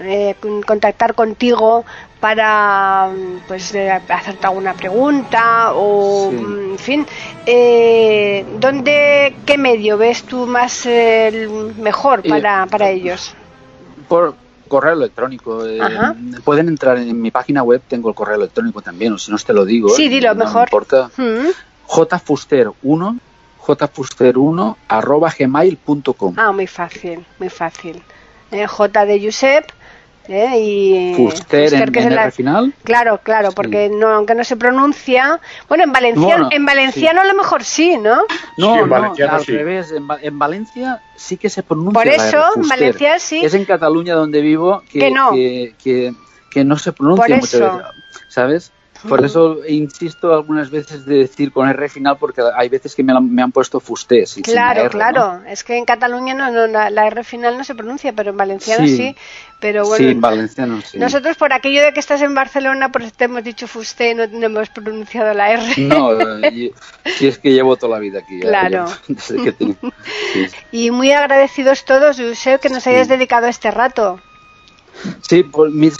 eh, 0.00 0.34
contactar 0.66 1.14
contigo 1.14 1.84
para 2.20 3.10
pues 3.48 3.74
hacerte 4.08 4.46
alguna 4.46 4.74
pregunta 4.74 5.72
o 5.72 6.30
en 6.30 6.78
fin 6.78 7.04
eh, 7.46 8.46
dónde 8.60 9.34
qué 9.44 9.58
medio 9.58 9.98
ves 9.98 10.22
tú 10.22 10.46
más 10.46 10.86
mejor 10.86 12.22
para, 12.22 12.66
para 12.66 12.90
ellos 12.90 13.34
por 14.06 14.36
correo 14.68 14.92
electrónico 14.92 15.66
eh, 15.66 15.80
pueden 16.44 16.68
entrar 16.68 16.96
en 16.98 17.20
mi 17.20 17.32
página 17.32 17.64
web 17.64 17.82
tengo 17.88 18.08
el 18.08 18.14
correo 18.14 18.36
electrónico 18.36 18.80
también 18.82 19.14
o 19.14 19.18
si 19.18 19.32
no 19.32 19.36
te 19.38 19.52
lo 19.52 19.64
digo 19.64 19.88
sí 19.88 20.08
dilo 20.08 20.32
mejor. 20.36 20.68
importa 20.68 21.10
jfuster1 21.92 23.18
jfuster1 23.66 24.76
arroba 24.88 25.32
gmail.com 25.38 26.34
ah 26.36 26.52
muy 26.52 26.66
fácil 26.66 27.24
muy 27.38 27.48
fácil. 27.48 28.02
Eh, 28.50 28.66
J 28.66 29.06
de 29.06 29.24
Josep 29.24 29.64
¿eh? 30.28 30.58
y 30.58 31.14
Fuster, 31.16 31.72
en, 31.72 31.92
que 31.92 32.00
es 32.00 32.06
el 32.06 32.32
final. 32.32 32.74
Claro 32.84 33.20
claro 33.22 33.52
porque 33.52 33.88
no 33.88 34.08
aunque 34.08 34.34
no 34.34 34.44
se 34.44 34.56
pronuncia 34.56 35.40
bueno 35.68 35.84
en 35.84 35.92
valenciano 35.92 36.48
en 36.50 36.66
valenciano 36.66 37.20
a 37.20 37.24
lo 37.24 37.34
mejor 37.34 37.64
sí 37.64 37.96
no 37.98 38.22
no, 38.58 38.78
en 38.78 38.88
no 38.88 38.96
al 38.96 39.46
revés 39.46 39.92
en, 39.92 40.38
Valencia 40.38 41.00
sí 41.16 41.36
que 41.36 41.48
se 41.48 41.62
pronuncia 41.62 41.92
por 41.92 42.08
eso 42.08 42.44
en 42.56 42.68
Valencia 42.68 43.18
sí. 43.18 43.44
Es 43.44 43.54
en 43.54 43.64
Cataluña 43.64 44.14
donde 44.14 44.40
vivo 44.40 44.82
que, 44.90 45.10
no. 45.10 45.32
que, 45.32 45.74
que, 46.50 46.64
no 46.64 46.76
se 46.78 46.92
pronuncia 46.92 47.36
muchas 47.36 47.60
veces 47.60 47.82
¿sabes? 48.28 48.72
Por 49.08 49.24
eso 49.24 49.58
insisto 49.66 50.32
algunas 50.32 50.70
veces 50.70 51.04
de 51.04 51.18
decir 51.18 51.52
con 51.52 51.68
R 51.68 51.88
final, 51.88 52.16
porque 52.18 52.42
hay 52.54 52.68
veces 52.68 52.94
que 52.94 53.02
me, 53.02 53.12
han 53.12 53.52
puesto 53.52 53.80
fusté. 53.80 54.24
claro, 54.42 54.88
claro. 54.90 55.42
Es 55.46 55.64
que 55.64 55.76
en 55.76 55.84
Cataluña 55.84 56.34
no, 56.34 56.66
la, 56.66 57.06
R 57.06 57.24
final 57.24 57.58
no 57.58 57.64
se 57.64 57.74
pronuncia, 57.74 58.12
pero 58.12 58.30
en 58.30 58.36
valenciano 58.36 58.86
sí. 58.86 59.16
pero 59.60 59.86
bueno, 59.86 60.04
sí, 60.04 60.10
en 60.10 60.20
valenciano 60.20 60.80
sí. 60.82 60.98
Nosotros, 60.98 61.36
por 61.36 61.52
aquello 61.52 61.82
de 61.82 61.92
que 61.92 62.00
estás 62.00 62.22
en 62.22 62.34
Barcelona, 62.34 62.90
por 62.90 63.02
te 63.10 63.24
hemos 63.24 63.44
dicho 63.44 63.66
fusté, 63.66 64.14
no, 64.14 64.26
no 64.26 64.46
hemos 64.46 64.68
pronunciado 64.70 65.34
la 65.34 65.52
R. 65.52 65.62
No, 65.78 66.10
si 67.16 67.26
es 67.26 67.38
que 67.38 67.52
llevo 67.52 67.76
toda 67.76 67.96
la 67.96 68.00
vida 68.00 68.20
aquí. 68.20 68.40
Claro. 68.40 68.86
Y 70.72 70.90
muy 70.90 71.12
agradecidos 71.12 71.84
todos, 71.84 72.18
Josep, 72.18 72.60
que 72.60 72.70
nos 72.70 72.86
hayas 72.86 73.08
dedicado 73.08 73.46
este 73.46 73.70
rato. 73.70 74.20
Sí, 75.20 75.44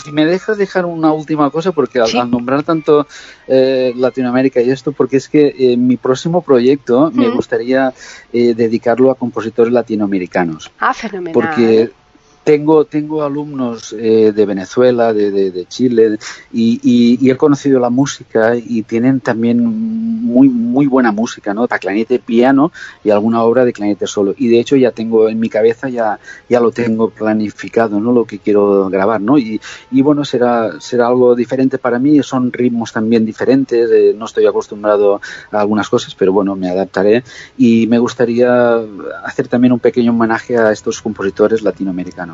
si 0.03 0.13
me 0.13 0.27
dejas 0.27 0.59
dejar 0.59 0.85
una 0.87 1.13
última 1.13 1.51
cosa, 1.51 1.73
porque 1.73 2.01
al, 2.01 2.31
nombrar 2.31 2.63
tanto 2.63 3.07
eh, 3.47 3.93
Latinoamérica 3.97 4.61
y 4.61 4.71
esto, 4.71 4.93
porque 4.93 5.17
es 5.17 5.29
que 5.29 5.55
eh, 5.59 5.77
mi 5.77 5.97
próximo 5.97 6.43
proyecto 6.43 7.11
me 7.13 7.29
gustaría 7.31 7.93
eh, 8.33 8.55
dedicarlo 8.55 9.11
a 9.11 9.15
compositores 9.15 9.73
latinoamericanos. 9.73 10.71
Ah, 10.79 10.95
fenomenal. 10.95 11.33
Porque 11.33 11.91
tengo, 12.45 12.85
tengo 12.85 13.23
alumnos 13.23 13.95
eh, 13.97 14.33
de 14.35 14.47
Venezuela, 14.47 15.13
de, 15.13 15.31
de, 15.31 15.67
Chile, 15.67 16.19
y, 16.53 16.81
y, 17.21 17.31
he 17.31 17.37
conocido 17.37 17.79
la 17.79 17.91
música 17.91 18.57
y 18.57 18.83
tienen 18.83 19.21
también 19.21 19.65
muy, 19.65 20.49
muy 20.49 20.87
buena 20.87 21.13
música, 21.13 21.55
¿no? 21.55 21.69
Para 21.69 21.79
clarinete, 21.79 22.19
piano 22.19 22.73
y 23.05 23.11
alguna 23.11 23.43
obra 23.43 23.65
de 23.65 23.73
clarinete 23.73 24.07
solo. 24.07 24.35
Y 24.37 24.49
de 24.49 24.59
hecho 24.59 24.77
ya 24.77 24.91
tengo 24.91 25.29
en 25.29 25.39
mi 25.39 25.49
cabeza, 25.49 25.89
ya, 25.89 26.19
ya 26.49 26.61
lo 26.61 26.73
tengo 26.73 27.11
planificado, 27.11 28.01
¿no? 28.01 28.13
Lo 28.13 28.25
que 28.25 28.39
quiero 28.39 28.89
grabar, 28.91 29.21
¿no? 29.21 29.39
Y, 29.39 29.61
y 29.91 30.03
bueno, 30.03 30.25
será, 30.25 30.81
será 30.81 31.07
algo 31.07 31.35
diferente 31.35 31.79
para 31.79 31.99
mí, 31.99 32.23
son 32.23 32.53
ritmos 32.53 32.93
también 32.93 33.25
diferentes, 33.25 33.91
eh, 33.91 34.15
no 34.17 34.27
estoy 34.27 34.47
acostumbrado 34.47 35.21
a 35.51 35.61
algunas 35.61 35.89
cosas, 35.89 36.15
pero 36.15 36.33
bueno, 36.33 36.57
me 36.57 36.71
adaptaré. 36.71 37.23
Y 37.57 37.87
me 37.87 37.99
gustaría 37.99 38.81
hacer 39.25 39.49
también 39.49 39.73
un 39.73 39.81
pequeño 39.81 40.11
homenaje 40.11 40.57
a 40.57 40.73
estos 40.73 41.01
compositores 41.01 41.63
latinoamericanos. 41.63 42.32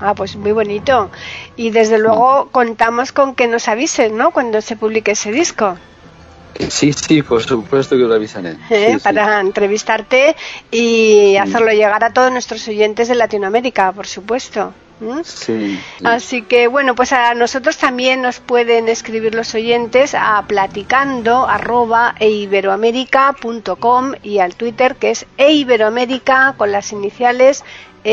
Ah, 0.00 0.14
pues 0.14 0.36
muy 0.36 0.52
bonito. 0.52 1.10
Y 1.56 1.70
desde 1.70 1.98
luego 1.98 2.48
contamos 2.52 3.12
con 3.12 3.34
que 3.34 3.48
nos 3.48 3.68
avisen, 3.68 4.16
¿no? 4.16 4.30
Cuando 4.30 4.60
se 4.60 4.76
publique 4.76 5.12
ese 5.12 5.32
disco. 5.32 5.76
Sí, 6.68 6.92
sí, 6.92 7.22
por 7.22 7.42
supuesto 7.42 7.96
que 7.96 8.02
lo 8.02 8.14
avisaré. 8.14 8.56
¿Eh? 8.70 8.98
Para 9.02 9.40
entrevistarte 9.40 10.36
y 10.70 11.36
hacerlo 11.36 11.72
llegar 11.72 12.02
a 12.04 12.12
todos 12.12 12.32
nuestros 12.32 12.66
oyentes 12.68 13.08
de 13.08 13.14
Latinoamérica, 13.14 13.92
por 13.92 14.06
supuesto. 14.06 14.72
Sí, 15.22 15.78
Así 16.02 16.42
que 16.42 16.66
bueno, 16.66 16.96
pues 16.96 17.12
a 17.12 17.32
nosotros 17.34 17.76
también 17.78 18.20
nos 18.20 18.40
pueden 18.40 18.88
escribir 18.88 19.32
los 19.34 19.54
oyentes 19.54 20.12
a 20.14 20.42
platicando 20.48 21.46
arroba 21.46 22.16
eiberoamerica.com 22.18 24.14
y 24.24 24.40
al 24.40 24.56
Twitter 24.56 24.96
que 24.96 25.10
es 25.10 25.26
eiberoamerica 25.36 26.54
con 26.56 26.72
las 26.72 26.90
iniciales 26.90 27.62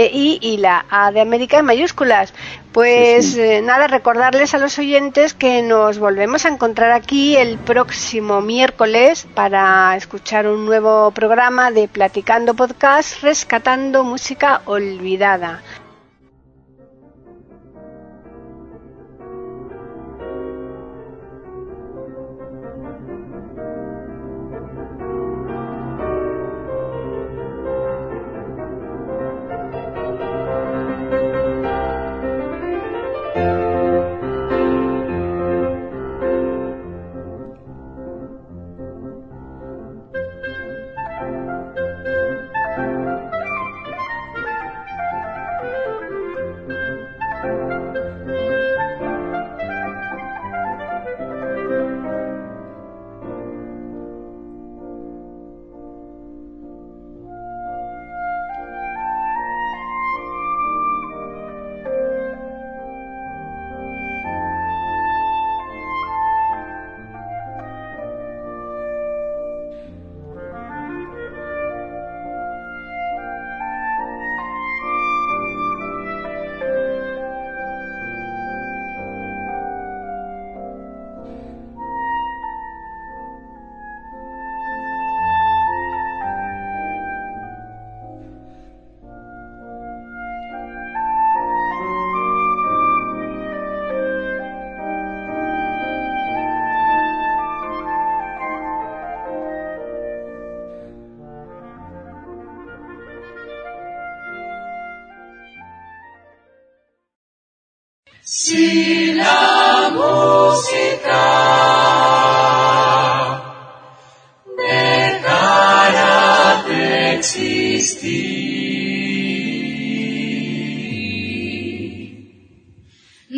EI 0.03 0.39
y 0.41 0.57
la 0.57 0.85
A 0.89 1.11
de 1.11 1.21
América 1.21 1.59
en 1.59 1.65
mayúsculas. 1.65 2.33
Pues 2.71 3.37
eh, 3.37 3.61
nada, 3.61 3.87
recordarles 3.87 4.53
a 4.53 4.57
los 4.57 4.77
oyentes 4.77 5.33
que 5.33 5.61
nos 5.61 5.97
volvemos 5.97 6.45
a 6.45 6.49
encontrar 6.49 6.91
aquí 6.91 7.37
el 7.37 7.57
próximo 7.57 8.41
miércoles 8.41 9.27
para 9.33 9.95
escuchar 9.95 10.47
un 10.47 10.65
nuevo 10.65 11.11
programa 11.11 11.71
de 11.71 11.87
Platicando 11.87 12.53
Podcast 12.53 13.21
Rescatando 13.21 14.03
Música 14.03 14.61
Olvidada. 14.65 15.61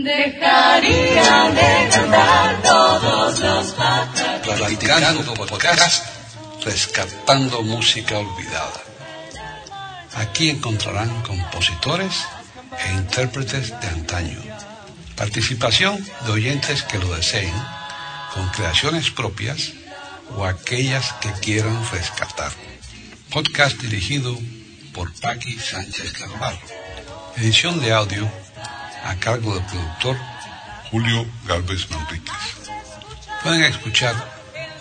Dejaría 0.07 1.49
de 1.51 1.89
cantar 1.89 2.61
todos 2.61 3.39
los 3.39 3.71
pájaros. 3.73 4.41
Platicando 4.43 5.33
podcast, 5.33 6.05
rescatando 6.63 7.61
música 7.61 8.17
olvidada. 8.17 8.81
Aquí 10.15 10.49
encontrarán 10.49 11.21
compositores 11.21 12.25
e 12.85 12.93
intérpretes 12.93 13.79
de 13.81 13.87
antaño. 13.87 14.41
Participación 15.15 16.03
de 16.25 16.31
oyentes 16.31 16.83
que 16.83 16.99
lo 16.99 17.15
deseen, 17.15 17.53
con 18.33 18.47
creaciones 18.49 19.11
propias 19.11 19.73
o 20.35 20.45
aquellas 20.45 21.13
que 21.21 21.31
quieran 21.33 21.77
rescatar. 21.91 22.51
Podcast 23.31 23.77
dirigido 23.81 24.37
por 24.97 25.13
Paqui 25.21 25.57
Sánchez 25.59 26.11
Carvalho. 26.13 26.57
Edición 27.37 27.79
de 27.79 27.93
audio 27.93 28.27
a 29.03 29.15
cargo 29.17 29.53
del 29.53 29.63
productor 29.65 30.17
Julio 30.89 31.27
Galvez 31.45 31.87
Manríquez. 31.91 32.33
Pueden 33.43 33.65
escuchar 33.65 34.15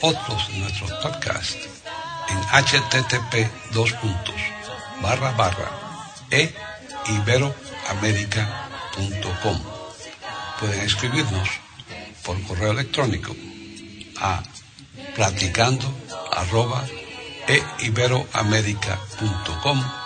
otros 0.00 0.48
de 0.48 0.60
nuestros 0.60 0.90
podcasts 1.02 1.68
en 2.30 2.38
http 2.38 3.50
dos 3.72 3.92
puntos 3.92 4.40
barra 5.02 5.32
barra 5.32 5.70
e 6.30 6.54
iberoamerica.com. 7.08 9.60
Pueden 10.58 10.80
escribirnos 10.80 11.50
por 12.24 12.42
correo 12.44 12.70
electrónico 12.70 13.36
a 14.18 14.42
platicando 15.14 15.84
arroba 16.32 16.86
e 17.48 17.62
iberoamerica.com 17.84 20.05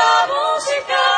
la 0.00 0.26
música. 0.26 1.09